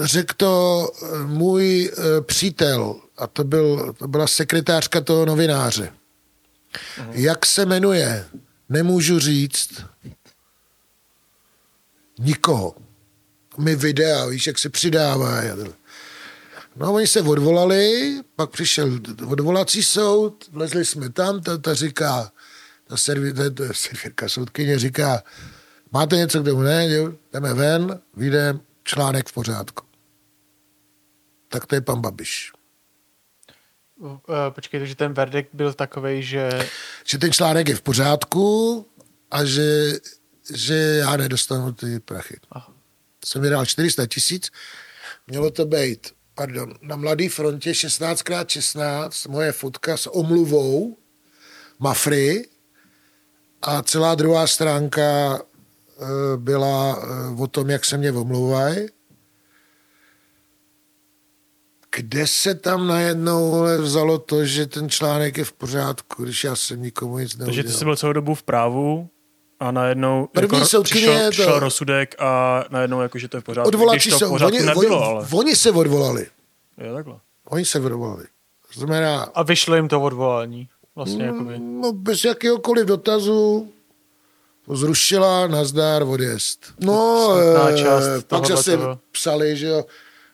[0.00, 5.92] Řekl to eh, můj eh, přítel, a to, byl, to byla sekretářka toho novináře.
[7.10, 8.28] Jak se jmenuje?
[8.68, 9.84] Nemůžu říct.
[12.18, 12.74] Nikoho.
[13.58, 15.42] My videa, víš, jak se přidává.
[16.76, 22.32] No, oni se odvolali, pak přišel odvolací soud, vlezli jsme tam, ta, ta říká,
[22.86, 22.96] ta,
[23.54, 25.22] ta, servírka soudkyně říká,
[25.92, 26.62] máte něco k tomu?
[26.62, 26.88] Ne,
[27.32, 29.84] jdeme ven, vyjde článek v pořádku.
[31.48, 32.52] Tak to je pan Babiš.
[33.98, 34.18] Uh,
[34.50, 36.68] počkej, takže ten verdikt byl takový, že
[37.04, 38.86] Že ten článek je v pořádku
[39.30, 39.92] a že,
[40.54, 42.36] že já nedostanu ty prachy.
[42.50, 42.72] Aha.
[43.24, 44.50] Jsem vydal 400 tisíc,
[45.26, 50.96] mělo to být, pardon, na Mladé frontě 16x16, moje fotka s omluvou
[51.78, 52.48] Mafry
[53.62, 56.04] a celá druhá stránka eh,
[56.36, 58.86] byla eh, o tom, jak se mě omluvají.
[61.96, 66.56] Kde se tam najednou vole, vzalo to, že ten článek je v pořádku, když já
[66.56, 67.46] jsem nikomu nic neudělal?
[67.46, 69.08] Takže ty jsi byl celou dobu v právu
[69.60, 73.40] a najednou První jako přišel, je to- přišel rozsudek a najednou jako, že to je
[73.40, 73.68] v pořádku.
[73.68, 76.26] Odvolací když to v jsou, pořádku oni, nebylo, oni, ale oni se odvolali.
[76.80, 77.16] je takhle.
[77.48, 78.24] Oni se odvolali.
[78.74, 80.68] Znamená, a vyšlo jim to odvolání.
[80.96, 81.58] Vlastně jakoby.
[81.58, 83.68] no, bez jakéhokoliv dotazu
[84.66, 86.66] to zrušila, nazdár, odjezd.
[86.80, 87.28] No,
[87.70, 88.98] eh, část pak zase toho.
[89.10, 89.84] psali, že jo,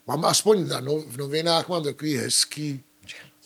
[0.07, 2.85] mám aspoň na no, v novinách mám takový hezký,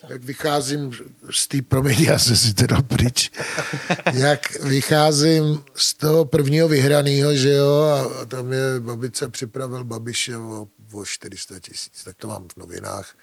[0.09, 0.93] jak vycházím
[1.31, 3.31] z té, promiň, já jsem si to dal pryč,
[4.13, 10.37] jak vycházím z toho prvního vyhraného, že jo, a, a tam je babice připravil Babiše
[10.37, 13.15] o, o 400 tisíc, tak to mám v novinách.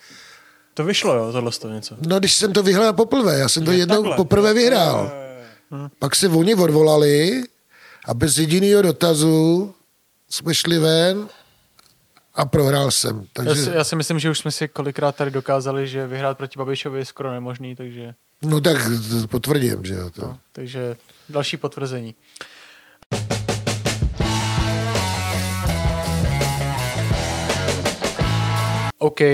[0.74, 1.98] To vyšlo, jo, tohle to něco.
[2.08, 4.16] No, když jsem to vyhrál poprvé, já jsem to jednou takhle.
[4.16, 5.12] poprvé vyhrál.
[6.00, 7.44] Pak se oni odvolali
[8.06, 9.74] a bez jediného dotazu
[10.30, 11.30] jsme šli ven
[12.34, 13.20] a prohrál jsem.
[13.20, 16.38] Já, Takže, si, já si myslím, že už jsme si kolikrát tady dokázali, že vyhrát
[16.38, 18.78] proti Babišovi je skoro nemožný, takže, no tak
[19.30, 20.10] potvrdím, že jo.
[20.10, 20.22] To.
[20.22, 20.96] no, takže
[21.30, 22.16] další potvrzení.
[28.98, 29.28] OK, uh,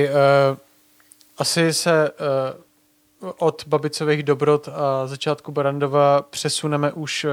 [1.37, 7.31] asi se uh, od Babicových dobrot a začátku Barandova přesuneme už uh,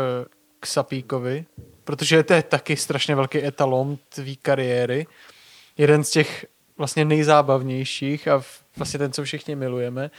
[0.61, 1.47] k Sapíkovi,
[1.85, 5.07] protože to je taky strašně velký etalon tvý kariéry.
[5.79, 6.47] Jeden z těch
[6.79, 8.43] vlastně nejzábavnějších a
[8.77, 10.11] vlastně ten, co všichni milujeme.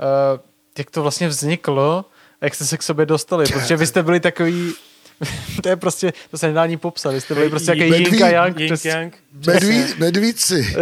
[0.00, 0.40] Uh,
[0.78, 2.04] jak to vlastně vzniklo
[2.40, 4.74] a jak jste se k sobě dostali, protože vy jste byli takový
[5.62, 8.24] to je prostě, to se nedá ani popsat, vy jste byli prostě jaký Medví- Yin
[8.24, 9.16] a Yang, Yin přes, Yang,
[9.46, 10.76] Medví, medvíci.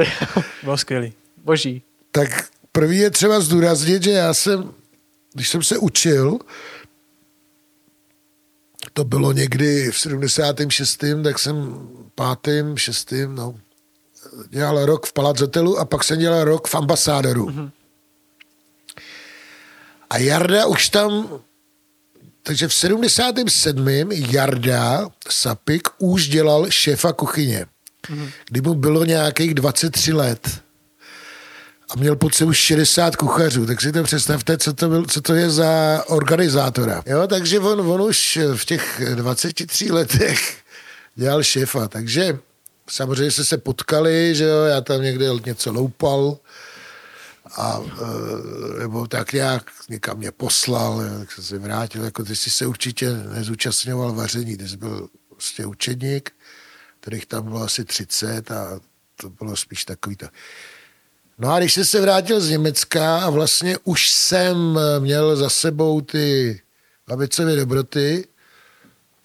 [0.63, 1.13] byl skvělý.
[1.45, 1.83] boží.
[2.11, 4.73] Tak první je třeba zdůraznit, že já jsem,
[5.35, 6.39] když jsem se učil,
[8.93, 11.05] to bylo někdy v 76.
[11.25, 13.55] tak jsem pátým, šestým, no,
[14.49, 17.47] dělal rok v Palazotelu a pak jsem dělal rok v ambasádoru.
[17.47, 17.71] Mm-hmm.
[20.11, 21.29] A Jarda už tam,
[22.43, 23.89] takže v 77.
[24.11, 27.67] Jarda Sapik už dělal šéfa kuchyně,
[28.09, 28.31] mm-hmm.
[28.49, 30.49] kdy mu bylo nějakých 23 let
[31.91, 35.35] a měl pod sebou 60 kuchařů, tak si to představte, co to, byl, co to
[35.35, 37.03] je za organizátora.
[37.07, 40.57] Jo, takže on, on už v těch 23 letech
[41.15, 42.39] dělal šéfa, takže
[42.89, 46.39] samozřejmě se se potkali, že jo, já tam někde něco loupal
[47.57, 52.51] a e, nebo tak nějak někam mě poslal, tak jsem se vrátil, jako ty jsi
[52.51, 56.31] se určitě nezúčastňoval vaření, ty jsi byl prostě učedník,
[57.01, 58.81] kterých tam bylo asi 30 a
[59.17, 60.27] to bylo spíš takový to.
[61.39, 66.01] No a když jsem se vrátil z Německa a vlastně už jsem měl za sebou
[66.01, 66.61] ty
[67.07, 68.29] babicové dobroty,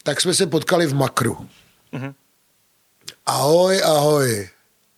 [0.04, 1.50] tak jsme se potkali v Makru.
[1.92, 2.14] Mhm.
[3.26, 4.50] Ahoj, ahoj.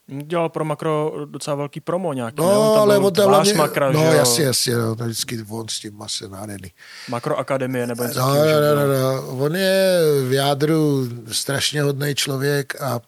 [0.07, 2.35] Dělal pro makro docela velký promo nějaký.
[2.39, 2.57] No, ne?
[2.57, 5.67] On tam ale on tam hlavně, makra, no že jasně, jasně, no, to vždycky on
[5.67, 6.71] s tím masem nádherný.
[7.09, 11.81] Makro akademie nebo něco No, že no, no, no, no, on je v jádru strašně
[11.81, 12.99] hodný člověk a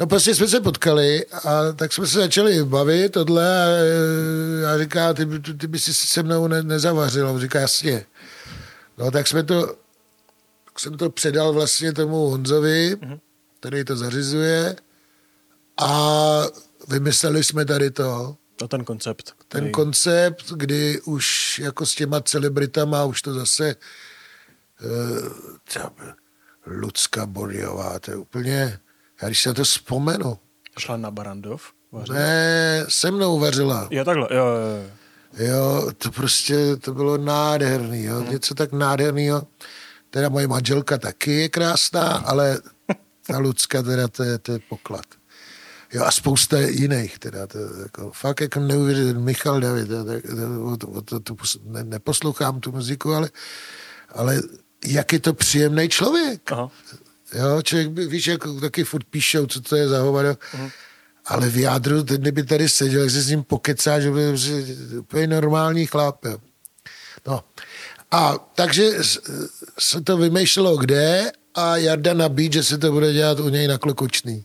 [0.00, 4.78] No prostě jsme se potkali a tak jsme se začali bavit tohle a e, já
[4.78, 7.28] říká, ty, ty, ty by si se mnou ne, nezavařil.
[7.28, 8.04] A on říká, jasně.
[8.98, 9.66] No tak jsme to,
[10.64, 12.96] tak jsem to předal vlastně tomu Honzovi,
[13.60, 14.76] který to zařizuje
[15.76, 15.90] a
[16.88, 19.26] vymysleli jsme tady to, To ten koncept.
[19.48, 23.76] ten který- koncept, kdy už jako s těma celebritama už to zase eh,
[25.64, 25.92] třeba
[26.66, 28.78] Lucka Borjová, to je úplně,
[29.22, 30.38] já když se na to vzpomenu,
[30.78, 31.62] Šla na Barandov?
[31.92, 32.12] vařit?
[32.12, 33.88] ne, se mnou vařila.
[33.90, 34.90] Jo, takhle, jo, jo, jo.
[35.38, 39.46] Jo, to prostě, to bylo nádherný, jo, něco tak nádherného.
[40.10, 42.58] Teda moje manželka taky je krásná, ale
[43.30, 45.06] ta Lucka teda, to je, to je poklad.
[45.92, 51.02] Jo, a spousta jiných, teda, to, je jako, fakt jako neuvěřitelný, Michal David, to, to,
[51.02, 51.34] to, to,
[51.64, 53.30] ne, neposlouchám tu muziku, ale,
[54.08, 54.42] ale
[54.86, 56.52] jak je to příjemný člověk.
[56.52, 56.70] Aha.
[57.34, 60.36] Jo, člověk, víš, jako taky furt píšou, co to je za hovado.
[61.26, 64.64] Ale v jádru, ten kdyby tady seděl, jak se s ním pokecá, že bude prostě
[64.98, 66.24] úplně normální chlap.
[66.24, 66.38] Jo.
[67.26, 67.44] No.
[68.10, 68.90] A takže
[69.78, 73.78] se to vymýšlelo kde a Jarda nabít, že se to bude dělat u něj na
[73.78, 74.44] Klokočný.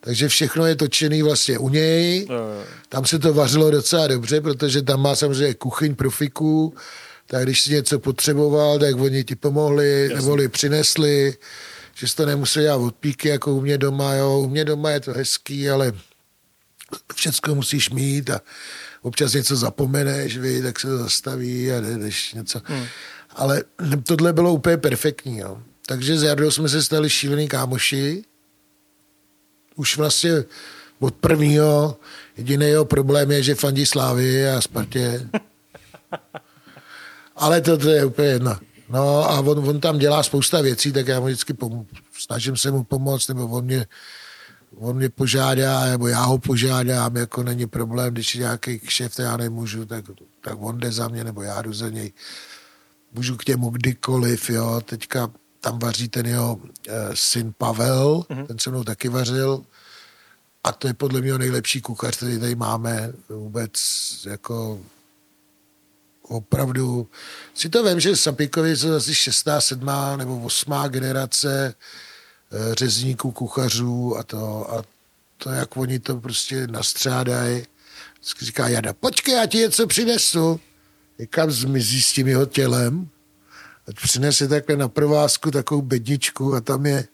[0.00, 2.26] Takže všechno je točený vlastně u něj.
[2.30, 2.64] Jo.
[2.88, 6.74] Tam se to vařilo docela dobře, protože tam má samozřejmě kuchyň profiků,
[7.26, 11.34] tak když si něco potřeboval, tak oni ti pomohli, nebo li přinesli,
[11.94, 14.38] že jsi to nemusel dělat od píky, jako u mě doma, jo.
[14.38, 15.92] U mě doma je to hezký, ale
[17.14, 18.40] všecko musíš mít a
[19.02, 22.60] občas něco zapomeneš, vy, tak se to zastaví a jdeš něco.
[22.64, 22.84] Hmm.
[23.30, 23.62] Ale
[24.02, 25.58] tohle bylo úplně perfektní, jo.
[25.86, 28.24] Takže s Jardou jsme se stali šílený kámoši.
[29.76, 30.44] Už vlastně
[30.98, 31.96] od prvního
[32.36, 35.28] jediný jeho problém je, že fandí Slávy a Spartě.
[37.36, 38.58] Ale to, to je úplně jedno.
[38.88, 41.86] No a on, on tam dělá spousta věcí, tak já mu vždycky pom-
[42.18, 43.86] snažím se mu pomoct, nebo on mě,
[44.76, 49.36] on mě požádá, nebo já ho požádám, jako není problém, když je nějaký kšeft, já
[49.36, 50.04] nemůžu, tak,
[50.40, 52.12] tak on jde za mě, nebo já jdu za něj.
[53.12, 54.80] Můžu k němu kdykoliv, jo.
[54.84, 55.30] Teďka
[55.66, 58.46] tam vaří ten jeho eh, syn Pavel, mm-hmm.
[58.46, 59.64] ten se mnou taky vařil.
[60.64, 63.72] A to je podle mě nejlepší kuchař, který tady máme vůbec
[64.26, 64.80] jako
[66.22, 67.08] opravdu,
[67.54, 74.16] si to vím, že Sapíkovi jsou asi šestá, sedmá nebo osmá generace eh, řezníků, kuchařů
[74.16, 74.84] a to, a
[75.36, 77.66] to, jak oni to prostě nastřádají.
[78.14, 80.60] Vždycky říká Jada, počkej, já ti něco přinesu.
[81.18, 83.08] Někam zmizí s tím jeho tělem.
[83.94, 87.04] Přinese takhle na provázku takovou bedničku a tam je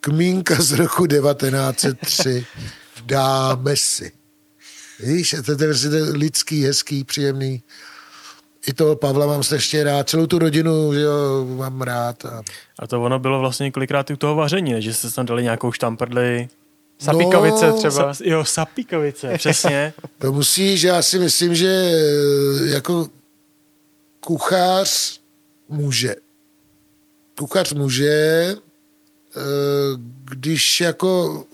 [0.00, 2.46] kmínka z roku 1903.
[3.04, 4.12] Dáme si.
[5.00, 7.62] Víš, a to je prostě lidský, hezký, příjemný.
[8.66, 12.24] I toho Pavla mám strašně rád, celou tu rodinu že jo, mám rád.
[12.24, 12.42] A...
[12.78, 14.80] A to ono bylo vlastně kolikrát i u toho vaření, ne?
[14.80, 16.48] že jste tam dali nějakou štamprdli.
[16.98, 18.14] Sapíkovice No, třeba.
[18.14, 19.92] Sa, jo, sapíkovice, přesně.
[20.18, 23.08] To musíš, já si myslím, že eh, jako
[24.20, 25.20] kuchař
[25.68, 26.16] může.
[27.38, 29.40] Kuchař může, eh,
[30.24, 31.44] když jako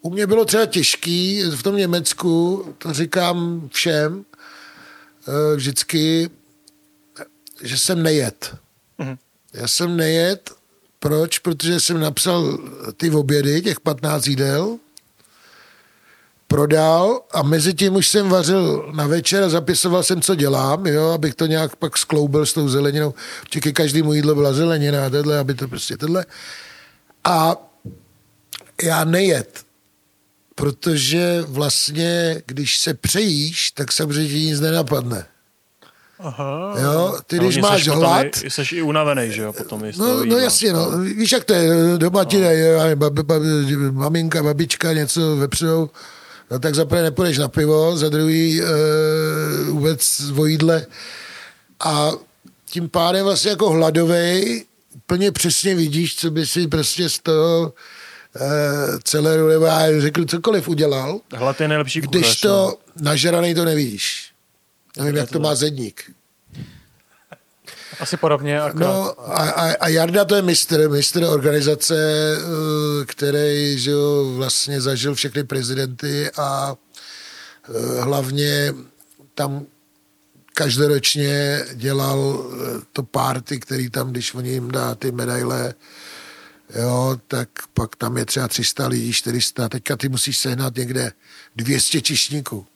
[0.00, 4.24] u mě bylo třeba těžký v tom Německu, to říkám všem,
[5.28, 6.30] eh, vždycky,
[7.62, 8.56] že jsem nejet.
[8.98, 9.16] Mhm.
[9.52, 10.50] Já jsem nejet,
[10.98, 11.38] proč?
[11.38, 12.58] Protože jsem napsal
[12.96, 14.78] ty obědy, těch 15 jídel,
[16.48, 21.10] prodal a mezi tím už jsem vařil na večer a zapisoval jsem, co dělám, jo,
[21.10, 23.14] abych to nějak pak skloubil s tou zeleninou.
[23.44, 26.26] Protože ke každému jídlu byla zelenina a tohle, aby to prostě tohle.
[27.24, 27.56] A
[28.82, 29.64] já nejet,
[30.54, 35.26] protože vlastně, když se přejíš, tak samozřejmě nic nenapadne.
[36.18, 36.74] Aha.
[36.82, 40.24] Jo, ty když Hlavně máš hlad, I, jsi i unavený, že jo, potom toho No,
[40.24, 40.98] no jasně, no.
[40.98, 43.12] Víš, jak to je, doma ti dají, bab,
[43.90, 45.90] maminka, babička něco vepřou,
[46.50, 48.64] no tak za prvé nepůjdeš na pivo, za druhý e,
[49.70, 50.86] vůbec o jídle
[51.84, 52.10] a
[52.66, 54.64] tím pádem vlastně jako hladovej
[54.94, 57.72] úplně přesně vidíš, co by si prostě z toho
[58.36, 62.20] e, celé nebo já řekl cokoliv udělal, Hlad je nejlepší kuchař.
[62.20, 62.50] když no.
[62.50, 64.30] to nažranej to nevidíš.
[64.98, 66.10] Nevím, jak to má zedník.
[68.00, 68.60] Asi podobně.
[68.60, 68.86] Akorát.
[68.86, 74.80] No a, a, a Jarda to je mistr, mistr organizace, eh, který že jo, vlastně
[74.80, 76.76] zažil všechny prezidenty a
[77.68, 78.74] eh, hlavně
[79.34, 79.66] tam
[80.54, 85.74] každoročně dělal eh, to party, který tam, když oni jim dá ty medaile,
[86.80, 91.12] jo, tak pak tam je třeba 300 lidí, 400, teďka ty musíš sehnat někde
[91.56, 92.66] 200 čišníků.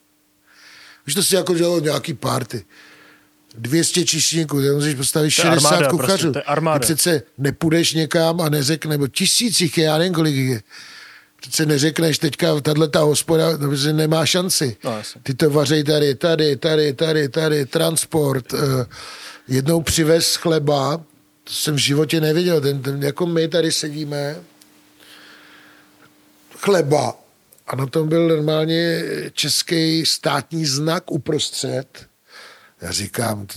[1.07, 2.65] Už to si jako dělalo nějaký party.
[3.57, 6.07] 200 čišníků, ty musíš postavit 60 armáda, kuchařů.
[6.07, 6.79] prostě, to je armáda.
[6.79, 10.61] Ty přece nepůjdeš někam a neřekne, nebo tisíc jich je, já nevím, kolik je.
[11.41, 14.77] Přece neřekneš teďka, tahle ta hospoda, no, protože nemá šanci.
[14.83, 15.01] No.
[15.23, 18.53] Ty to vařej tady, tady, tady, tady, tady, transport.
[18.53, 18.85] eh,
[19.47, 20.97] Jednou přivez chleba,
[21.43, 24.35] to jsem v životě neviděl, ten, ten, jako my tady sedíme,
[26.57, 27.15] chleba
[27.67, 29.03] a na tom byl normálně
[29.33, 31.85] český státní znak uprostřed.
[32.83, 33.47] Já říkám,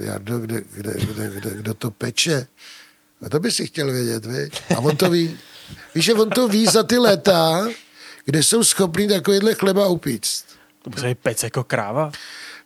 [0.00, 2.46] Jardo, kde, kde, kde, kde, kdo to peče?
[3.26, 4.50] A to by si chtěl vědět, vy?
[4.76, 5.38] A on to ví.
[5.94, 7.68] Víš, že on to ví za ty léta,
[8.24, 10.44] kde jsou schopní takovýhle chleba upíct.
[10.82, 12.12] To musí pec jako kráva.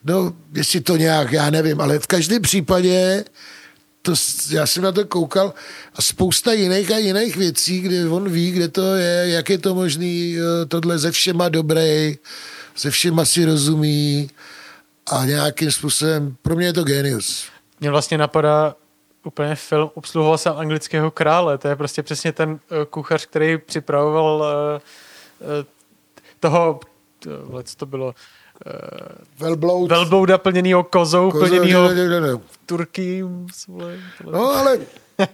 [0.04, 3.24] No, jestli to nějak, já nevím, ale v každém případě
[4.02, 4.14] to,
[4.50, 5.54] já jsem na to koukal
[5.94, 9.74] a spousta jiných a jiných věcí, kde on ví, kde to je, jak je to
[9.74, 10.36] možný,
[10.68, 12.18] tohle ze všema dobrý,
[12.74, 14.30] se všema si rozumí
[15.06, 17.48] a nějakým způsobem, pro mě je to genius.
[17.80, 18.74] Mě vlastně napadá
[19.24, 21.58] úplně film Obsluhoval jsem anglického krále.
[21.58, 24.80] To je prostě přesně ten eh, kuchař, který připravoval eh,
[25.40, 25.64] eh,
[26.40, 26.80] toho,
[27.64, 28.14] co to bylo,
[29.38, 29.90] Velbloud.
[29.90, 32.28] velblouda plněnýho kozou, kozo- plněnýho ne, ne, ne, ne.
[32.66, 33.46] turkým.
[34.32, 34.78] No, ale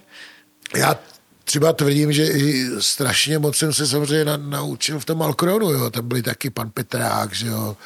[0.75, 0.95] já
[1.43, 5.89] třeba tvrdím, že i strašně moc jsem se samozřejmě na, naučil v tom Alkronu, jo.
[5.89, 7.77] Tam byli taky pan Petrák, že jo,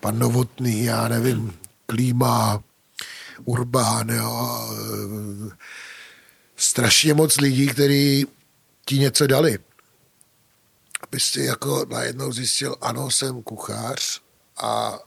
[0.00, 1.52] pan Novotný, já nevím,
[1.86, 2.62] Klíma,
[3.44, 4.60] Urbán, jo.
[6.56, 8.26] Strašně moc lidí, kteří
[8.86, 9.58] ti něco dali.
[11.02, 14.20] Abys si jako najednou zjistil, ano, jsem kuchař
[14.56, 14.98] a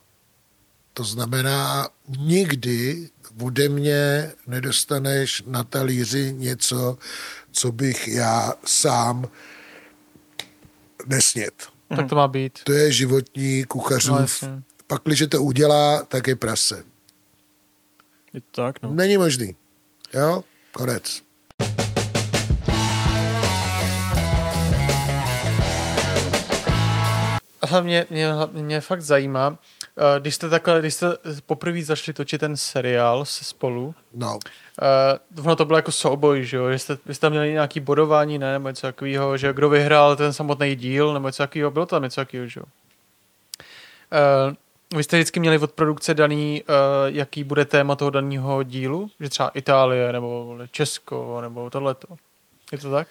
[0.93, 3.09] to znamená, nikdy
[3.43, 6.97] ode mě nedostaneš na talíři něco,
[7.51, 9.25] co bych já sám
[11.05, 11.53] nesnět.
[11.95, 12.59] Tak to má být.
[12.63, 14.19] To je životní No, kuchařův.
[14.19, 14.63] jasně.
[14.87, 16.83] Pak, když to udělá, tak je prase.
[18.33, 18.93] Je to tak, no.
[18.93, 19.55] Není možný.
[20.13, 20.43] Jo?
[20.71, 21.21] Konec.
[27.69, 29.57] Hlavně mě, mě fakt zajímá,
[29.97, 31.07] eh, když jste takhle, když jste
[31.45, 34.39] poprvé začali točit ten seriál se spolu, No.
[35.35, 36.71] Uh, ono to bylo jako souboj, že jo?
[36.71, 38.53] Že jste, vy jste tam měli nějaký bodování, ne?
[38.53, 42.21] Nebo něco takového, že kdo vyhrál ten samotný díl, nebo něco takového, bylo tam něco
[42.21, 42.65] takového, že jo?
[44.47, 44.55] Uh,
[44.97, 46.75] vy jste vždycky měli od produkce daný, uh,
[47.15, 49.09] jaký bude téma toho daného dílu?
[49.19, 52.07] Že třeba Itálie, nebo Česko, nebo tohleto.
[52.71, 53.07] Je to tak?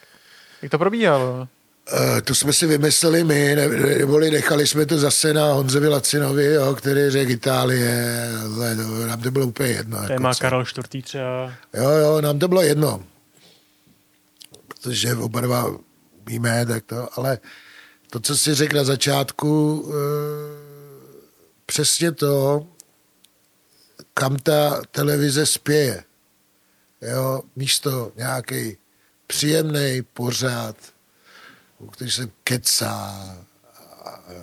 [0.62, 1.48] Jak to probíhalo?
[1.92, 5.88] Uh, to jsme si vymysleli my, ne, ne- neboli nechali jsme to zase na Honzovi
[5.88, 10.06] Lacinovi, jo, který řekl Itálie, ale to, nám to bylo úplně jedno.
[10.06, 10.40] Téma jako co.
[10.40, 10.64] Karel
[10.94, 11.04] IV.
[11.04, 11.52] třeba.
[11.74, 13.02] Jo, jo, nám to bylo jedno.
[14.68, 15.66] Protože oba dva
[16.26, 17.38] víme, tak to, ale
[18.10, 20.61] to, co si řekl na začátku, eh,
[21.66, 22.66] přesně to,
[24.14, 26.04] kam ta televize spěje.
[27.02, 28.76] Jo, místo nějaký
[29.26, 30.76] příjemný pořád,
[31.90, 33.36] který se kecá,
[34.04, 34.34] a, e,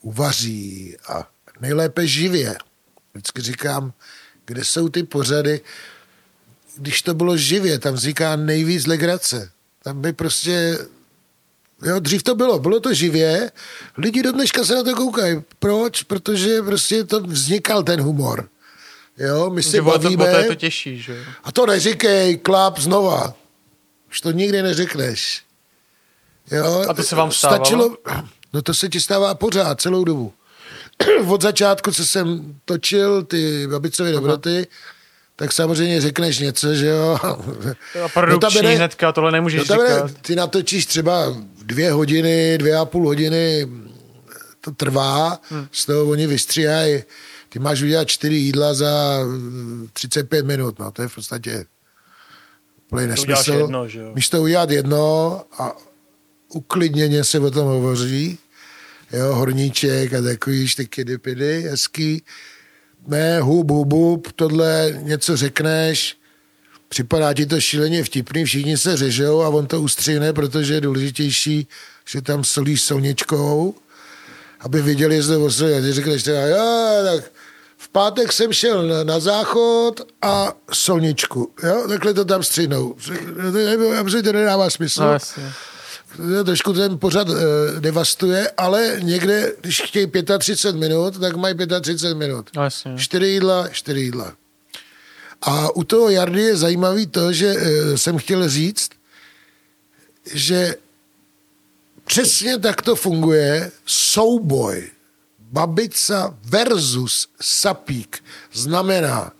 [0.00, 1.30] uvaří a
[1.60, 2.56] nejlépe živě.
[3.14, 3.92] Vždycky říkám,
[4.44, 5.60] kde jsou ty pořady,
[6.76, 9.50] když to bylo živě, tam vzniká nejvíc legrace.
[9.82, 10.78] Tam by prostě,
[11.82, 13.50] jo, dřív to bylo, bylo to živě,
[13.98, 15.42] lidi do dneška se na to koukají.
[15.58, 16.02] Proč?
[16.02, 18.48] Protože prostě to vznikal ten humor.
[19.18, 20.28] Jo, my se to, bavíme.
[20.28, 21.24] je to těžší, že?
[21.44, 23.34] A to neříkej, klap znova.
[24.10, 25.42] Už to nikdy neřekneš.
[26.50, 26.84] Jo?
[26.88, 27.64] A to se vám stávalo?
[27.64, 27.96] Stačilo,
[28.52, 30.32] no to se ti stává pořád, celou dobu.
[31.28, 34.66] Od začátku, co jsem točil ty babicové dobroty,
[35.36, 37.18] tak samozřejmě řekneš něco, že jo.
[38.04, 40.10] A produkční Notabene- hnedka, tohle nemůžeš Notabene, říkat.
[40.22, 41.36] Ty natočíš třeba
[41.66, 43.68] dvě hodiny, dvě a půl hodiny,
[44.60, 45.66] to trvá, hmm.
[45.72, 47.02] z toho oni vystříhají,
[47.48, 51.64] ty máš udělat čtyři jídla za mm, 35 minut, no to je v podstatě
[52.90, 53.52] To uděláš nesmysl.
[53.52, 54.12] jedno, že jo?
[54.14, 55.76] Místo udělat jedno a
[56.48, 58.38] uklidněně se o tom hovoří,
[59.12, 62.22] jo, horníček a takový štyky pidy, hezký,
[63.06, 66.16] ne, hub, hub, hub, tohle něco řekneš,
[66.96, 71.68] připadá ti to šíleně vtipný, všichni se řežou a on to ustřihne, protože je důležitější,
[72.08, 73.74] že tam solíš solničkou,
[74.60, 75.64] aby viděli, jestli to.
[75.66, 76.64] A ty řekneš teda, jo,
[77.04, 77.32] tak
[77.76, 81.52] v pátek jsem šel na, záchod a solničku.
[81.62, 81.84] Jo?
[81.88, 82.94] Takhle to tam střinou.
[84.04, 85.02] Protože to nedává smysl.
[85.02, 85.52] No, jasně.
[86.44, 90.06] Trošku ten pořad e, devastuje, ale někde, když chtějí
[90.38, 92.50] 35 minut, tak mají 35 minut.
[92.56, 92.94] No, jasně.
[92.98, 94.32] Čtyři jídla, čtyři jídla.
[95.42, 98.90] A u toho Jardy je zajímavý to, že e, jsem chtěl říct,
[100.34, 100.76] že
[102.04, 104.90] přesně tak to funguje souboj
[105.38, 109.32] babica versus sapík znamená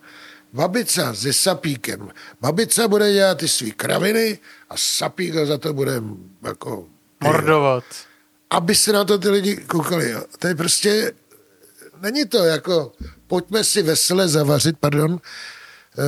[0.53, 2.09] babica se sapíkem.
[2.41, 6.01] Babica bude dělat ty svý kraviny a sapík za to bude
[6.43, 6.87] jako...
[7.23, 7.83] Mordovat.
[8.49, 10.09] Aby se na to ty lidi koukali.
[10.09, 10.23] Jo.
[10.39, 11.11] To je prostě...
[12.01, 12.91] Není to jako
[13.27, 15.56] pojďme si vesele zavařit, pardon, eh,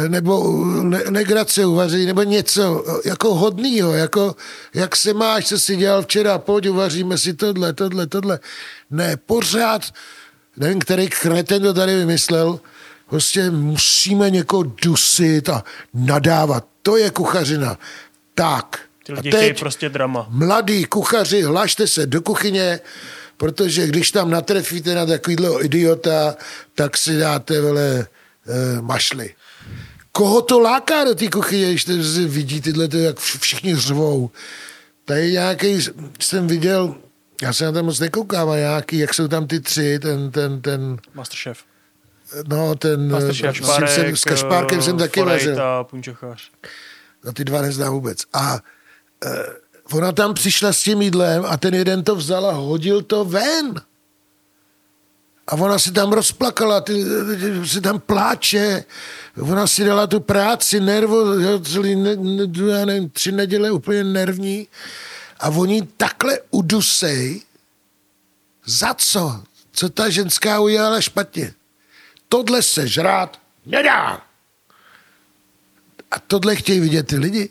[0.07, 4.35] nebo ne, negrace uvaří, nebo něco jako hodnýho, jako
[4.73, 8.39] jak se máš, co jsi dělal včera, pojď uvaříme si tohle, tohle, tohle.
[8.91, 9.81] Ne, pořád,
[10.57, 12.59] nevím, který kreten to tady vymyslel,
[13.09, 15.63] prostě musíme někoho dusit a
[15.93, 16.67] nadávat.
[16.81, 17.77] To je kuchařina.
[18.35, 18.79] Tak.
[19.05, 20.27] Ty lidi a teď, prostě drama.
[20.29, 22.79] Mladí kuchaři, hlašte se do kuchyně,
[23.37, 26.35] protože když tam natrefíte na takovýhle idiota,
[26.75, 28.07] tak si dáte, vele,
[28.47, 29.33] eh, mašly.
[30.19, 31.87] Koho to láká do té kuchyně, když
[32.17, 34.31] vidí tyhle, to, jak všichni řvou.
[35.05, 35.79] Tady nějaký,
[36.19, 36.95] jsem viděl,
[37.41, 40.61] já se na to moc nekoukám, a nějaký, jak jsou tam ty tři, ten, ten,
[40.61, 41.63] ten, Masterchef.
[42.47, 43.57] no ten, Masterchef,
[43.89, 45.63] jsem, s Kašpárkem jsem taky vařil.
[45.63, 46.51] A punčochář.
[47.23, 48.23] No ty dva neznám vůbec.
[48.33, 48.59] A
[49.25, 49.45] eh,
[49.91, 53.81] ona tam přišla s tím jídlem a ten jeden to vzal a hodil to ven.
[55.49, 56.93] A ona si tam rozplakala, ty,
[57.65, 58.83] si tam pláče,
[59.41, 62.43] ona si dala tu práci, nervo, jo, celý, ne, ne,
[62.79, 64.67] já nevím, tři neděle úplně nervní
[65.39, 67.41] a oni takhle udusej,
[68.65, 69.43] za co?
[69.71, 71.53] Co ta ženská udělala špatně?
[72.29, 74.21] Tohle se žrát nedá.
[76.11, 77.49] A tohle chtějí vidět ty lidi?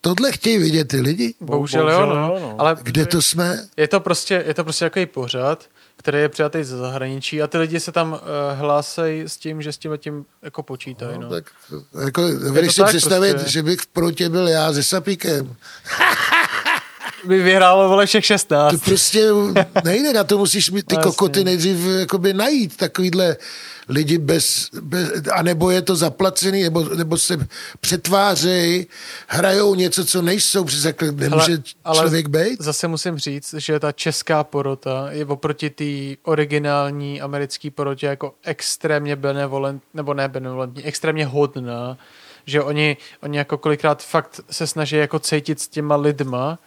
[0.00, 1.34] Tohle chtějí vidět ty lidi?
[1.40, 2.34] Bohužel, jo, Bohužel no.
[2.34, 2.56] jo, no.
[2.58, 3.68] Ale Kde to jsme?
[3.76, 5.64] je to prostě, je to prostě takový pořad,
[5.96, 8.18] který je přijatý ze zahraničí a ty lidi se tam uh,
[8.58, 11.18] hlásejí s tím, že s tím tím jako počítají.
[11.18, 11.44] No, No, tak,
[12.04, 13.50] jako, když si tak představit, prostě.
[13.50, 15.56] že bych v protě byl já se sapíkem.
[17.24, 18.72] By vyhrálo vole všech 16.
[18.72, 19.28] To prostě
[19.84, 23.36] nejde, na to musíš mít ty kokoty nejdřív jakoby najít, takovýhle
[23.88, 27.48] lidi bez, bez a nebo je to zaplacený, nebo, nebo se
[27.80, 28.86] přetvářejí,
[29.26, 31.58] hrajou něco, co nejsou, přece nemůže
[31.94, 32.60] člověk být.
[32.60, 39.16] Zase musím říct, že ta česká porota je oproti té originální americké porotě jako extrémně
[39.16, 41.98] benevolent, nebo ne benevolentní, extrémně hodná,
[42.46, 46.58] že oni, oni jako kolikrát fakt se snaží jako cítit s těma lidma,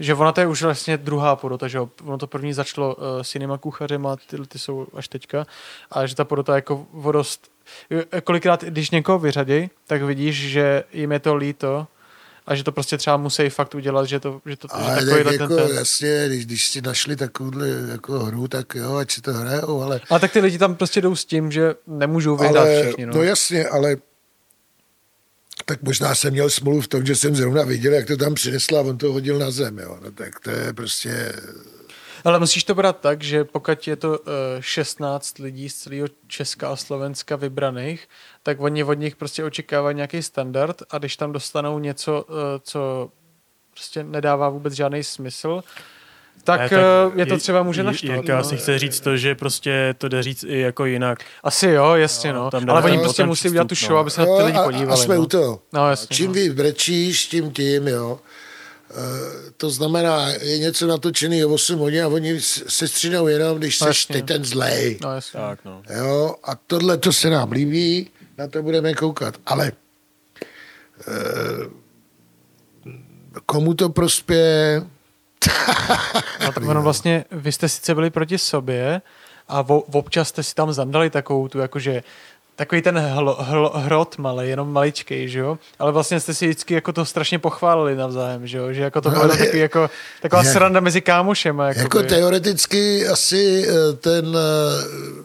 [0.00, 1.88] že ona to je už vlastně druhá porota, že jo.
[2.04, 5.46] ono to první začalo uh, s jinýma kuchařema, ty, ty jsou až teďka,
[5.90, 7.50] a že ta porota jako vodost,
[8.24, 11.86] kolikrát, když někoho vyřadí, tak vidíš, že jim je to líto,
[12.46, 15.32] a že to prostě třeba musí fakt udělat, že to, že to že Ale tak
[15.32, 15.76] jako, ten, ten.
[15.76, 20.00] jasně, když, když si našli takovouhle jako hru, tak jo, ať si to hrajou, ale
[20.10, 23.06] Ale tak ty lidi tam prostě jdou s tím, že nemůžou vyhrát ale, všichni.
[23.06, 23.12] No.
[23.14, 23.96] no jasně, ale
[25.64, 28.80] tak možná jsem měl smůlu v tom, že jsem zrovna viděl, jak to tam přinesla
[28.80, 29.98] a on to hodil na zem, jo.
[30.02, 31.32] No, tak to je prostě...
[32.24, 34.24] Ale musíš to brát tak, že pokud je to uh,
[34.60, 38.08] 16 lidí z celého Česka a Slovenska vybraných,
[38.42, 43.10] tak oni od nich prostě očekávají nějaký standard a když tam dostanou něco, uh, co
[43.70, 45.62] prostě nedává vůbec žádný smysl,
[46.44, 48.16] tak, Ne, tak je to třeba může naštvat.
[48.16, 48.44] Jirka no.
[48.44, 51.18] si chce říct to, že prostě to jde říct i jako jinak.
[51.42, 52.44] Asi jo, jasně, no.
[52.44, 54.00] No, tam Ale oni prostě musí udělat tu přístup, show, no.
[54.00, 55.02] aby se na ty lidi a, a podívali.
[55.02, 55.22] jsme no.
[55.22, 55.60] u toho.
[55.72, 56.32] No, jasně, Čím no.
[56.32, 58.18] víc brečíš, tím tím, jo.
[58.90, 58.94] E,
[59.56, 63.86] to znamená, je něco natočený o 8 hodin a oni se střídou jenom, když No,
[63.86, 64.98] seš ty ten zlej.
[65.02, 65.40] No, jasně.
[65.40, 65.82] Tak, no.
[65.98, 69.34] Jo, a tohle to se nám líbí, na to budeme koukat.
[69.46, 69.72] Ale e,
[73.46, 74.82] komu to prospěje?
[76.44, 79.02] No, tak ono vlastně, vy jste sice byli proti sobě
[79.48, 82.02] a vo, občas jste si tam zandali takovou tu, jakože
[82.56, 85.58] takový ten hlo, hlo, hrot malý, jenom maličký, že jo?
[85.78, 88.72] Ale vlastně jste si vždycky jako to strašně pochválili navzájem, že jo?
[88.72, 89.90] Že jako to No, bylo ale- takový jako,
[90.22, 91.66] taková Jak- sranda mezi kámošema.
[91.68, 91.82] Jakoby.
[91.82, 95.22] Jako teoreticky asi eh, ten, eh,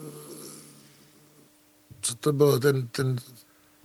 [2.00, 3.16] co to bylo, ten, ten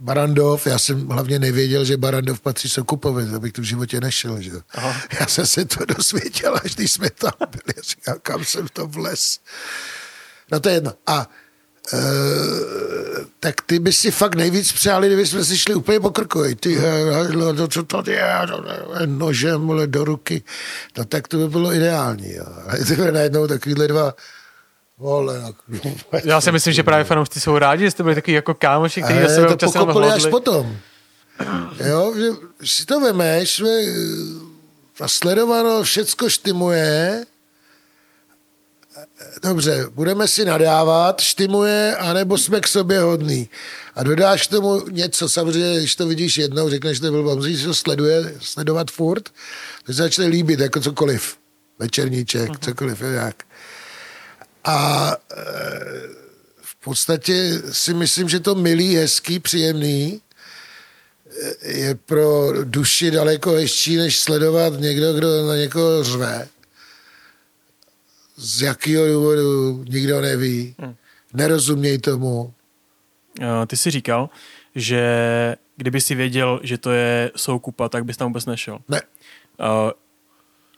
[0.02, 4.50] Barandov, já jsem hlavně nevěděl, že Barandov patří Sokupovi, to v životě nešel, že?
[4.50, 4.62] jo.
[5.20, 7.74] Já jsem se to dozvěděl, až když jsme tam byli.
[7.78, 9.40] Já Říkal, kam jsem to vles.
[10.52, 10.94] No to je jedno.
[11.08, 11.30] A
[11.94, 11.98] e,
[13.40, 16.56] tak ty by si fakt nejvíc přáli, kdyby jsme si šli úplně po krkovi.
[16.56, 18.64] Ty, hajlo, to, co to je, to
[19.00, 20.44] je, nožem vole, do ruky.
[20.98, 22.34] No tak to by bylo ideální.
[22.34, 22.46] Jo.
[22.68, 24.14] A ty najednou takovýhle dva
[25.02, 25.54] Vole, no,
[26.24, 29.20] Já si myslím, že právě fanoušci jsou rádi, že jste byli takový jako kámoši, kteří
[29.20, 30.78] na Ale sebe to občas jenom až potom.
[31.86, 32.30] Jo, že
[32.64, 33.66] si to vemeš, že
[34.98, 37.26] ta sledovanost všecko štimuje,
[39.44, 43.50] dobře, budeme si nadávat, štimuje, anebo jsme k sobě hodný.
[43.96, 47.74] A dodáš tomu něco, samozřejmě, když to vidíš jednou, řekneš, že to byl musíš to
[47.74, 49.30] sleduje, sledovat furt,
[49.86, 51.38] to se začne líbit, jako cokoliv.
[51.80, 52.60] Večerníček, uh-huh.
[52.60, 53.51] cokoliv, jak.
[54.64, 55.36] A e,
[56.62, 60.22] v podstatě si myslím, že to milý, hezký, příjemný
[61.62, 66.48] e, je pro duši daleko hezčí, než sledovat někdo, kdo na někoho řve.
[68.38, 70.76] Z jakého důvodu nikdo neví.
[71.34, 72.54] Nerozuměj tomu.
[73.42, 74.30] Eh, Ty jsi říkal,
[74.76, 75.06] že
[75.78, 78.80] kdyby si věděl, že to je soukupa, tak bys tam vůbec nešel.
[78.90, 79.02] Ne,
[79.60, 79.92] Uh,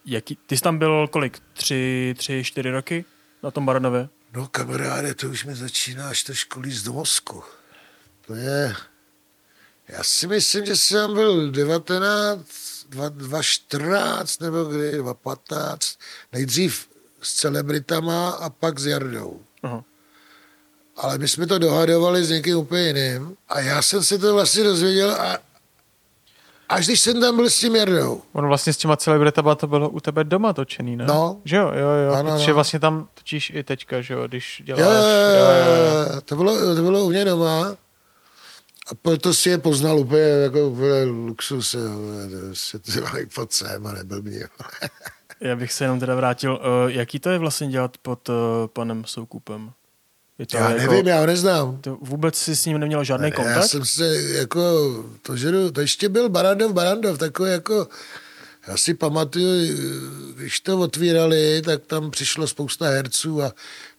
[0.06, 1.40] jaký, ty jsi tam byl kolik?
[1.54, 3.06] Tři, tři, čtyři roky
[3.44, 4.10] na tom Baranově?
[4.34, 7.44] no kamaráde, to už mi začíná až trošku líst do mozku.
[8.28, 8.76] To je...
[9.88, 12.42] Já si myslím, že jsem byl 19,
[12.90, 16.00] 2014 nebo kdy, 2015.
[16.32, 16.88] Nejdřív
[17.22, 19.42] s celebritama a pak s Jardou.
[19.64, 19.84] Aha.
[20.96, 24.64] Ale my jsme to dohadovali s někým úplně jiným a já jsem si to vlastně
[24.64, 25.38] dozvěděl a
[26.70, 28.22] až když jsem tam byl s tím Jardou.
[28.34, 31.06] Ono vlastně s těma celebritama to bylo u tebe doma točený, ne?
[31.06, 31.42] No.
[31.46, 32.14] Že jo, jo, jo.
[32.14, 32.56] Ano, protože no.
[32.56, 34.82] vlastně tam točíš i teďka, že jo, když děláš.
[34.82, 37.76] Jo, jo, jo, jo, to bylo, to bylo u mě doma
[38.92, 41.74] a proto si je poznal úplně jako úplně luxus.
[41.74, 41.90] Jo,
[42.86, 44.48] to se mají pod sem a nebyl mě.
[45.40, 48.36] Já bych se jenom teda vrátil, uh, jaký to je vlastně dělat pod uh,
[48.74, 49.72] panem Soukupem?
[50.40, 51.78] Je to Já jako, nevím, já ho neznám.
[51.82, 53.56] To vůbec si s ním neměl žádný kontakt?
[53.56, 54.62] Já jsem se jako,
[55.22, 57.88] to, že to ještě byl Barandov, Barandov, takový jako,
[58.68, 59.78] já si pamatuju,
[60.36, 63.54] když to otvírali, tak tam přišlo spousta herců a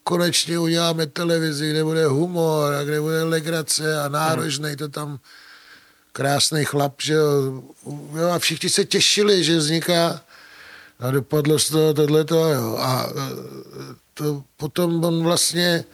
[0.05, 5.19] konečně uděláme televizi, kde bude humor a kde bude legrace a nárožnej to tam
[6.12, 7.62] krásný chlap, že jo,
[8.15, 10.20] jo, a všichni se těšili, že vzniká
[11.01, 12.77] a dopadlo z toho tohleto, jo.
[12.78, 13.12] A e,
[14.15, 15.85] to potom on vlastně,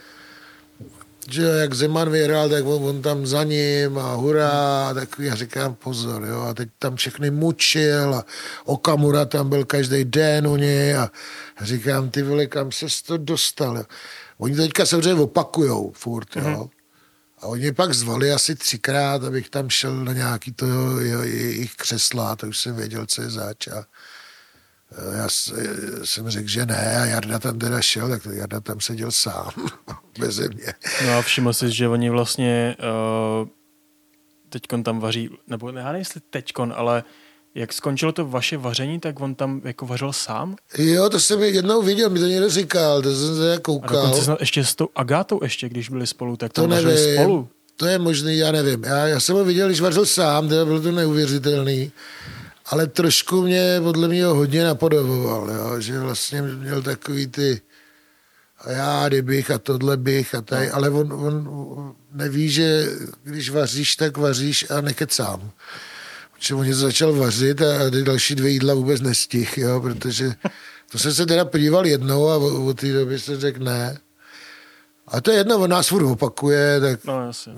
[1.29, 5.35] že jak Zeman vyhrál, tak on, on tam za ním a hurá, a takový, já
[5.35, 8.25] říkám pozor, jo, a teď tam všechny mučil a
[8.65, 11.09] Okamura tam byl každý den u něj a
[11.61, 13.83] říkám, ty vole, kam se to dostal, jo.
[14.37, 16.69] Oni to teďka samozřejmě opakujou furt, jo.
[17.41, 20.65] A oni mě pak zvali asi třikrát, abych tam šel na nějaký to
[20.99, 23.67] jejich křesla, to už jsem věděl, co je zač.
[23.67, 23.85] A
[25.17, 28.79] já s- eh, jsem řekl, že ne a Jarda tam teda šel, tak Jarda tam
[28.79, 29.49] seděl sám,
[30.19, 30.73] bez mě.
[31.05, 32.75] No a všiml jsi, že oni vlastně
[33.41, 33.47] uh,
[34.49, 37.03] teďkon tam vaří, nebo ne, já nevím, jestli teďkon, ale
[37.55, 40.55] jak skončilo to vaše vaření, tak on tam jako vařil sám?
[40.77, 43.89] Jo, to jsem jednou viděl, mi to někdo říkal, to jsem se A koukal.
[44.01, 47.49] dokonce snad ještě s tou Agátou ještě, když byli spolu, tak To vařili nevím, spolu.
[47.75, 48.83] to je možný, já nevím.
[48.83, 51.91] Já, já jsem ho viděl, když vařil sám, teda bylo to neuvěřitelný,
[52.71, 57.61] ale trošku mě podle mě hodně napodoboval, jo, že vlastně měl takový ty
[58.57, 62.87] a já kdybych a tohle bych a tady, ale on, on neví, že
[63.23, 65.51] když vaříš, tak vaříš a nekecám.
[66.33, 70.33] Protože on něco začal vařit a ty další dvě jídla vůbec nestih, jo, protože
[70.91, 73.97] to jsem se teda podíval jednou a od od té doby jsem řekl ne.
[75.11, 77.53] A to je jedno, on nás furt opakuje, tak No jasně.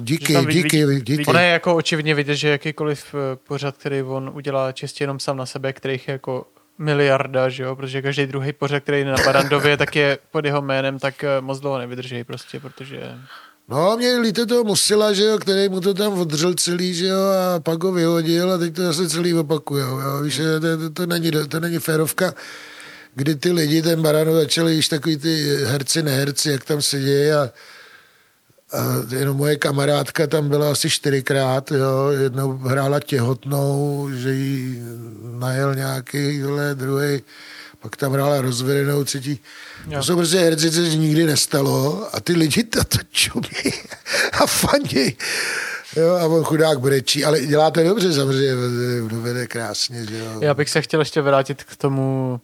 [0.00, 1.24] díky, tam vidí- díky, vidí- díky.
[1.26, 5.36] Ono je jako očividně vidět, že jakýkoliv eh, pořad, který on udělá čistě jenom sám
[5.36, 6.46] na sebe, kterých je jako
[6.78, 10.62] miliarda, že jo, protože každý druhý pořad, který je na Barandově, tak je pod jeho
[10.62, 13.00] jménem, tak eh, moc dlouho nevydrží prostě, protože
[13.68, 17.18] No, mě líto toho Musila, že jo, který mu to tam odřel celý, že jo,
[17.56, 20.22] a pak ho vyhodil a teď to zase celý opakujou, jo.
[20.22, 22.34] Víš, že to, to, to, není, to není férovka,
[23.14, 27.50] kdy ty lidi, ten Barano začali již takový ty herci, neherci, jak tam sedí a,
[28.72, 34.82] a jenom moje kamarádka tam byla asi čtyřikrát, jo, jednou hrála těhotnou, že jí
[35.38, 36.42] najel nějaký,
[36.74, 37.22] druhý,
[37.80, 39.40] pak tam hrála rozvedenou, třetí.
[39.88, 39.98] Jo.
[39.98, 43.72] To jsou prostě herci, co se nikdy nestalo a ty lidi to, to čumí
[44.32, 45.16] a fandí.
[45.96, 48.52] Jo, a on chudák brečí, ale dělá to dobře samozřejmě,
[49.08, 50.40] dovede krásně, že jo.
[50.40, 52.40] já bych se chtěl ještě vrátit k tomu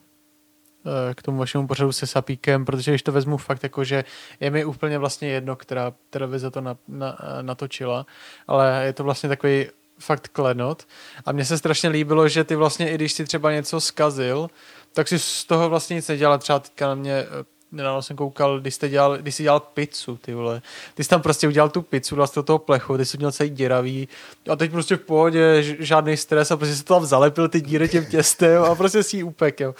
[1.14, 4.04] k tomu vašemu pořadu se Sapíkem, protože když to vezmu fakt jako, že
[4.40, 8.06] je mi úplně vlastně jedno, která televize to na, na, natočila,
[8.46, 9.66] ale je to vlastně takový
[9.98, 10.86] fakt klenot.
[11.26, 14.50] A mně se strašně líbilo, že ty vlastně, i když si třeba něco zkazil,
[14.92, 16.38] tak si z toho vlastně nic nedělal.
[16.38, 20.16] Třeba teďka na mě, eh, nedávno jsem koukal, když, jste dělal, když jsi dělal pizzu,
[20.16, 20.62] ty vole.
[20.94, 23.32] Ty jsi tam prostě udělal tu pizzu, dal jsi do toho plechu, ty jsi měl
[23.32, 24.08] celý děravý
[24.50, 27.88] a teď prostě v pohodě, žádný stres a prostě si to tam zalepil ty díry
[27.88, 29.74] těm těstem a prostě si ji upek, jo.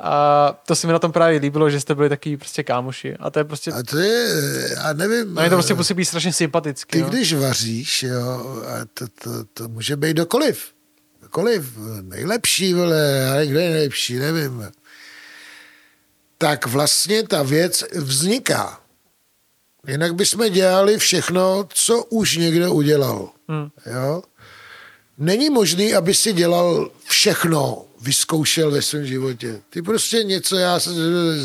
[0.00, 3.16] A to se mi na tom právě líbilo, že jste byli takový prostě kámoši.
[3.16, 3.72] A to je prostě...
[3.72, 4.28] A to je,
[4.76, 5.34] já nevím.
[5.34, 6.92] No, je to prostě musí být strašně sympatický.
[6.92, 7.08] Ty no.
[7.08, 10.72] když vaříš, jo, a to, to, to může být dokoliv.
[11.22, 11.78] Dokoliv.
[12.02, 14.64] Nejlepší, vole, ale kdo je nejlepší, nevím.
[16.38, 18.80] Tak vlastně ta věc vzniká.
[19.86, 23.30] Jinak bychom dělali všechno, co už někdo udělal.
[23.48, 23.68] Hmm.
[23.86, 24.22] Jo?
[25.18, 29.62] Není možný, aby si dělal všechno, vyzkoušel ve svém životě.
[29.70, 30.90] Ty prostě něco, já se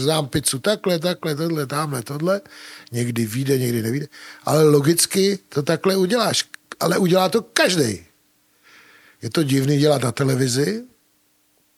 [0.01, 2.41] znám pizzu takhle, takhle, tohle, tamhle, tohle.
[2.91, 4.07] Někdy vyjde, někdy nevíde.
[4.43, 6.45] Ale logicky to takhle uděláš.
[6.79, 8.05] Ale udělá to každý.
[9.21, 10.83] Je to divný dělat na televizi,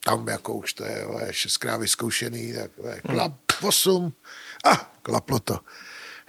[0.04, 2.70] tam jako už to je šestkrát vyzkoušený, tak
[3.02, 3.32] klap,
[3.62, 4.12] osm,
[4.64, 5.60] a ah, klaplo to.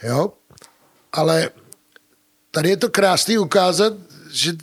[0.03, 0.33] Jo?
[1.11, 1.49] Ale
[2.51, 3.93] tady je to krásný ukázat,
[4.31, 4.53] že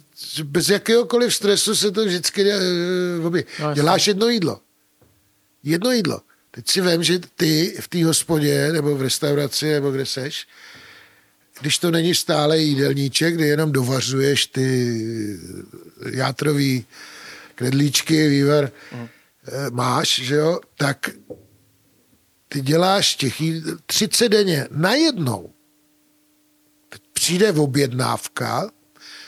[0.42, 2.58] bez jakéhokoliv stresu se to vždycky dě,
[3.60, 4.60] No, děláš jedno jídlo.
[5.62, 6.20] Jedno jídlo.
[6.50, 10.46] Teď si vím, že ty v té hospodě nebo v restauraci, nebo kde seš,
[11.60, 14.96] když to není stále jídelníček, kde jenom dovařuješ ty
[16.10, 16.86] játrový
[17.54, 19.08] knedlíčky, vývar, mm.
[19.70, 21.10] máš, že jo, tak
[22.48, 25.50] ty děláš těch jídl 30 denně najednou.
[26.88, 28.70] Teď přijde objednávka,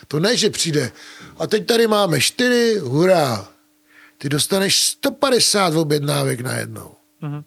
[0.07, 0.91] to ne, že přijde,
[1.37, 3.47] a teď tady máme čtyři, hurá,
[4.17, 6.95] ty dostaneš 150 objednávek najednou.
[7.21, 7.43] Mhm.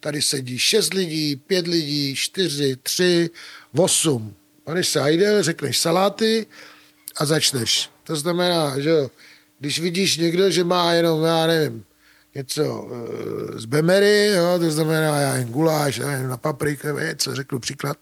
[0.00, 3.30] Tady sedí 6 lidí, 5 lidí, 4, 3,
[3.76, 6.46] 8, 50 jídel, řekneš saláty
[7.16, 7.90] a začneš.
[8.04, 9.10] To znamená, že jo,
[9.58, 11.84] když vidíš někdo, že má jenom, já nevím,
[12.34, 12.88] něco
[13.54, 17.58] e, z bemery, jo, to znamená, já nevím, guláš, já nevím, na paprik, něco, řeknu
[17.58, 17.96] příklad,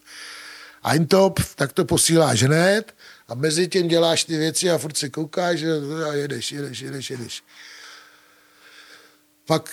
[0.85, 2.95] Eintop, tak to posíláš hned
[3.29, 5.63] a mezi tím děláš ty věci a furt se koukáš
[6.09, 7.43] a jedeš, jedeš, jedeš, jedeš.
[9.47, 9.71] Pak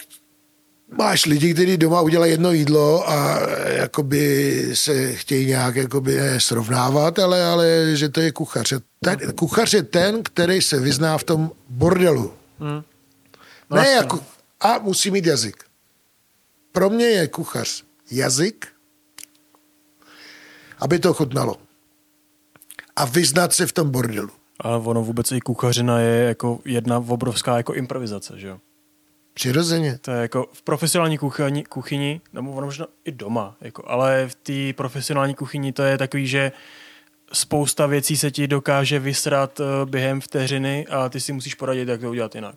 [0.97, 7.19] máš lidi, kteří doma udělají jedno jídlo a jakoby se chtějí nějak jakoby ne srovnávat,
[7.19, 8.73] ale, ale že to je kuchař.
[9.03, 12.34] Ten, kuchař je ten, který se vyzná v tom bordelu.
[12.59, 12.84] Hmm.
[13.69, 14.23] No ne jako,
[14.59, 15.63] a musí mít jazyk.
[16.71, 18.67] Pro mě je kuchař jazyk,
[20.80, 21.68] aby to chutnalo.
[22.99, 24.30] A vyznat se v tom bordelu.
[24.59, 28.59] Ale ono vůbec i kuchařina je jako jedna obrovská jako improvizace, že jo?
[29.34, 29.97] Přirozeně.
[30.01, 34.35] To je jako v profesionální kuchyni, kuchyni nebo ono možná i doma, jako, ale v
[34.35, 36.51] té profesionální kuchyni to je takový, že
[37.34, 42.01] spousta věcí se ti dokáže vysrat eh, během vteřiny a ty si musíš poradit, jak
[42.01, 42.55] to udělat jinak.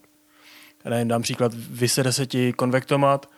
[0.85, 3.31] Já nevím, dám příklad, vysede se ti konvektomat,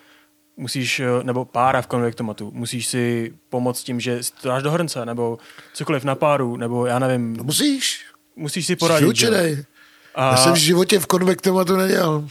[0.57, 4.71] musíš, eh, nebo pára v konvektomatu, musíš si pomoct tím, že si to dáš do
[4.71, 5.39] hrnce, nebo
[5.75, 8.05] cokoliv na páru, nebo já nevím, No musíš.
[8.37, 9.05] musíš si poradit.
[9.05, 9.65] Vyučenej.
[10.15, 12.29] A Já jsem v životě v konvektomatu nedělal.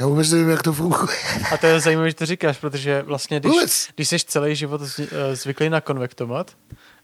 [0.00, 1.16] Já vůbec nevím, jak to funguje.
[1.52, 3.88] A to je zajímavé, že to říkáš, protože vlastně, když, Vůbec.
[3.96, 6.50] když jsi celý život eh, zvyklý na konvektomat,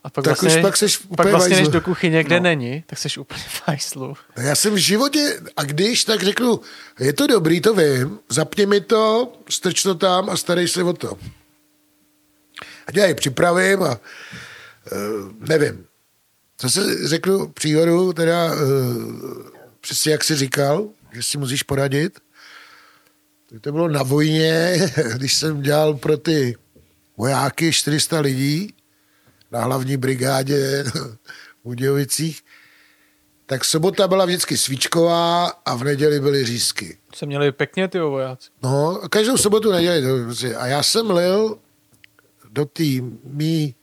[0.07, 1.73] a pak Tak vlastně, už pak seš pak úplně vlastně jdeš vajzlu.
[1.73, 2.43] do kuchyně, kde No.
[2.43, 4.17] není, tak jsi úplně v hajslu.
[4.37, 6.61] No Já jsem v životě, a když, tak řeknu,
[7.01, 10.93] je to dobrý, to vím, zapni mi to, strč to tam a starej se o
[10.93, 11.19] to.
[12.87, 13.91] A já je připravím a
[14.93, 15.85] uh, nevím.
[16.61, 18.61] Zase řeknu příhodu, teda uh,
[19.81, 22.19] přesně jak jsi říkal, že si musíš poradit.
[23.51, 24.79] Tak to bylo na vojně,
[25.17, 26.57] když jsem dělal pro ty
[27.17, 28.73] vojáky 400 lidí
[29.51, 31.19] na hlavní brigádě v
[31.65, 32.43] Budějovicích,
[33.47, 36.99] tak sobota byla vždycky svíčková a v neděli byly řízky.
[37.15, 38.51] Se měli pěkně ty vojáci.
[38.63, 40.03] No, každou sobotu neděli.
[40.03, 41.59] to prostě- A já jsem lil
[42.51, 42.83] do té
[43.25, 43.75] mý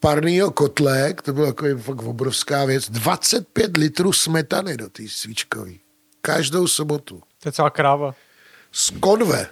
[0.00, 5.70] parného kotle, to byla jako fakt obrovská věc, 25 litrů smetany do té svíčkové.
[6.20, 7.22] Každou sobotu.
[7.42, 8.14] To je celá kráva.
[8.72, 9.46] Z konve.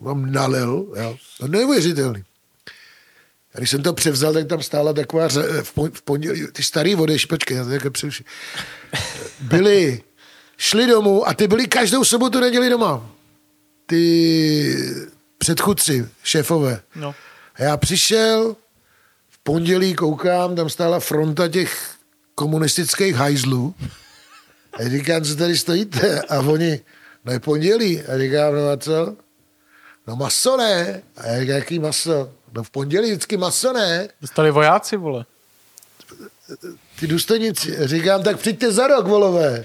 [0.00, 1.16] Mám nalil, jo.
[1.40, 2.24] No neuvěřitelný.
[3.56, 5.28] A když jsem to převzal, tak tam stála taková
[5.62, 8.26] v pon- v pondělí, ty starý vody, počkej, já to takhle přeruším.
[9.40, 10.02] Byli,
[10.56, 13.10] šli domů a ty byli každou sobotu neděli doma.
[13.86, 14.76] Ty
[15.38, 16.80] předchůdci, šéfové.
[16.94, 17.14] No.
[17.54, 18.56] A já přišel,
[19.28, 21.90] v pondělí koukám, tam stála fronta těch
[22.34, 23.74] komunistických hajzlů.
[24.72, 26.20] A říkám, co tady stojíte?
[26.20, 26.80] A oni,
[27.24, 28.02] no je pondělí.
[28.02, 29.16] A říkám, no a co?
[30.06, 31.02] No maso ne.
[31.16, 32.32] A já říkám, jaký maso?
[32.56, 34.08] No v pondělí vždycky maso ne.
[34.20, 35.24] Dostali vojáci, vole.
[37.00, 37.76] Ty důstojníci.
[37.80, 39.64] Říkám, tak přijďte za rok, volové.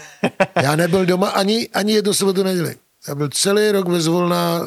[0.62, 2.76] Já nebyl doma ani, ani jednu sobotu neděli.
[3.08, 4.66] Já byl celý rok bez volna,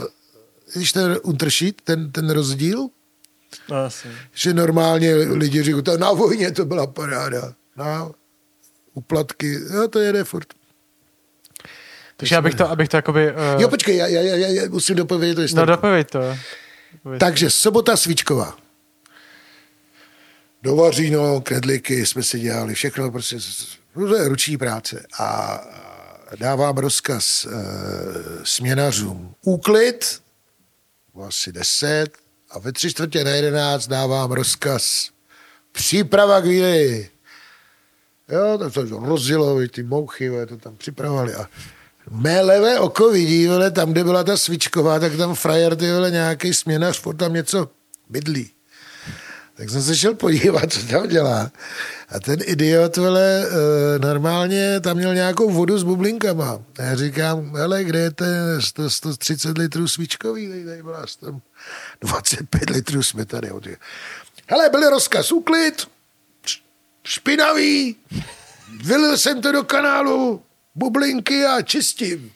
[0.75, 2.87] když ten unterschied, ten, ten rozdíl,
[3.69, 4.11] No, jasně.
[4.33, 7.53] že normálně lidi říkají, to na vojně to byla paráda.
[7.75, 8.11] Na
[8.93, 10.47] uplatky, jo, to jede furt.
[12.17, 13.31] Takže abych to, abych to jakoby...
[13.31, 13.61] Uh...
[13.61, 16.19] Jo, počkej, já, já, já, já musím dopovědět to No dopověď to.
[17.19, 18.57] Takže sobota svíčková.
[20.61, 23.37] Do Vaříno, knedlíky jsme si dělali, všechno prostě,
[24.27, 25.05] ruční práce.
[25.19, 25.59] A
[26.39, 27.49] dávám rozkaz e,
[28.43, 30.21] směnařům úklid,
[31.27, 32.09] asi deset,
[32.51, 35.09] a ve tři čtvrtě na jedenáct dávám rozkaz
[35.71, 37.09] příprava k výdeji.
[38.29, 41.49] Jo, to, to rozjelo, ty mouchy, to tam připravovali a
[42.11, 46.11] mé levé oko vidí, vole, tam, kde byla ta svičková, tak tam frajer, ty vole,
[46.11, 47.69] nějaký směnař, furt tam něco
[48.09, 48.51] bydlí.
[49.55, 51.51] Tak jsem se šel podívat, co tam dělá.
[52.09, 56.59] A ten idiot, vole, eh, normálně tam měl nějakou vodu s bublinkama.
[56.79, 60.65] A já říkám, hele, kde je ten 100, 130 litrů svíčkový?
[60.65, 61.41] Tady byla tam
[62.01, 63.51] 25 litrů smetany.
[64.47, 65.87] Hele, byl rozkaz uklid,
[67.03, 67.95] špinavý,
[68.83, 70.41] vylil jsem to do kanálu,
[70.75, 72.31] bublinky a čistím.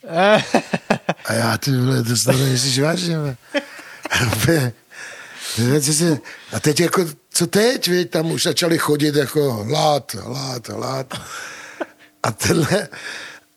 [1.26, 3.18] a já, ty vole, to snad nemyslíš vážně.
[6.54, 11.14] A teď jako, co teď, víš, tam už začali chodit jako lát, lát, lát.
[12.24, 12.90] A tenhle,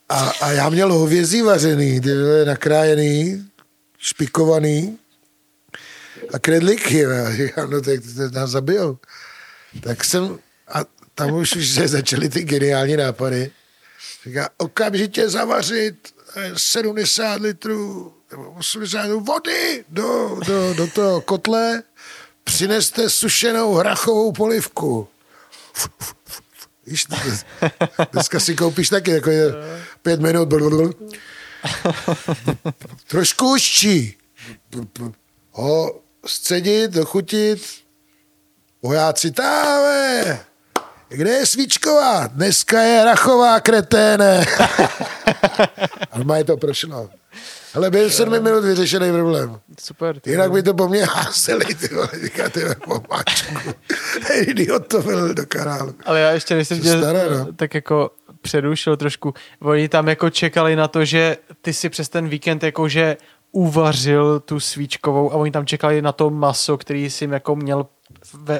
[0.08, 3.48] a, a já měl hovězí vařený, ty vole, nakrájený,
[3.98, 4.98] špikovaný
[6.32, 7.06] a kredliky.
[7.06, 8.98] A říkám, no tak to nás zabijou.
[9.80, 10.38] Tak jsem,
[10.68, 10.84] a
[11.14, 13.50] tam už, už se začaly ty geniální nápady.
[14.27, 16.14] Říká, okamžitě zavařit
[16.56, 21.82] 70 litrů nebo 80 litrů vody do, do, do toho kotle,
[22.44, 25.09] přineste sušenou hrachovou polivku.
[26.86, 27.06] Víš,
[28.12, 29.52] dneska si koupíš taky jako je
[30.02, 30.48] pět minut.
[33.06, 34.16] Trošku užčí.
[35.51, 37.86] Ho scedit, dochutit.
[38.82, 40.40] Vojáci, táve,
[41.08, 42.26] kde je Svíčková?
[42.26, 44.46] Dneska je Rachová, kreténe.
[46.12, 47.10] A má je to prošlo.
[47.74, 49.60] Ale byl sedmi minut vyřešený problém.
[49.80, 50.20] Super.
[50.20, 53.70] Ty Jinak by to po mně házeli, ty vole, říká, ty pomáčku.
[54.34, 55.94] Idiot to byl do kanálu.
[56.04, 57.52] Ale já ještě, než jsem tě no.
[57.56, 58.10] tak jako
[58.40, 63.16] přerušil trošku, oni tam jako čekali na to, že ty si přes ten víkend jakože
[63.52, 67.86] uvařil tu svíčkovou a oni tam čekali na to maso, který jsi jim jako měl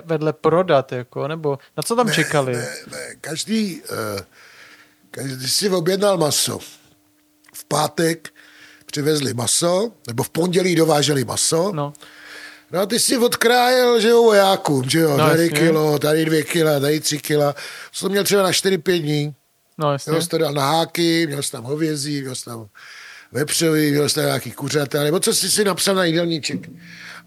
[0.05, 2.53] vedle prodat, jako, nebo na co tam ne, čekali?
[2.53, 4.21] Ne, ne, každý, uh,
[5.11, 6.59] každý si objednal maso.
[7.55, 8.35] V pátek
[8.87, 11.73] přivezli maso, nebo v pondělí dováželi maso.
[11.73, 11.93] No.
[12.71, 15.59] No a ty si odkrájel, že jo, vojákům, že jo, no, tady jasně.
[15.59, 17.55] kilo, tady dvě kila, tady tři kila.
[18.01, 19.35] To měl třeba na čtyři, pět dní.
[19.79, 20.11] No, jasně.
[20.11, 22.67] Měl jsi to dal na háky, měl jsi tam hovězí, měl jsi tam
[23.37, 26.61] vepřový, měl jsi tam nějaký kuřata, nebo co jsi si napsal na jídelníček.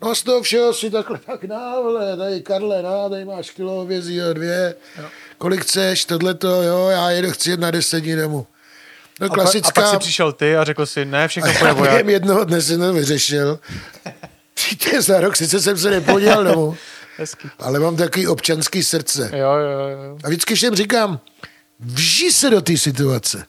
[0.01, 4.15] No z toho všeho si takhle tak návle, tady Karle, na, tady máš kilo hovězí,
[4.15, 4.75] jo, dvě.
[4.97, 5.05] Jo.
[5.37, 8.47] Kolik chceš, tohleto, jo, já jedu, chci jet na deset dní domů.
[9.19, 9.69] No, klasická...
[9.69, 12.05] A, pa, a pak si přišel ty a řekl si, ne, všechno půjde voják.
[12.05, 13.59] Já jednoho dne jsem to vyřešil.
[14.53, 16.77] Přijďte za rok, sice jsem se nepodíval domů,
[17.17, 17.49] Hezky.
[17.59, 19.31] ale mám takový občanský srdce.
[19.33, 20.17] Jo, jo, jo.
[20.23, 21.19] A vždycky všem říkám,
[21.79, 23.45] vžij se do té situace.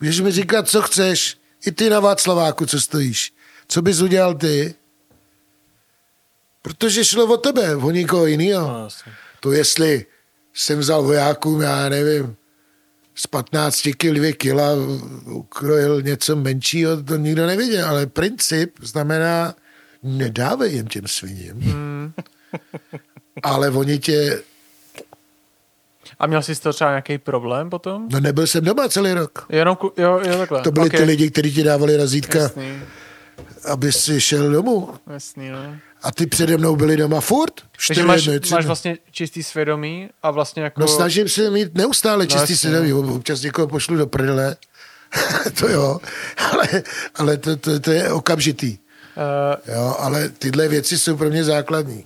[0.00, 3.34] Můžeš mi říkat, co chceš, i ty na Václaváku, co stojíš.
[3.68, 4.74] Co bys udělal ty?
[6.62, 8.68] Protože šlo o tebe, o nikoho jiného.
[8.68, 8.88] No,
[9.40, 10.06] to jestli
[10.54, 12.36] jsem vzal vojákům, já nevím,
[13.14, 14.70] z 15 kg 2 kila
[15.26, 19.54] ukrojil něco menšího, to nikdo neviděl, ale princip znamená,
[20.02, 21.60] nedávej jim těm sviním.
[21.60, 22.12] Hmm.
[23.42, 24.42] ale oni tě...
[26.18, 28.08] A měl jsi to třeba nějaký problém potom?
[28.12, 29.46] No nebyl jsem doma celý rok.
[29.48, 30.62] Jenom, jo, jo, takhle.
[30.62, 31.00] To byli okay.
[31.00, 32.82] ty lidi, kteří ti dávali razítka, Jasný.
[33.64, 34.94] aby si šel domů.
[35.12, 35.76] Jasný, no.
[36.02, 37.52] A ty přede mnou byli doma furt?
[37.86, 40.80] Takže máš, dny, máš vlastně čistý svědomí a vlastně jako...
[40.80, 42.92] No snažím se mít neustále no, čistý no, svědomí.
[42.92, 44.56] Občas někoho pošlu do prdele.
[45.58, 46.00] to jo,
[46.52, 46.82] ale,
[47.14, 48.78] ale to, to, to je okamžitý.
[49.16, 52.04] Uh, jo, ale tyhle věci jsou pro mě základní.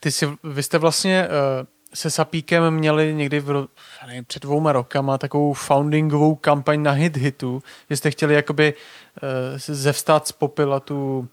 [0.00, 3.68] Ty jsi, vy jste vlastně uh, se Sapíkem měli někdy v,
[4.06, 9.58] nevím, před dvouma rokama takovou foundingovou kampaň na hit hitu, že jste chtěli jakoby uh,
[9.58, 11.28] zevstát z popila tu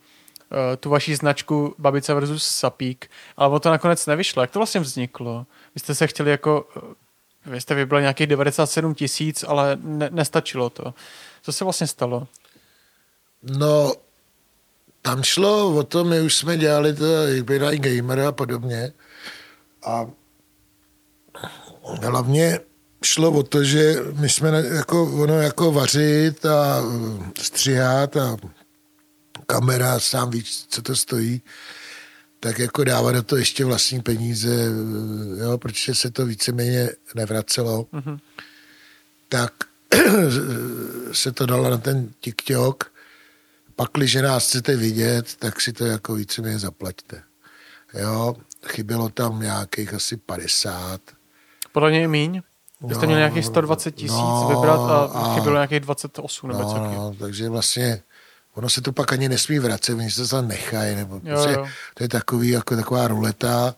[0.51, 4.43] Eh, tu vaši značku Babice versus Sapík, ale o to nakonec nevyšlo.
[4.43, 5.45] Jak to vlastně vzniklo?
[5.75, 10.69] Vy jste se chtěli jako, eh, vy jste vybrali nějakých 97 tisíc, ale ne, nestačilo
[10.69, 10.93] to.
[11.43, 12.27] Co se vlastně stalo?
[13.43, 13.93] No,
[15.01, 17.05] tam šlo o to, my už jsme dělali to
[17.43, 18.93] Big Gamer a podobně
[19.85, 20.05] a
[22.01, 22.59] hlavně
[23.03, 26.83] šlo o to, že my jsme jako, ono jako vařit a
[27.41, 28.37] stříhat a
[29.47, 31.41] kamera, sám víš, co to stojí,
[32.39, 34.65] tak jako dává do toho ještě vlastní peníze,
[35.37, 38.19] jo, protože se to víceméně nevracelo, mm-hmm.
[39.29, 39.53] tak
[41.11, 42.91] se to dalo na ten TikTok,
[43.75, 47.23] pak, když nás chcete vidět, tak si to jako víceméně zaplaťte.
[47.93, 48.35] Jo,
[48.67, 51.01] chybělo tam nějakých asi 50.
[51.75, 52.41] Podle něj míň.
[52.81, 56.61] Vy jste No, měli nějakých 120 tisíc no, vybrat a, a- chybělo nějakých 28 nebo
[56.61, 58.01] No, no, takže vlastně
[58.53, 61.67] ono se to pak ani nesmí vracet, oni se to nechají, nebo Jo, prostě, jo.
[61.93, 63.75] to je takový, jako taková ruleta,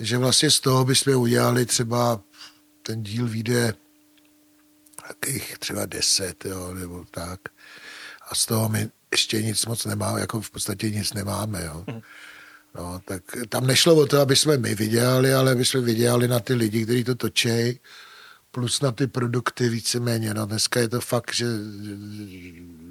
[0.00, 2.20] že vlastně z toho bychom udělali třeba
[2.82, 3.74] ten díl vyjde
[5.08, 7.40] takových třeba 10, jo, nebo tak.
[8.30, 11.84] A z toho my ještě nic moc nemáme, jako v podstatě nic nemáme, jo.
[12.74, 16.40] No, tak tam nešlo o to, aby jsme my vydělali, ale aby jsme vydělali na
[16.40, 17.80] ty lidi, kteří to točí,
[18.50, 20.34] plus na ty produkty víceméně.
[20.34, 21.46] No, dneska je to fakt, že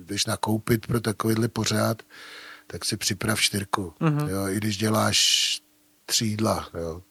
[0.05, 2.03] když nakoupit pro takovýhle pořád,
[2.67, 3.93] tak si připrav čtyřku.
[4.01, 4.29] Mm-hmm.
[4.29, 5.17] Jo, I když děláš
[6.05, 6.69] tři jídla.
[6.79, 7.03] Jo.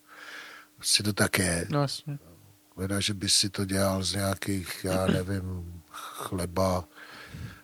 [0.77, 1.67] Prostě to tak je.
[1.71, 2.19] No jasně.
[2.77, 6.85] Leda, že by si to dělal z nějakých, já nevím, chleba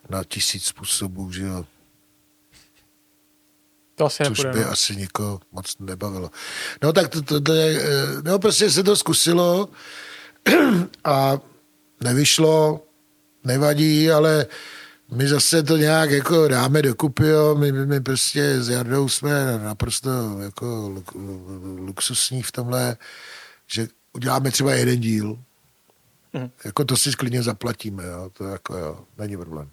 [0.09, 1.65] na tisíc způsobů, že jo.
[3.95, 4.59] To asi Což nepůjde.
[4.59, 4.71] by no.
[4.71, 6.31] asi nikoho moc nebavilo.
[6.83, 9.69] No tak to, to, to je, eh, no prostě se to zkusilo
[11.03, 11.37] a
[12.03, 12.83] nevyšlo,
[13.43, 14.45] nevadí, ale
[15.11, 17.55] my zase to nějak jako dáme dokupy, jo.
[17.55, 20.09] My, my, prostě s Jardou jsme naprosto
[20.39, 20.95] jako
[21.77, 22.97] luxusní v tomhle,
[23.67, 25.39] že uděláme třeba jeden díl.
[26.33, 26.49] Mhm.
[26.65, 28.29] Jako to si klidně zaplatíme, jo.
[28.33, 29.69] To jako jo, není problém.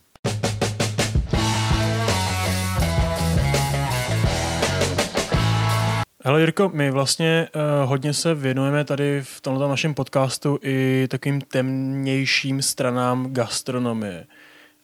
[6.24, 11.40] Hele Jirko, my vlastně uh, hodně se věnujeme tady v tomto našem podcastu i takovým
[11.40, 14.26] temnějším stranám gastronomie.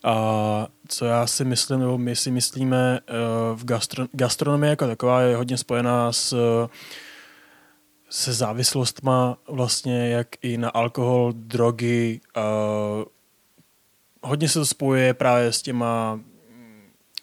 [0.04, 5.20] A co já si myslím, nebo my si myslíme, uh, v gastro, gastronomie jako taková
[5.20, 6.36] je hodně spojená s,
[8.10, 12.20] se závislostma vlastně jak i na alkohol, drogy.
[12.36, 13.04] Uh,
[14.22, 16.20] hodně se to spojuje právě s těma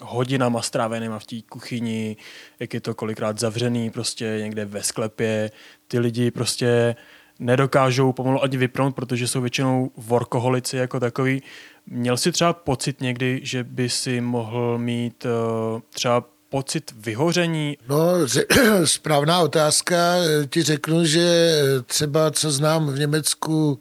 [0.03, 2.17] hodinama strávenýma v té kuchyni,
[2.59, 5.51] jak je to kolikrát zavřený prostě někde ve sklepě.
[5.87, 6.95] Ty lidi prostě
[7.39, 11.43] nedokážou pomalu ani vypnout, protože jsou většinou workoholici jako takový.
[11.87, 17.77] Měl jsi třeba pocit někdy, že by si mohl mít uh, třeba pocit vyhoření?
[17.89, 18.27] No,
[18.85, 20.15] správná otázka.
[20.49, 21.55] Ti řeknu, že
[21.85, 23.79] třeba co znám v Německu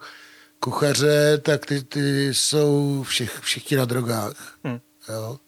[0.60, 4.56] kuchaře, tak ty, ty jsou všich, všichni na drogách.
[4.66, 4.78] Hm.
[5.08, 5.38] Jo.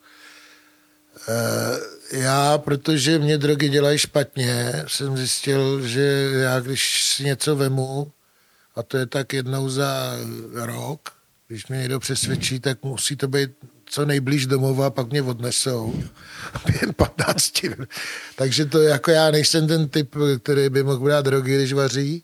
[1.29, 8.13] Eh, Já, protože mě drogy dělají špatně, jsem zjistil, že já když si něco vemu,
[8.77, 10.17] a to je tak jednou za
[10.55, 11.09] rok,
[11.49, 13.51] když mě někdo přesvědčí, tak musí to být
[13.87, 15.95] co nejblíž domova, pak mě odnesou
[16.67, 17.89] během 15 minut.
[18.37, 22.23] Takže to jako já nejsem ten typ, který by mohl brát drogy, když vaří.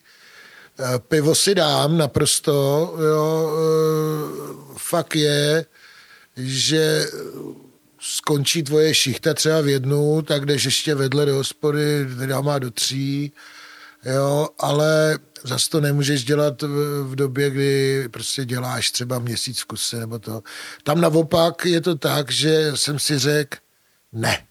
[0.79, 2.53] Eh, Pivo si dám naprosto,
[2.99, 5.65] jo, eh, fakt je,
[6.37, 7.07] že
[8.01, 12.71] skončí tvoje šichta třeba v jednu, tak jdeš ještě vedle do hospody, která má do
[12.71, 13.33] tří,
[14.05, 19.65] jo, ale zase to nemůžeš dělat v, v době, kdy prostě děláš třeba měsíc v
[19.65, 20.43] kuse nebo to.
[20.83, 23.59] Tam naopak je to tak, že jsem si řekl,
[24.13, 24.47] ne.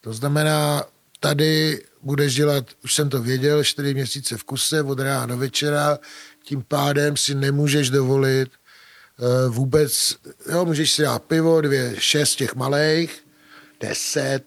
[0.00, 0.84] To znamená,
[1.20, 5.98] tady budeš dělat, už jsem to věděl, čtyři měsíce v kuse od rána do večera,
[6.44, 8.50] tím pádem si nemůžeš dovolit
[9.48, 10.16] vůbec,
[10.52, 13.24] jo, můžeš si dát pivo, dvě, šest těch malých,
[13.80, 14.44] deset,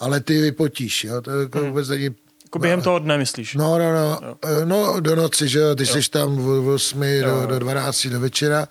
[0.00, 2.10] ale ty vypotíš, jo, to jako vůbec není
[2.44, 3.54] Jako během toho dne myslíš?
[3.54, 7.46] No, no, no, Eh, no do noci, že jo, ty jsi tam v 8 do,
[7.46, 8.68] do 12 do večera,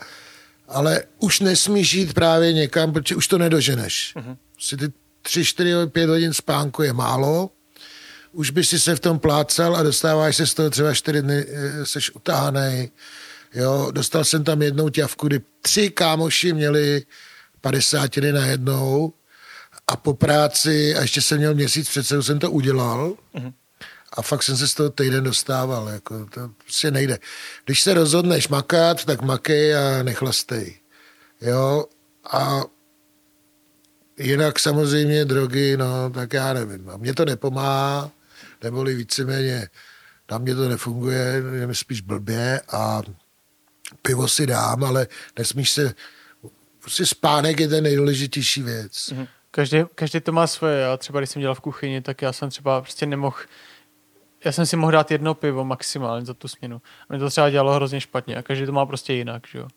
[0.67, 4.13] ale už nesmíš jít právě někam, protože už to nedoženeš.
[4.15, 4.37] Uh-huh.
[4.59, 4.85] Si ty
[5.21, 7.49] 3, 4, 5 hodin spánku je málo,
[8.31, 11.45] už by si se v tom plácal a dostáváš se z toho třeba 4 dny,
[11.47, 12.89] eh, seš utáhanej.
[13.55, 17.05] Jo, dostal jsem tam jednou ťavku, kdy tři kámoši měli
[17.61, 19.13] 50 na jednou
[19.87, 23.17] a po práci, a ještě jsem měl měsíc před sebou, jsem to udělal.
[23.35, 23.53] Uh-huh.
[24.13, 25.89] A fakt jsem se z toho týden dostával.
[25.89, 27.19] Jako, to prostě nejde.
[27.65, 30.79] Když se rozhodneš makat, tak makej a nechlastej.
[31.41, 31.85] Jo?
[32.31, 32.61] A
[34.17, 36.89] jinak samozřejmě drogy, no, tak já nevím.
[36.89, 38.11] A mně to nepomáhá,
[38.63, 39.69] neboli víceméně
[40.31, 43.01] na mě to nefunguje, je mi spíš blbě a
[44.01, 45.07] pivo si dám, ale
[45.37, 45.93] nesmíš se,
[46.79, 49.13] prostě spánek je ten nejdůležitější věc.
[49.51, 50.79] Každý, každý to má svoje.
[50.79, 53.37] Já třeba, když jsem dělal v kuchyni, tak já jsem třeba prostě nemohl
[54.45, 56.81] já jsem si mohl dát jedno pivo maximálně za tu směnu.
[57.09, 59.67] A mě to třeba dělalo hrozně špatně a každý to má prostě jinak, že jo.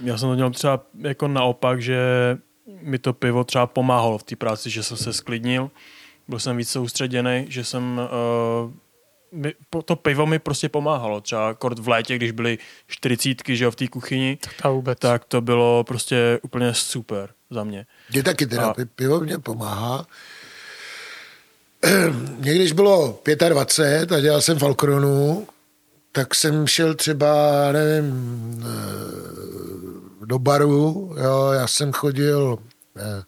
[0.00, 1.98] Já jsem to měl třeba jako naopak, že
[2.80, 5.70] mi to pivo třeba pomáhalo v té práci, že jsem se sklidnil,
[6.28, 8.00] byl jsem víc soustředěný, že jsem
[8.64, 8.72] uh,
[9.36, 11.20] mi, po- to pivo mi prostě pomáhalo.
[11.20, 14.98] Třeba kort v létě, když byly čtyřicítky, že jo, v té kuchyni, Ta vůbec.
[14.98, 17.86] tak to bylo prostě úplně super za mě.
[18.12, 20.06] Mě taky teda, A- pivo mě pomáhá.
[22.38, 25.48] Mě když bylo 25 a dělal jsem Falkronu,
[26.12, 32.58] tak jsem šel třeba, nevím, eh, do baru, jo, já jsem chodil,
[32.96, 33.22] eh,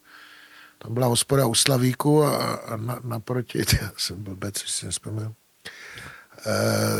[0.78, 5.34] tam byla hospoda u Slavíku a, a na, naproti, já jsem blbec, už si nespomínám,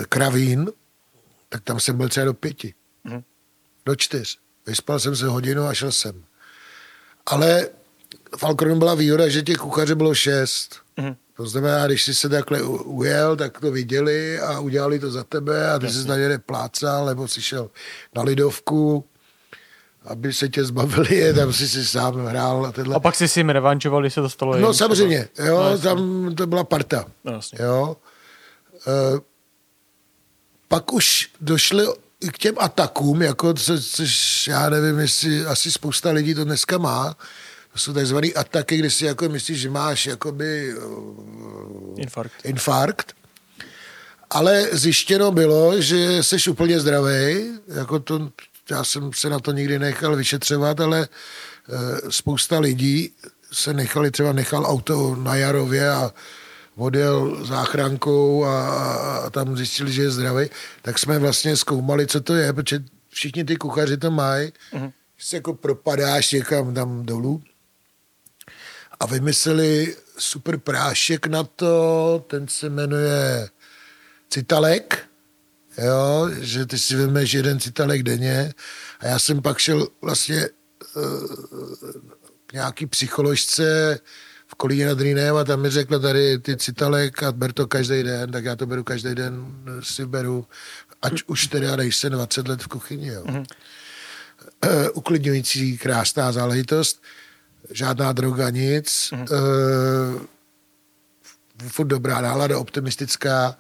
[0.09, 0.71] Kravín,
[1.49, 2.75] tak tam jsem byl třeba do pěti,
[3.05, 3.23] Mhm.
[3.87, 4.39] do čtyř.
[4.67, 6.25] Vyspal jsem se hodinu a šel jsem.
[7.27, 7.69] Ale
[8.39, 10.77] v Alkronu byla výhoda, že těch kuchařů bylo šest.
[10.97, 11.17] Mhm.
[11.37, 15.71] To znamená, když jsi se takhle ujel, tak to viděli a udělali to za tebe
[15.73, 17.71] a ty jsi na ně neplácal, nebo jsi šel
[18.17, 19.05] na lidovku,
[20.05, 22.95] aby se tě zbavili, tam si si sám hrál a tenhle.
[22.97, 26.31] A pak si si jim revančoval, když se to stalo No samozřejmě, jo, No, tam
[26.35, 27.05] to byla parta.
[27.25, 27.59] No, jasně.
[27.63, 27.97] Jo.
[28.87, 29.21] E,
[30.69, 31.87] pak už došli
[32.33, 37.17] k těm atakům, jako co, což já nevím, jestli asi spousta lidí to dneska má.
[37.73, 42.45] To jsou takzvané ataky, kdy si jako myslíš, že máš jakoby eh, Infarkt.
[42.45, 43.13] infarkt.
[44.31, 48.31] Ale zjištěno bylo, že jsi úplně zdravý, jako to,
[48.71, 53.13] já jsem se na to nikdy nechal vyšetřovat, ale eh, spousta lidí
[53.53, 56.13] se nechali, třeba nechal auto na Jarově a
[56.79, 58.69] odjel záchrankou a,
[59.27, 60.51] a tam zjistili, že je zdravý,
[60.83, 64.91] tak jsme vlastně zkoumali, co to je, protože všichni ty kuchaři to mají, Mhm.
[65.17, 67.43] že se jako propadáš někam tam dolů.
[69.01, 73.49] A vymysleli super prášek na to, ten se jmenuje
[74.31, 75.05] Citalek,
[75.79, 78.53] jo, že ty si vemeš jeden citalek denně.
[79.01, 80.49] A já jsem pak šel vlastně
[80.97, 81.03] uh,
[82.47, 83.99] k nějaký psycholožce
[84.49, 88.03] v Kolíně nad Rýnem a tam mi řekla tady ty citalek a ber to každý
[88.03, 89.47] den, tak já to beru každý den,
[89.81, 90.47] si beru,
[91.03, 93.25] ať už teda nejsem 20 let v kuchyni, jo.
[93.25, 93.45] Mm-hmm.
[94.67, 97.03] Uh, uklidňující, krásná záležitost,
[97.71, 99.27] žádná droga, nic, mm-hmm.
[99.33, 100.21] uh,
[101.69, 103.57] furt dobrá nálada, optimistická,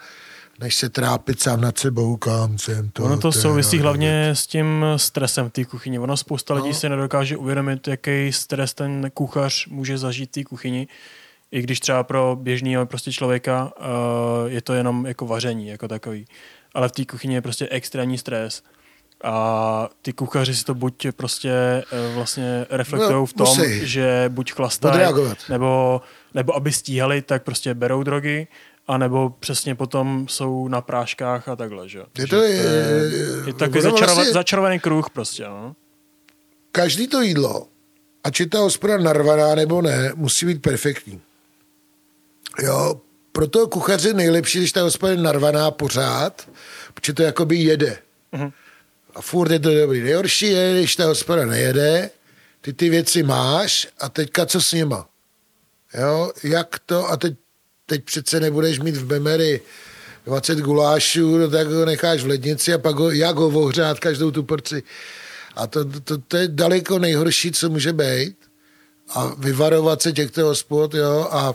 [0.58, 3.04] než se trápit sám nad sebou, kam jsem to.
[3.04, 4.34] Ono to souvisí hlavně nevěděl.
[4.36, 5.98] s tím stresem v té kuchyni.
[5.98, 6.74] Ono spousta lidí No.
[6.74, 10.88] si nedokáže uvědomit, jaký stres ten kuchař může zažít v té kuchyni.
[11.52, 13.86] I když třeba pro běžného prostě člověka uh,
[14.46, 16.26] je to jenom jako vaření, jako takový.
[16.74, 18.62] Ale v té kuchyni je prostě extrémní stres.
[19.24, 23.86] A ty kuchaři si to buď prostě uh, vlastně reflektují No, v tom, musí.
[23.86, 25.14] že buď chlastají,
[25.48, 26.00] nebo,
[26.34, 28.46] nebo aby stíhali, tak prostě berou drogy,
[28.88, 32.02] a nebo přesně potom jsou na práškách a takhle, že?
[32.18, 32.62] Je to je-
[33.46, 35.76] je takový ono začarova, vlastně- začarovaný kruh prostě, no.
[36.72, 37.66] Každý to jídlo,
[38.24, 41.20] ať je ta hospoda narvaná nebo ne, musí být perfektní.
[42.62, 43.00] Jo,
[43.32, 46.48] proto kuchaři nejlepší, když ta hospoda je narvaná pořád,
[46.94, 47.98] protože to jakoby jede.
[48.32, 48.50] Mhm.
[49.14, 50.00] A furt je to dobrý.
[50.02, 52.10] Nejhorší je, když ta hospoda nejede,
[52.60, 55.08] ty ty věci máš a teďka co s nima?
[56.00, 57.34] Jo, jak to, a teď,
[57.88, 59.60] teď přece nebudeš mít v Bemery
[60.26, 64.30] 20 gulášů, no tak ho necháš v lednici a pak ho, jak ho ohřát každou
[64.30, 64.82] tu porci.
[65.56, 68.36] A to, to, to je daleko nejhorší, co může být.
[69.14, 71.54] A vyvarovat se těchto hospod, jo, a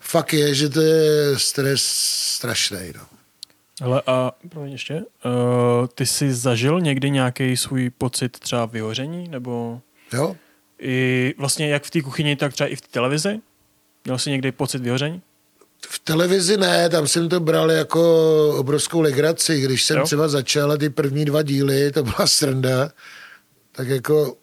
[0.00, 1.82] fakt je, že to je stres
[2.36, 3.02] strašný, no.
[3.82, 9.80] Ale a promiň ještě, uh, ty jsi zažil někdy nějaký svůj pocit třeba vyhoření, nebo
[10.12, 10.36] Jo?
[10.78, 13.40] i vlastně jak v té kuchyni, tak třeba i v té televizi?
[14.04, 15.22] Měl jsi někdy pocit vyhoření?
[15.88, 18.02] V televizi ne, tam jsem to bral jako
[18.58, 19.60] obrovskou legraci.
[19.60, 20.04] Když jsem Jo.
[20.04, 22.92] třeba začal ty první dva díly, to byla sranda,
[23.72, 24.36] tak jako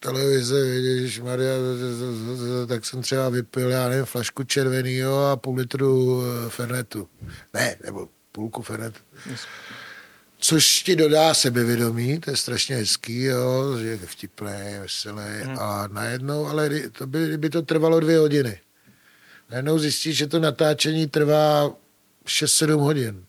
[0.00, 1.52] televize, vidíš, Maria,
[2.68, 7.08] tak jsem třeba vypil, já nevím, flašku červenýho a půl litru eh, Fernetu.
[7.54, 8.98] Ne, nebo půlku Fernetu.
[10.38, 14.50] Což ti dodá sebevědomí, to je strašně hezký, jo, že je vtipný,
[14.80, 15.58] veselý Mhm.
[15.58, 18.58] a najednou, ale to by, kdyby to trvalo dvě hodiny.
[19.54, 21.70] Najednou zjistíš, že to natáčení trvá
[22.26, 23.24] 6-7 hodin.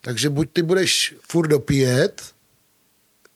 [0.00, 2.22] Takže buď ty budeš furt dopíjet,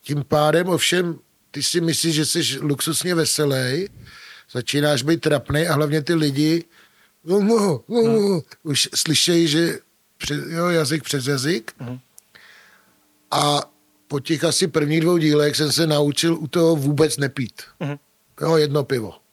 [0.02, 1.18] tím pádem ovšem
[1.50, 3.88] ty si myslíš, že jsi luxusně veselý,
[4.50, 6.64] začínáš být trapný a hlavně ty lidi
[7.24, 8.42] no, no, no, no.
[8.62, 9.78] už slyšejí, že
[10.18, 11.98] před, jo, jazyk přes jazyk Mhm.
[13.30, 13.60] a
[14.08, 17.62] po těch asi prvních dvou dílech jsem se naučil u toho vůbec nepít.
[17.80, 17.96] Mhm.
[18.40, 19.23] Jo, jedno pivo.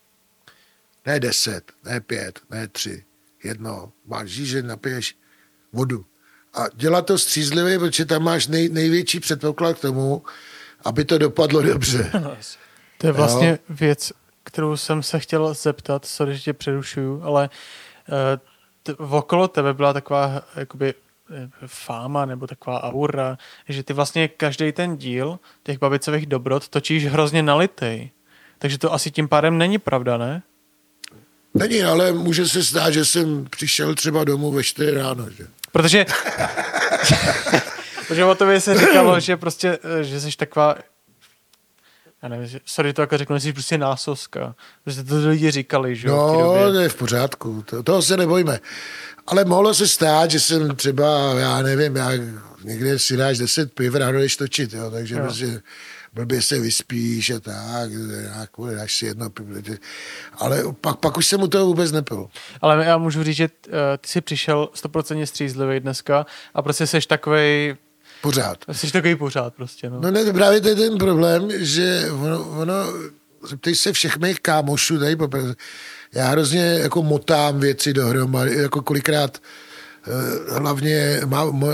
[1.05, 3.03] Ne deset, ne pět, ne tři.
[3.43, 3.91] Jedno.
[4.05, 5.17] Máš žíže, napiješ
[5.73, 6.05] vodu.
[6.53, 10.23] A dělat to střízlivě, protože tam máš nej, největší předpoklad k tomu,
[10.85, 12.11] aby to dopadlo dobře.
[12.97, 13.57] To je vlastně Jo.
[13.69, 14.13] věc,
[14.43, 17.49] kterou jsem se chtěl zeptat, sorry, že tě přerušuju, ale
[18.09, 18.39] eh,
[18.83, 20.93] t- okolo tebe byla taková jakoby
[21.33, 23.37] eh, fáma nebo taková aura,
[23.69, 28.11] že ty vlastně každý ten díl těch babicových dobrot točíš hrozně nalitej.
[28.57, 30.43] Takže to asi tím pádem není pravda, ne?
[31.53, 35.47] Není, ale může se stát, že jsem přišel třeba domů ve 4 ráno, že?
[35.71, 36.05] Protože,
[38.07, 40.75] protože o tobě se říkalo, že prostě, eh, že jsi taková
[42.23, 44.55] já nevím, že- sorry, to jako řeknu, že jsi prostě násoska.
[44.83, 48.59] Protože to lidi říkali, že jo, No, to je v pořádku, to, toho se nebojíme.
[49.27, 52.09] Ale mohlo se stát, že jsem třeba, já nevím, já
[52.63, 55.21] někde si dáš 10 piv, ráno jdeš točit, jo, takže Jo.
[55.23, 55.61] prostě
[56.13, 59.49] blbě se vyspíš a tak, nějak, dáš si jedno pivo,
[60.37, 62.27] ale pak, pak už jsem u toho vůbec nepil.
[62.61, 66.99] Ale já můžu říct, že uh, ty jsi přišel 100% střízlivý dneska a prostě jsi
[67.07, 67.75] takovej,
[68.21, 68.57] Pořád.
[68.71, 70.01] jsi takový pořád prostě, no.
[70.01, 72.73] No ne, právě to je ten problém, že ono, ono
[73.49, 75.53] zeptej se všech mých kámošů tady poprvé,
[76.13, 79.37] já hrozně jako motám věci dohromady, jako kolikrát
[80.07, 81.67] eh, hlavně má, mo,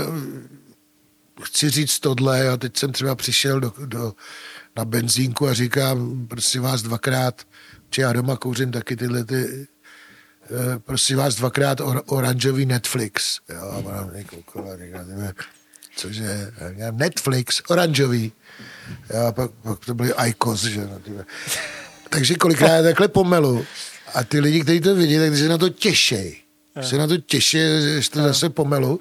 [1.42, 4.14] chci říct tohle a teď jsem třeba přišel do, do,
[4.76, 7.42] na benzínku a říkám, prosím vás dvakrát,
[7.90, 9.68] či já doma kouřím taky tyhle ty,
[10.44, 13.38] eh, prosím vás dvakrát or, oranžový Netflix.
[13.48, 14.68] Jo, a ona mě koukala,
[15.96, 16.52] cože,
[16.90, 18.32] Netflix, oranžový.
[19.14, 21.24] Jo, a pak, pak to byly Icos, že no.
[22.10, 23.66] Takže kolikrát já takhle pomelu
[24.14, 26.36] a ty lidi, kteří to vidí, tak se na to těšej.
[26.82, 27.58] Se na to těší,
[27.98, 29.00] že to zase pomelu.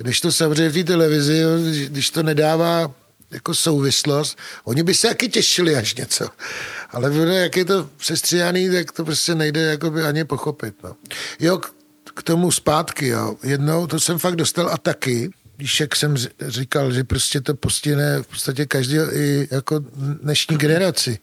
[0.00, 1.42] Když to samozřejmě v té televizi,
[1.88, 2.94] když- to nedává
[3.30, 6.28] jako souvislost, oni by se taky těšili až něco.
[6.90, 10.74] Ale jak je to sestříhaný, tak to prostě nejde jakoby ani pochopit.
[10.84, 10.96] No.
[11.40, 11.72] Jo, k,
[12.14, 13.36] k tomu zpátky, jo.
[13.42, 16.16] Jednou, to jsem fakt dostal a taky, když jak jsem
[16.48, 19.78] říkal, že prostě to postihne v podstatě každý i jako
[20.22, 21.18] dnešní generaci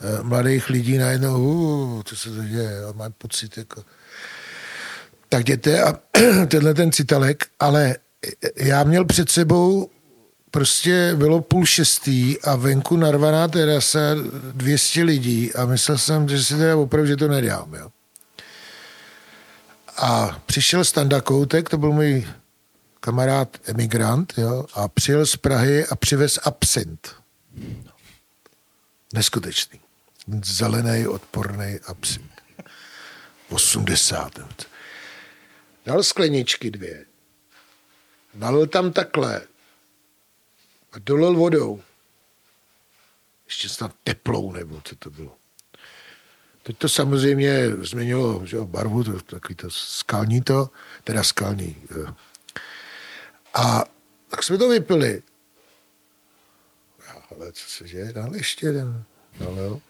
[0.00, 3.84] eh, mladých lidí najednou, uh, co se to děje, mám pocit, jako,
[5.32, 5.94] tak jděte a
[6.48, 7.96] tenhle ten citalek, ale
[8.56, 9.90] já měl před sebou
[10.50, 14.00] prostě bylo půl šestý a venku narvaná terasa
[14.52, 17.90] 200 lidí a myslel jsem, že si teda opravdu, že to nedám, jo.
[19.96, 22.26] A přišel Standa Koutek, to byl můj
[23.00, 27.08] kamarád emigrant, jo, a přijel z Prahy a přivez absint.
[29.14, 29.80] Neskutečný.
[30.44, 32.32] Zelený, odporný absint.
[33.50, 34.71] 80.
[35.84, 37.06] Dal skleničky dvě.
[38.34, 39.40] Nalil tam takhle.
[40.92, 41.82] A dolil vodou.
[43.46, 45.36] Ještě snad teplou, nebo co to bylo.
[46.62, 50.70] Teď to samozřejmě změnilo že jo, barvu, to, takový to skalní to,
[51.04, 51.76] teda skalní.
[51.96, 52.14] jo.
[53.54, 53.84] A
[54.28, 55.22] tak jsme to vypili.
[57.30, 58.12] Ale co se děje?
[58.12, 59.04] Dal ještě jeden.
[59.40, 59.80] Nalil.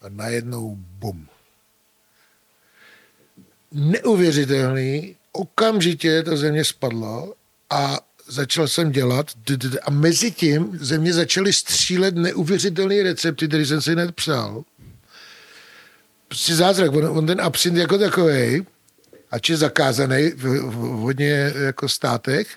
[0.00, 1.28] A najednou bum.
[3.74, 7.28] Neuvěřitelný, okamžitě ta země spadla
[7.70, 7.98] a
[8.28, 9.26] začal jsem dělat
[9.82, 14.64] a mezi tím ze mě začaly střílet neuvěřitelné recepty, které jsem si hned psal.
[16.28, 18.66] Prostě zázrak, on, on ten absint jako takový,
[19.30, 22.48] ač je zakázaný v, v, v hodně jako státech,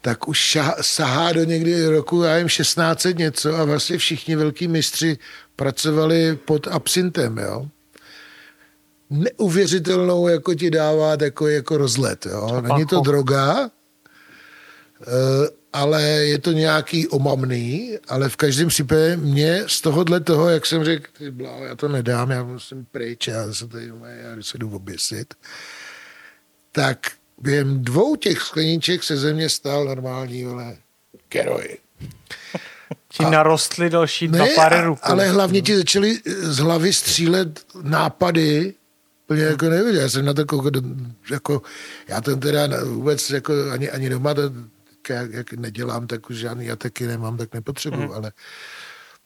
[0.00, 4.68] tak už šah, sahá do někdy roku, já jim 16 něco a vlastně všichni velký
[4.68, 5.18] mistři
[5.56, 7.68] pracovali pod absintem, jo.
[9.10, 12.60] Neuvěřitelnou jako ti dává takový jako rozlet, jo.
[12.60, 13.70] Není to droga,
[15.02, 20.66] eh, ale je to nějaký omamný, ale v každém případě mě z tohohle toho, jak
[20.66, 23.86] jsem řekl, ty bláho, já to nedám, já musím pryč, já se tady,
[24.20, 25.34] já se jdu oběsit,
[26.72, 26.98] tak
[27.38, 30.76] během dvou těch skleníček se ze mě stal normální, vole,
[31.28, 31.78] keroj.
[33.12, 35.00] Ti narostly další dva páry a- rukou.
[35.02, 38.74] ale hlavně ti začaly z hlavy střílet nápady,
[39.28, 40.70] úplně jako neviděl, já jsem na to koukal,
[41.30, 41.62] jako,
[42.08, 44.42] já to teda vůbec jako ani, ani doma, to,
[45.08, 48.12] jak, jak nedělám, tak už žádný ataky nemám, tak nepotřebuju, mm.
[48.12, 48.32] ale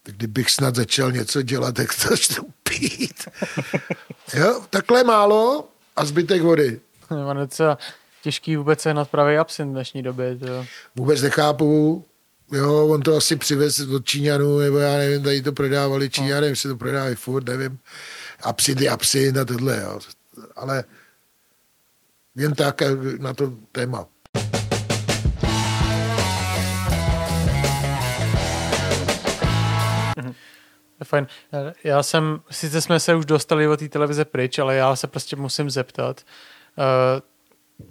[0.03, 3.29] tak kdybych snad začal něco dělat, tak to začnu pít.
[4.35, 6.81] jo, takhle málo a zbytek vody.
[7.11, 7.79] Je docela
[8.23, 10.37] těžký vůbec sehnat pravý absint v dnešní době.
[10.37, 10.67] To.
[10.97, 12.05] Vůbec nechápu,
[12.53, 16.69] jo, on to asi přivez od Číňanů, nebo já nevím, tady to prodávali Číňané, jestli
[16.69, 17.79] to prodávají furt, nevím.
[18.81, 20.01] Je absint a tohle, jo.
[20.57, 20.85] Ale
[22.35, 22.89] jen tak eh,
[23.19, 24.07] na to téma.
[31.01, 31.27] Je fajn.
[31.85, 35.37] Já jsem, sice jsme se už dostali od té televize pryč, ale já se prostě
[35.37, 36.21] musím zeptat.
[36.79, 36.85] Uh,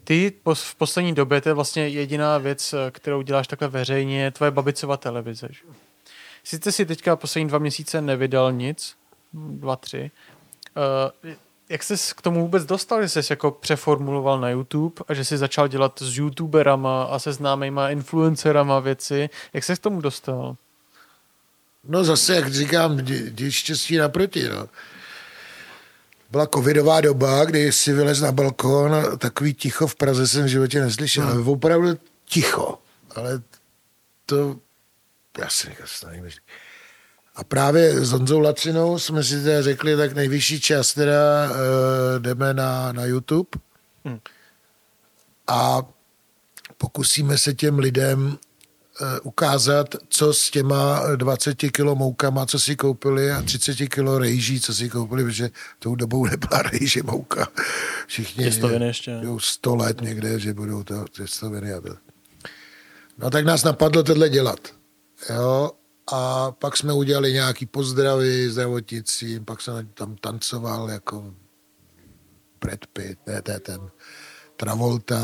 [0.03, 4.31] ty v poslední době, to je vlastně jediná věc, eh, kterou děláš takhle veřejně, je
[4.31, 5.47] tvoje babicova televize.
[5.51, 5.61] Že?
[6.43, 8.95] Sice si teďka poslední dva měsíce nevydal nic,
[9.33, 10.11] dva, tři.
[11.23, 11.31] Uh,
[11.69, 15.37] jak jsi k tomu vůbec dostal, že jsi jako přeformuloval na YouTube a že jsi
[15.37, 19.29] začal dělat s youtuberama a se známýma influencerama věci?
[19.53, 20.55] Jak jsi k tomu dostal?
[21.83, 24.69] No zase, jak říkám, když štěstí naproti, no.
[26.31, 30.81] Byla covidová doba, kdy si vylez na balkon, takový ticho v Praze jsem v životě
[30.81, 31.25] neslyšel.
[31.25, 31.47] Hmm.
[31.47, 32.79] Opravdu ticho,
[33.15, 33.41] ale
[34.25, 34.55] to,
[35.37, 35.75] já si
[36.07, 36.29] nevím,
[37.35, 41.55] a právě s Honzou Lacinou jsme si teda řekli, tak nejvyšší čas teda uh,
[42.19, 43.49] jdeme na, na YouTube
[44.05, 44.19] hmm.
[45.47, 45.81] a
[46.77, 53.31] pokusíme se těm lidem uh, ukázat, co s těma 20 kilo moukama, co si koupili
[53.31, 55.49] a 30 kilo rejží, co si koupili, protože
[55.79, 57.47] tou dobou nebyla rejži mouka.
[58.07, 59.19] Všichni těstoviny ještě.
[59.21, 61.95] Jdou 100 let někde, že budou to těstoviny a to.
[63.17, 64.59] No tak nás napadlo tohle dělat.
[65.29, 65.71] Jo,
[66.07, 71.33] a pak jsme udělali nějaký pozdravy zdravotnicím, pak jsem tam tancoval jako
[72.61, 73.89] Brad Pitt, ne, ne, ten
[74.57, 75.19] Travolta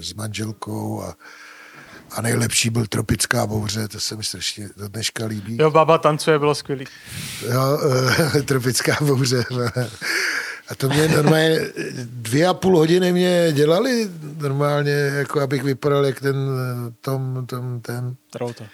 [0.00, 1.16] s manželkou a,
[2.10, 5.56] a nejlepší byl Tropická bouře, to se mi strašně do dneška líbí.
[5.60, 6.84] Jo, baba tancuje, bylo skvělý.
[7.52, 7.78] Jo,
[8.44, 9.44] Tropická bouře.
[10.68, 11.60] A to mě normálně
[12.04, 16.36] dvě a půl hodiny mě dělali normálně, jako abych vypadal jak ten
[17.00, 18.16] Tom, tom ten...
[18.30, 18.64] Travolta.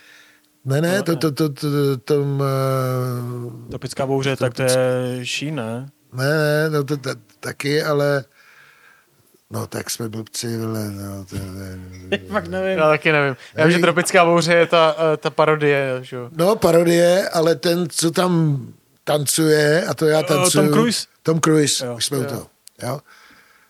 [0.65, 2.43] Ne, ne, to, to, to, to, tom...
[3.51, 5.89] Uh, Tropická bouře, tak to je šín, ne?
[6.13, 7.11] Ne, ne, no to, to
[7.41, 8.25] taky, ale...
[9.51, 12.79] No tak jsme blbci, vole, no, to, ne, Fakt nevím.
[12.79, 13.37] Já taky nevím.
[13.55, 16.31] Já vím, že Tropická bouře je ta, eh, ta parodie, že jo?
[16.37, 18.61] No, parodie, ale ten, co tam
[19.05, 20.69] tancuje, a to já tancuju.
[20.69, 21.07] Tom Cruise?
[21.23, 22.23] Tom Cruise, jo, už jsme jo.
[22.23, 22.47] u toho,
[22.83, 23.01] jo?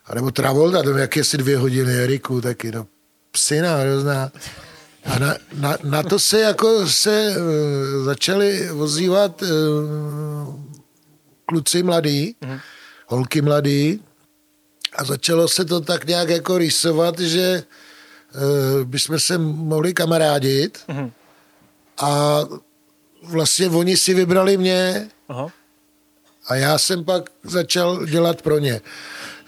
[0.05, 2.87] A nebo Travolta, to jak asi dvě hodiny Eriku, taky, no,
[3.31, 4.31] psina hrozná.
[5.05, 9.49] A na, na, na to se jako se uh, začali ozývat uh,
[11.45, 12.59] kluci mladí, mm.
[13.07, 14.01] holky mladí
[14.95, 17.63] a začalo se to tak nějak jako rýsovat, že
[18.35, 21.11] uh, bychom se mohli kamarádit mm.
[21.97, 22.39] a
[23.23, 25.47] vlastně oni si vybrali mě Aha.
[26.47, 28.81] a já jsem pak začal dělat pro ně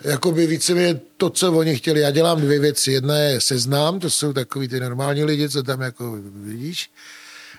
[0.06, 2.00] jakoby víceméně to, co oni chtěli.
[2.00, 2.92] Já dělám dvě věci.
[2.92, 6.92] Jedna je seznám, to jsou takový ty normální lidi, co tam jako vidíš.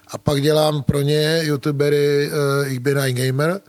[0.09, 3.60] A pak dělám pro ně youtubery uh, Ich bin ein Gamer.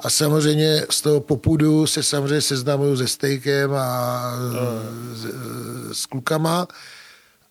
[0.00, 5.14] A samozřejmě z toho popudu se samozřejmě seznamuju se stejkem a uh.
[5.14, 5.26] s,
[6.02, 6.66] s klukama.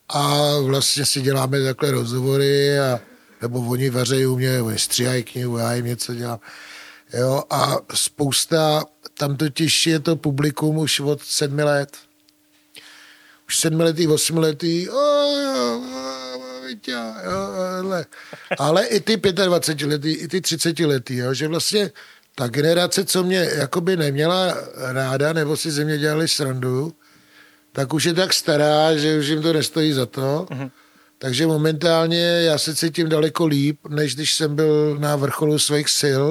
[0.09, 2.99] A vlastně si děláme takhle rozhovory a
[3.41, 6.39] nebo oni vařejí u mě, oni stříhají knihu, já jim něco dělám.
[7.13, 8.83] Jo, a spousta
[9.17, 11.97] tam totiž je to publikum už od sedmi let.
[13.47, 14.87] Už sedmiletý, osmiletý,
[18.57, 21.91] ale i ty 25 letý, i ty 30 letý, jo, že vlastně
[22.35, 26.93] ta generace, co mě jakoby neměla ráda, nebo si ze mě dělali srandu,
[27.71, 30.45] tak už je tak stará, že už jim to nestojí za to.
[30.49, 30.71] Mm-hmm.
[31.17, 36.25] Takže momentálně já se cítím daleko líp, než když jsem byl na vrcholu svých sil.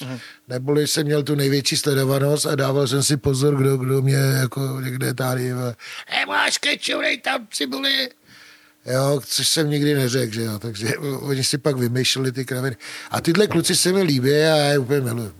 [0.00, 0.18] Mm-hmm
[0.48, 4.80] neboli jsem měl tu největší sledovanost a dával jsem si pozor, kdo, kdo mě jako
[4.80, 5.52] někde tady,
[6.06, 8.08] hej, máš keču, dej tam cibuli.
[8.86, 12.76] Jo, což jsem nikdy neřekl, že jo, takže oni si pak vymýšleli ty kraviny.
[13.10, 15.28] A tyhle kluci se mi líbí a já je úplně miluji.
[15.28, 15.32] Uh,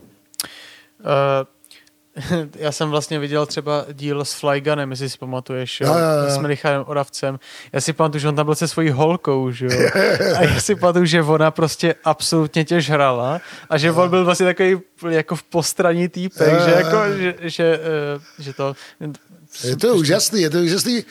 [2.57, 5.89] já jsem vlastně viděl třeba díl s Flyganem, jestli si pamatuješ, jo?
[5.89, 6.35] Jo, jo, jo.
[6.35, 7.39] s Milichalem Oravcem.
[7.73, 9.91] Já si pamatuju, že on tam byl se svojí holkou, že jo?
[10.37, 13.41] A já si pamatuju, že ona prostě absolutně tě žrala
[13.71, 18.43] a že on byl vlastně takový jako v postraní týpek, že jako, že, že, eh,
[18.43, 18.75] že to...
[19.65, 21.05] Je to úžasný, je to úžasný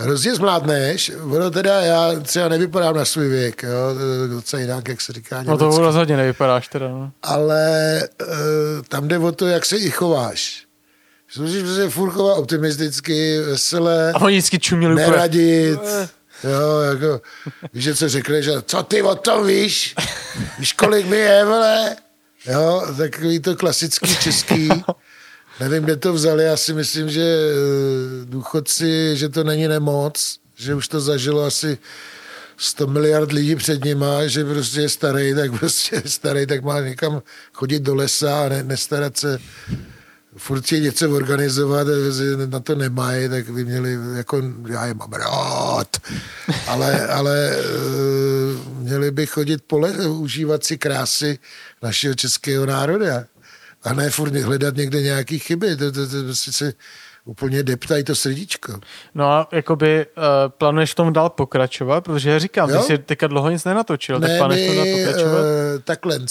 [0.00, 3.94] hrozně zmládneš, ono teda, já třeba nevypadám na svůj věk, jo,
[4.28, 5.64] docela jinak, jak se říká německy.
[5.64, 7.12] No to rozhodně nevypadáš teda, no.
[7.22, 8.28] Ale uh,
[8.88, 10.64] tam jde o to, jak se i chováš.
[11.38, 15.74] Musíš se furt chovat optimisticky, veselé, A oni vždycky čuměli neradit.
[15.74, 16.08] Úplně.
[16.44, 17.20] Jo, jako,
[17.72, 19.94] víš, že co řekli, že co ty o tom víš?
[20.58, 21.96] Víš, kolik mi je, vole?
[22.46, 24.68] Jo, takový to klasický český.
[25.60, 30.74] Nevím, kde to vzali, já si myslím, že eh, důchodci, že to není nemoc, že
[30.74, 31.78] už to zažilo asi
[32.56, 36.80] 100 miliard lidí před nima, že prostě je starý, tak prostě je starý, tak má
[36.80, 37.22] někam
[37.52, 39.38] chodit do lesa a ne, nestarat se.
[40.36, 41.86] Furt si něco organizovat,
[42.46, 45.96] na to nemají, tak by měli, jako já je mám rád,
[46.66, 47.62] ale, ale eh,
[48.78, 51.38] měli by chodit pole, užívat si krásy
[51.82, 53.24] našeho českého národa
[53.82, 55.76] a ne furt hledat někde nějaký chyby.
[55.76, 56.72] To, to, to, to sice
[57.24, 58.80] úplně deptají to srdíčko.
[59.14, 62.04] No a jakoby uh, plánuješ v tom dál pokračovat?
[62.04, 62.80] Protože já říkám, jo?
[62.80, 65.40] ty jsi teďka dlouho nic nenatočil, ne, tak plánuješ v tom dál pokračovat?
[65.40, 65.46] Uh,
[65.84, 66.24] takhle, uh,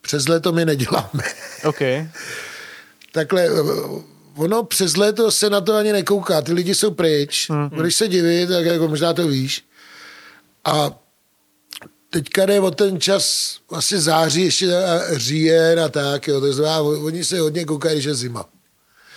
[0.00, 1.22] přes léto my neděláme.
[1.64, 1.80] OK.
[3.12, 3.48] takhle,
[4.36, 7.68] ono přes léto se na to ani nekouká, ty lidi jsou pryč, mm-hmm.
[7.68, 9.64] budeš se divit, tak jako možná to víš.
[10.64, 10.90] A
[12.14, 14.70] teďka jde o ten čas vlastně září, ještě
[15.12, 18.44] říjen a tak, jo, to znamená, oni se hodně koukají, že je zima.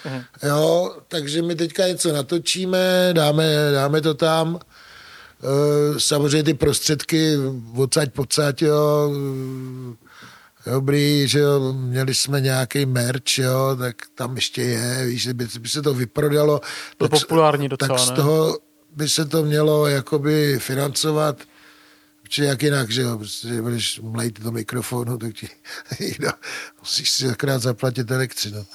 [0.06, 0.24] Mm-hmm.
[0.48, 4.60] Jo, takže my teďka něco natočíme, dáme, dáme to tam.
[4.60, 7.34] E, samozřejmě ty prostředky
[7.76, 9.12] odsaď pocať, jo,
[10.66, 15.70] dobrý, že jo, měli jsme nějaký merch, jo, tak tam ještě je, víš, by, by
[15.70, 16.62] se to vyprodalo.
[16.98, 18.58] To tak, populární docela, Tak z toho
[18.96, 21.38] by se to mělo jakoby financovat,
[22.28, 25.50] protože jak jinak, že jo, prostě budeš mlejt do mikrofonu, tak ti,
[26.20, 26.32] no,
[26.82, 28.66] musíš si akorát zaplatit elektřinu.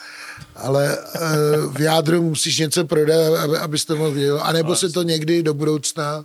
[0.57, 4.43] Ale uh, v jádru musíš něco prodat, aby, abys to mohl dělat.
[4.43, 6.25] A nebo se to někdy do budoucna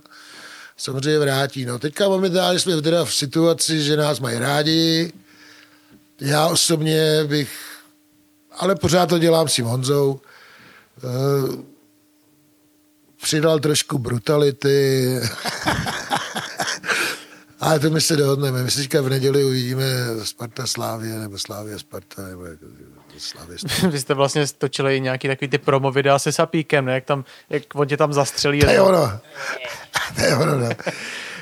[0.76, 1.64] samozřejmě vrátí.
[1.64, 5.12] No, teďka momentálně jsme teda v situaci, že nás mají rádi,
[6.20, 7.50] já osobně bych,
[8.52, 10.20] ale pořád to dělám s tím Honzou,
[11.02, 11.54] uh,
[13.22, 15.20] přidal trošku brutality.
[17.60, 18.62] Ale to my se dohodneme.
[18.62, 19.84] My se teďka v neděli uvidíme
[20.22, 22.66] Sparta Slávě, nebo Slávě Sparta, nebo jako
[23.18, 23.88] Slávě Sparta.
[23.88, 26.94] Vy jste vlastně točili nějaký takový ty promo videa se Sapíkem, ne?
[26.94, 28.60] Jak, tam, jak on tě tam zastřelí.
[28.60, 29.20] To je ono.
[30.16, 30.68] To je ono, no.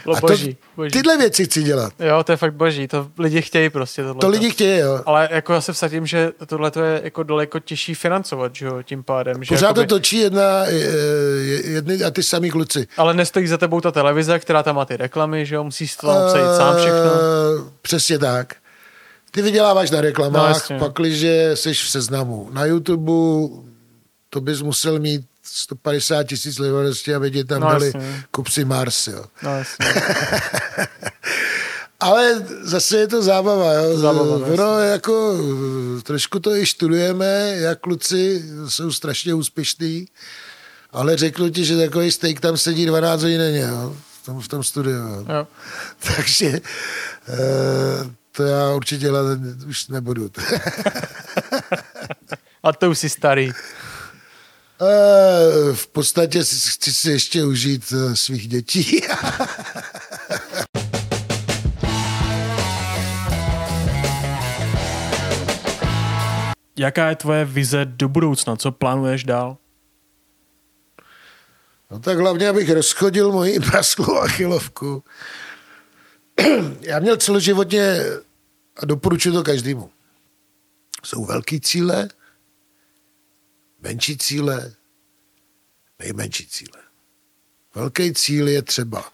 [0.07, 0.91] Bylo boží, boží.
[0.91, 1.93] Tyhle věci chci dělat.
[1.99, 4.03] Jo, to je fakt boží, to lidi chtějí prostě.
[4.03, 4.21] Tohleto.
[4.21, 5.01] To lidi chtějí, jo.
[5.07, 9.03] Ale jako já se vsadím, že tohle je jako daleko těžší financovat, že jo, tím
[9.03, 9.45] pádem.
[9.45, 9.87] Že Pořád jakoby...
[9.87, 10.65] to točí jedna,
[11.65, 12.87] jedny a ty samý kluci.
[12.97, 16.07] Ale nestojí za tebou ta televize, která tam má ty reklamy, že jo, musíš to
[16.07, 17.11] uh, sám všechno.
[17.83, 18.55] Přesně tak.
[19.31, 22.49] Ty vyděláváš na reklamách, no, pakliže jsi v seznamu.
[22.53, 23.13] Na YouTube
[24.31, 27.93] to bys musel mít 150 tisíc sledovanosti, aby ti tam no, dali
[28.31, 29.25] kup si Mars, jo.
[29.43, 29.51] No,
[32.01, 33.99] Ale zase je to zábava, jo.
[33.99, 35.37] Zábava, no, jako
[36.03, 40.09] trošku to i študujeme, jak kluci jsou strašně úspěšní,
[40.93, 43.97] ale řeknu ti, že takový steak tam sedí 12 hodin denně, jo.
[44.23, 45.25] V tom, v tom studiu, jo.
[45.29, 45.47] jo.
[46.17, 46.61] Takže e,
[48.33, 50.31] to já určitě dělat už nebudu.
[52.63, 53.53] A to už jsi starý.
[54.81, 59.01] Eh, v podstatě chci si ještě užít eh, svých dětí.
[66.79, 68.57] Jaká je tvoje vize do budoucna?
[68.57, 69.57] Co plánuješ dál?
[71.91, 75.05] No tak hlavně, abych rozchodil moji prasklou achilovku.
[76.81, 78.01] Já měl celoživotně
[78.77, 79.91] a doporučuji to každému.
[81.05, 82.09] Jsou velký cíle,
[83.87, 84.75] menší cíle,
[85.99, 86.83] nejmenší cíle.
[87.75, 89.13] Velký cíl je třeba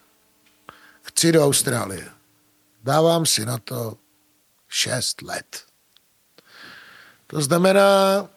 [1.02, 2.10] chci do Austrálie.
[2.82, 3.98] Dávám si na to
[4.68, 5.64] šest let.
[7.26, 8.28] To znamená,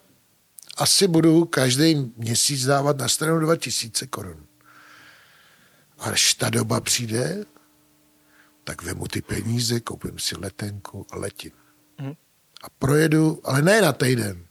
[0.77, 4.47] asi budu každý měsíc dávat na stranu 2000 korun.
[5.97, 7.45] Až ta doba přijde,
[8.63, 11.51] tak vemu ty peníze, koupím si letenku a letím.
[12.01, 12.13] Mm.
[12.63, 14.44] A projedu, ale ne na týden,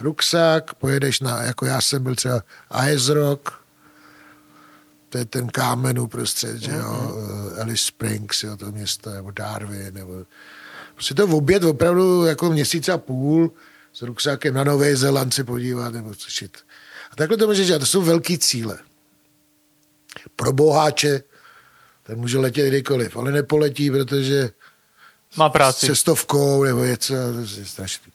[0.00, 2.42] ruksak, pojedeš na, jako já jsem byl třeba
[2.92, 3.50] Ice Rock,
[5.08, 7.60] to je ten kámen uprostřed, že jo, mm-hmm.
[7.62, 10.26] Alice Springs, jo, to město, nebo Darwin, nebo
[10.94, 13.52] prostě to v oběd opravdu jako měsíc a půl
[13.92, 16.58] s ruksákem na Nové Zeland se podívat, nebo co šit.
[17.10, 18.78] A takhle to můžeš dělat, to jsou velký cíle.
[20.36, 21.22] Pro boháče,
[22.02, 24.50] ten může letět kdykoliv, ale nepoletí, protože
[25.36, 25.86] má práci.
[25.86, 28.12] Se stovkou nebo něco, to je strašný.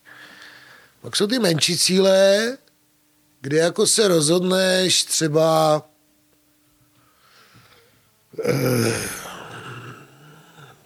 [1.02, 2.58] Pak jsou ty menší cíle,
[3.42, 5.82] kde jako se rozhodneš třeba
[8.46, 9.22] eh,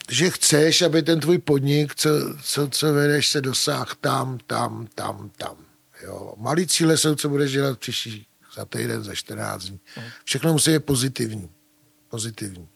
[0.09, 2.09] že chceš, aby ten tvůj podnik, co,
[2.43, 5.57] co, co vedeš, se dosáh tam, tam, tam, tam.
[6.03, 6.33] Jo.
[6.37, 9.79] Malý cíle jsou, co budeš dělat příští za týden, za 14 dní.
[10.23, 11.49] Všechno musí být pozitivní.
[12.09, 12.67] Pozitivní.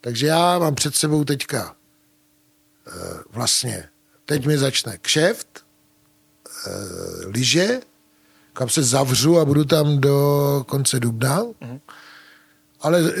[0.00, 1.76] Takže já mám před sebou teďka
[2.86, 2.92] eh,
[3.30, 3.88] vlastně,
[4.24, 5.64] teď mi začne kšeft,
[7.26, 7.80] lyže,
[8.52, 11.42] kam se zavřu a budu tam do konce dubna.
[11.60, 11.80] Mm.
[12.80, 13.20] Ale eh,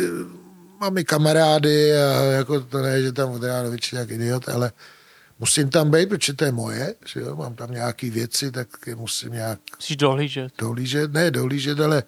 [0.80, 4.72] mám i kamarády a jako to ne, že tam od rána jak idiot, ale
[5.38, 7.36] musím tam být, protože to je moje, že jo?
[7.36, 9.60] mám tam nějaké věci, tak je musím nějak...
[9.76, 10.52] Musíš dohlížet.
[10.58, 12.02] Dohlížet, ne dohlížet, ale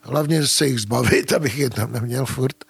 [0.00, 2.64] hlavně se jich zbavit, abych je tam neměl furt.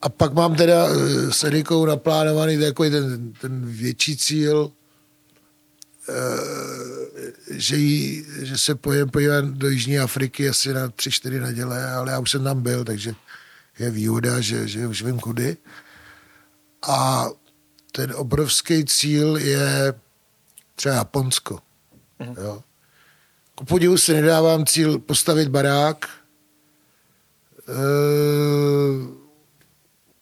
[0.00, 4.77] A pak mám teda eh, s Erikou naplánovaný takový ten, ten větší cíl, Eh,
[7.50, 12.12] že, jí, že se pojem podívat do Jižní Afriky asi na tři, čtyři neděle, ale
[12.12, 13.14] já už jsem tam byl, takže
[13.78, 15.56] je výhoda, že, že už vím kudy.
[16.88, 17.26] A
[17.92, 19.94] ten obrovský cíl je
[20.74, 21.58] třeba Japonsko.
[22.42, 22.62] Jo.
[23.54, 26.08] Ku podivu si nedávám cíl postavit barák.
[27.68, 27.72] E,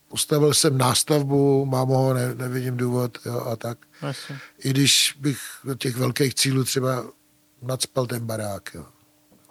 [0.08, 3.78] postavil jsem nástavbu, mám ho, ne, nevidím důvod jo, a tak.
[4.02, 4.38] Jasně.
[4.58, 7.04] I když bych do těch velkých cílů třeba
[7.62, 8.70] nadspal ten barák.
[8.74, 8.86] Jo.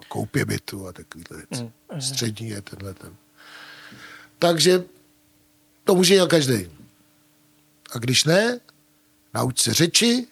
[0.07, 1.71] Koupě bytu a takovýhle věci.
[1.93, 2.01] Mm.
[2.01, 3.15] Střední je tenhle ten.
[4.39, 4.83] Takže
[5.83, 6.69] to může dělat každý.
[7.91, 8.59] A když ne,
[9.33, 10.27] nauč se řeči,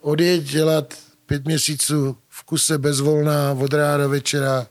[0.00, 0.94] odjeď dělat
[1.26, 4.66] pět měsíců v kuse bezvolná od rána do večera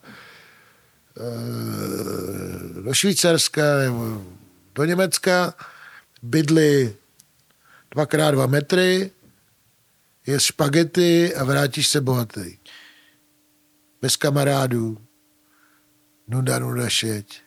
[2.83, 4.21] do Švýcarska nebo
[4.75, 5.53] do Německa,
[6.21, 6.95] bydli
[7.91, 9.11] dvakrát dva metry,
[10.27, 12.57] je špagety a vrátíš se bohatý.
[14.01, 14.97] Bez kamarádů,
[16.27, 17.41] nuda, nuda, šeť.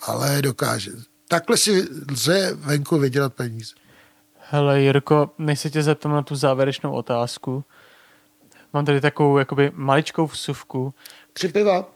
[0.00, 0.90] Ale dokáže.
[1.28, 3.74] Takhle si lze venku vydělat peníze.
[4.50, 7.64] Hele, Jirko, než se tě zeptám na tu závěrečnou otázku,
[8.72, 10.94] mám tady takovou jakoby maličkou vsuvku.
[11.32, 11.93] Tři piva.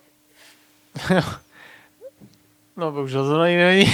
[2.77, 3.93] No, bohužel to není.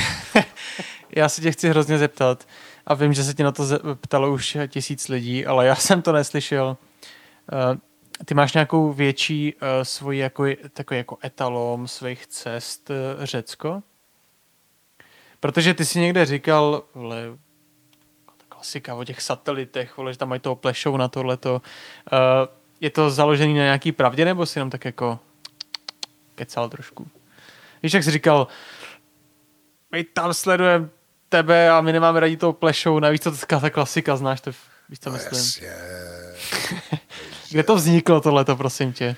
[1.17, 2.47] já se tě chci hrozně zeptat
[2.87, 3.65] a vím, že se tě na to
[4.01, 6.77] ptalo už tisíc lidí, ale já jsem to neslyšel.
[7.53, 7.79] Uh,
[8.25, 13.83] ty máš nějakou větší uh, svoji jako, takový jako etalom svých cest uh, Řecko?
[15.41, 17.25] Protože ty si někde říkal, vole,
[18.49, 21.63] klasika o těch satelitech, vole, že tam mají toho plešou na tohleto.
[22.13, 22.19] Uh,
[22.81, 25.19] je to založený na nějaký pravdě, nebo si jenom tak jako
[26.35, 27.07] kecal trošku?
[27.83, 28.47] Víš, jak jsi říkal,
[29.93, 30.89] my tam sledujeme
[31.29, 34.51] tebe a my nemáme rádi toho plešou, navíc to ta klasika, znáš to,
[34.89, 35.39] víš, co No myslím.
[35.39, 35.71] jasně.
[37.51, 39.17] Kde to vzniklo tohleto, prosím tě?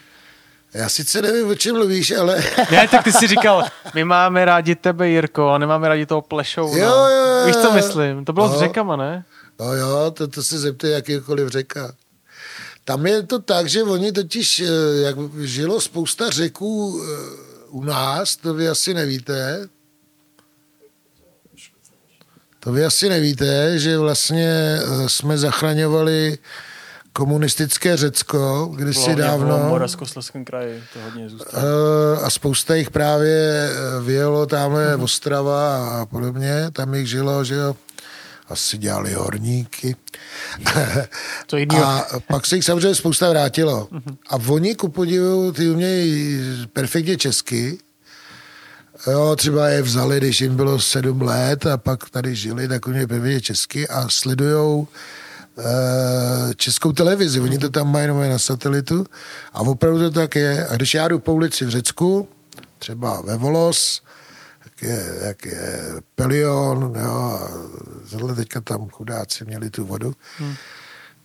[0.75, 2.45] Já sice nevím, o čem mluvíš, ale...
[2.71, 3.65] Ne, tak ty jsi říkal,
[3.95, 6.77] my máme rádi tebe, Jirko, a nemáme rádi toho plešou.
[6.77, 7.11] Jo, no.
[7.11, 7.47] jo, jo.
[7.47, 8.25] Víš, co myslím?
[8.25, 8.57] To bylo No.
[8.57, 9.25] s řekama, ne?
[9.61, 11.95] No jo, to, to se zeptej jakýkoliv řeka.
[12.87, 14.67] Tam je to tak, že oni totiž, eh,
[15.03, 17.07] jak žilo spousta řeků eh,
[17.69, 19.69] u nás, to vy asi nevíte,
[22.61, 24.49] to vy asi nevíte, že vlastně
[24.79, 26.39] eh, jsme zachraňovali
[27.13, 29.59] komunistické Řecko kdysi Hlavně V dávno.
[29.69, 31.67] Moravskoslezském kraji to hodně zůstalo.
[32.23, 33.69] A spousta jich právě
[34.05, 37.77] vyjelo tamhle v Ostrava a podobně, tam jich žilo, že jo,
[38.49, 39.97] asi dělali horníky.
[41.47, 41.57] To.
[41.85, 43.89] A pak se jich samozřejmě spousta vrátilo.
[44.29, 46.41] A oni, ku podivu, ty umějí
[46.73, 47.79] perfektně česky.
[49.07, 53.07] Jo, třeba je vzali, když jim bylo sedm let a pak tady žili, tak umějí
[53.07, 54.89] perfektně česky a sledujou
[55.59, 57.41] eh, českou televizi.
[57.41, 59.07] Oni to tam mají na satelitu
[59.53, 60.67] a opravdu to tak je.
[60.67, 62.29] A když já jdu po ulici v Řecku,
[62.79, 64.03] třeba ve Volos,
[64.83, 65.81] je, jak je
[66.15, 67.49] Pelion, jo,
[68.05, 70.55] zhle teďka tam chudáci měli tu vodu, hmm.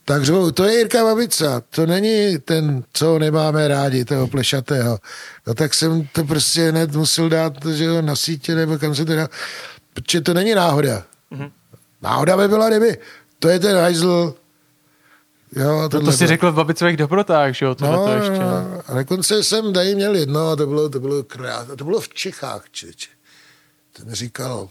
[0.04, 4.98] tak řvou, to je Jirka Babica, to není ten, co nemáme rádi, toho plešatého.
[5.46, 9.04] No tak jsem to prostě hned musel dát, že jo, na sítě, nebo kam se
[9.04, 9.28] to dá,
[9.94, 11.02] protože to není náhoda.
[11.30, 11.50] Hmm.
[12.02, 12.98] Náhoda by byla, kdyby,
[13.38, 14.34] to je ten hajzl,
[15.56, 17.76] jo, To, to si řekl v babicových dobrotách, že jo?
[17.80, 18.38] No, to ještě.
[18.38, 22.00] no, a dokonce jsem tady měl jedno, a to bylo, to bylo krát, to bylo
[22.00, 23.08] v Čechách, čeče.
[23.92, 24.68] Ten říkal,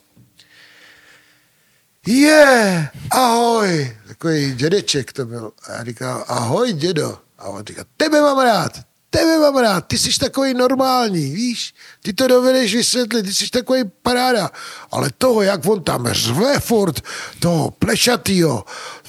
[2.07, 5.51] je, ahoj, takový dědeček to byl.
[5.67, 7.17] A já říkal, ahoj dědo.
[7.37, 8.71] A on říkal, tebe mám rád,
[9.09, 13.83] tebe mám rád, ty jsi takový normální, víš, ty to dovedeš vysvětlit, ty jsi takový
[14.01, 14.49] paráda,
[14.91, 17.01] ale toho, jak on tam řve furt,
[17.39, 18.65] toho plešatýho,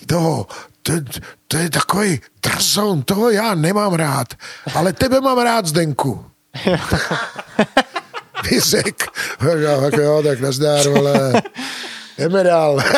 [0.07, 0.47] toho,
[0.83, 0.93] to,
[1.49, 4.35] to je takový drzon, toho já nemám rád,
[4.75, 6.27] ale tebe mám rád, Zdenku.
[8.59, 9.05] Řek,
[9.81, 11.43] tak jo, tak nazdár, vole,
[12.19, 12.83] jdeme dál.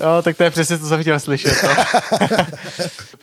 [0.00, 1.62] Jo, tak to je přesně to, co jsem chtěl slyšet.
[1.62, 1.84] No.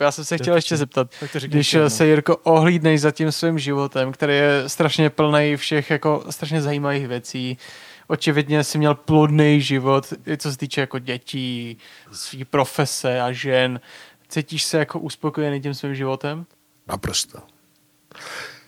[0.00, 1.10] Já jsem se chtěl ještě zeptat,
[1.46, 6.62] když se Jirko ohlídneš za tím svým životem, který je strašně plný všech jako strašně
[6.62, 7.58] zajímavých věcí,
[8.06, 11.78] očividně si měl plodný život, i co se týče jako dětí,
[12.12, 13.80] svý profese a žen.
[14.28, 16.46] Cítíš se jako uspokojený tím svým životem?
[16.88, 17.38] Naprosto.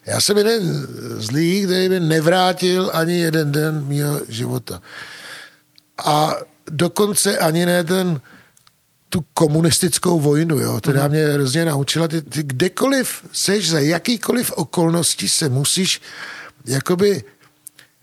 [0.07, 0.87] Já jsem jeden
[1.19, 4.83] zlý, který mi nevrátil ani jeden den mého života.
[6.05, 6.35] A
[6.71, 8.21] dokonce ani ne ten
[9.09, 10.81] tu komunistickou vojnu, jo.
[10.81, 16.01] Teda mě hrozně naučila, ty, ty kdekoliv seš, za jakýkoliv okolností se musíš
[16.65, 17.25] jakoby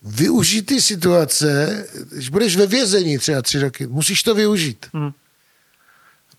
[0.03, 4.85] využít ty situace, když budeš ve vězení třeba tři roky, musíš to využít.
[4.93, 5.11] Hmm.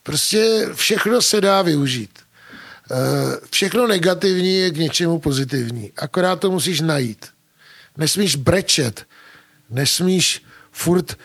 [0.02, 2.21] Prostě všechno se dá využít.
[2.90, 5.92] Eh, Všechno negativní je k něčemu pozitivní.
[5.96, 7.26] Akorát to musíš najít.
[7.96, 9.06] Nesmíš brečet.
[9.70, 11.16] Nesmíš furt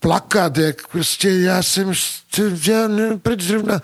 [0.00, 1.92] plakat, jak prostě já jsem,
[2.68, 3.80] já nevím, proč zrovna,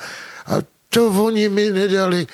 [0.47, 0.55] a
[0.89, 2.27] to oni mi nedali.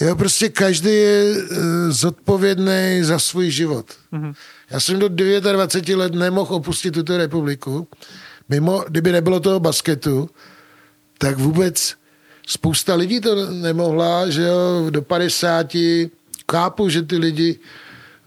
[0.00, 1.56] Jo, prostě každý je uh,
[1.88, 3.86] zodpovědný za svůj život.
[4.12, 4.34] Mm-hmm.
[4.70, 7.88] Já jsem do 29 let nemohl opustit tuto republiku.
[8.48, 10.30] Mimo, kdyby nebylo toho basketu,
[11.18, 11.94] tak vůbec
[12.46, 15.76] spousta lidí to nemohla, že jo, do 50.
[16.52, 17.58] Chápu, že ty lidi,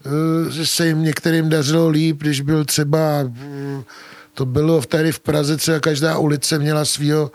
[0.06, 3.82] uh, že se jim některým dařilo líp, když byl třeba uh,
[4.34, 7.30] to bylo tady v Praze, třeba každá ulice měla svého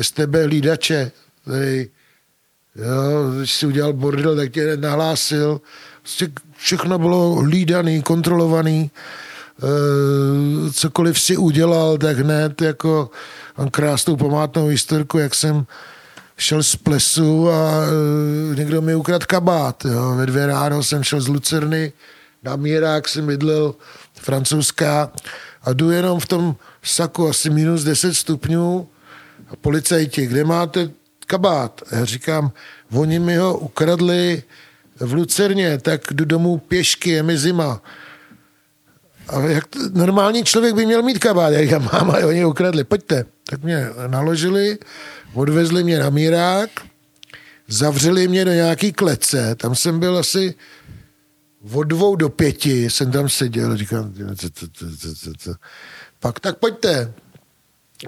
[0.00, 1.10] STB hlídače.
[1.44, 1.88] Tady,
[2.76, 5.60] jo, když si udělal bordel, tak tě nahlásil.
[6.02, 8.90] Prostě všechno bylo hlídaný, kontrolovaný.
[8.90, 13.10] E, cokoliv si udělal, tak hned jako
[13.58, 15.66] mám krásnou památnou historku, jak jsem
[16.38, 17.82] šel z plesu a
[18.52, 19.84] e, někdo mi ukradl kabát.
[19.84, 20.14] Jo.
[20.16, 21.92] Ve dvě ráno jsem šel z Lucerny
[22.42, 23.74] na Mírák, jsem bydlel
[24.14, 25.12] francouzská
[25.62, 28.88] a jdu jenom v tom saku asi minus 10 stupňů
[29.48, 30.90] a policajti, kde máte
[31.26, 31.82] kabát?
[31.90, 32.52] A já říkám,
[32.92, 34.42] oni mi ho ukradli
[35.00, 37.82] v Lucerně, tak jdu domů pěšky, je mi zima.
[39.28, 41.52] A jak to, normální člověk by měl mít kabát.
[41.52, 43.24] Já říkám, máma, oni ukradli, pojďte.
[43.50, 44.78] Tak mě naložili,
[45.34, 46.70] odvezli mě na mírák,
[47.68, 50.54] zavřeli mě do nějaký klece, tam jsem byl asi
[51.72, 54.14] od dvou do pěti jsem tam seděl, říkám,
[56.20, 57.12] pak tak pojďte.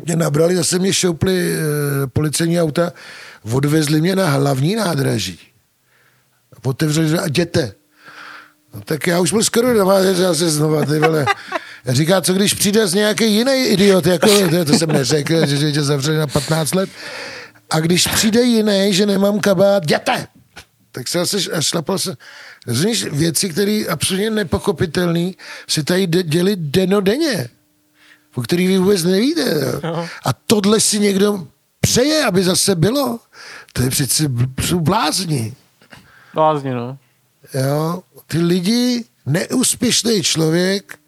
[0.05, 1.57] Mě nabrali, zase mě šoupli e,
[2.07, 2.93] policejní auta,
[3.53, 5.39] odvezli mě na hlavní nádraží.
[6.63, 7.75] Otevřeli, a jděte.
[8.75, 11.27] No, tak já už byl skoro doma, zase znova, ty vole.
[11.87, 15.73] Říká, co když přijde z nějaký jiný idiot, jako, to, to jsem neřekl, že, že
[15.73, 16.91] tě zavřeli na 15 let.
[17.71, 20.27] A když přijde jiný, že nemám kabát, jděte!
[20.93, 22.17] Tak se zase šlapal se.
[22.67, 25.31] Rozumíš, věci, které absolutně nepochopitelné,
[25.69, 27.49] si tady děli denodenně,
[28.35, 29.81] o který vy vůbec nevíte.
[29.85, 30.09] Jo.
[30.25, 31.47] A tohle si někdo
[31.81, 33.19] přeje, aby zase bylo.
[33.73, 34.25] To je přece,
[34.61, 35.55] jsou blázni.
[36.35, 36.99] Blázni, no.
[37.55, 40.99] Jo, ty lidi, neúspěšný člověk,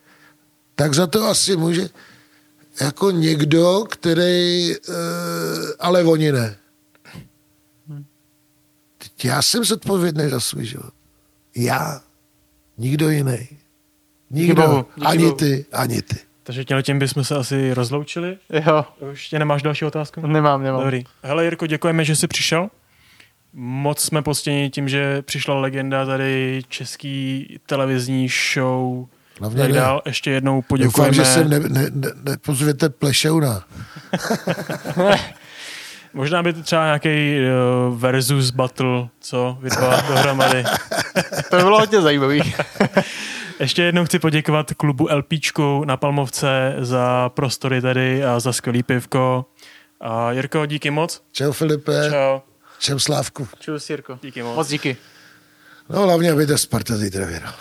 [0.82, 1.88] tak za to asi může
[2.80, 4.94] jako někdo, který, uh,
[5.78, 6.56] ale oni ne.
[8.98, 10.90] Teď já jsem zodpovědný za svůj život.
[11.56, 12.00] Já.
[12.78, 13.48] Nikdo jiný.
[14.30, 14.62] Nikdo.
[14.62, 15.36] Díky bohu, ani bohu.
[15.36, 16.16] ty, ani ty.
[16.42, 18.38] Takže těm tím bychom se asi rozloučili.
[18.66, 18.84] Jo.
[19.10, 20.26] Ještě nemáš další otázku?
[20.26, 20.80] Nemám, nemám.
[20.80, 21.04] Dobrý.
[21.22, 22.68] Hele Jirko, děkujeme, že jsi přišel.
[23.52, 29.06] Moc jsme postěni tím, že přišla legenda tady český televizní show.
[29.40, 30.02] Hlavně tak dál.
[30.06, 31.16] Ještě jednou poděkujeme.
[31.16, 33.64] Doufám, že se nepozvěte ne, ne, nepozvěte plešouna.
[36.14, 37.36] Možná by to třeba nějaký
[37.88, 40.64] uh, versus battle, co vy dva dohromady.
[41.50, 42.54] to by bylo hodně zajímavý.
[43.60, 49.44] Ještě jednou chci poděkovat klubu LPčku na Palmovce za prostory tady a za skvělý pivko.
[50.00, 51.22] A Jirko, díky moc.
[51.32, 52.10] Čau Filipe.
[52.10, 52.40] Čau.
[52.78, 53.48] Čau Slávku.
[53.60, 54.18] Čau Jirko.
[54.22, 54.56] Díky moc.
[54.56, 54.96] Moc díky.
[55.92, 57.54] No hlavně, aby ta Sparta zítra věděla.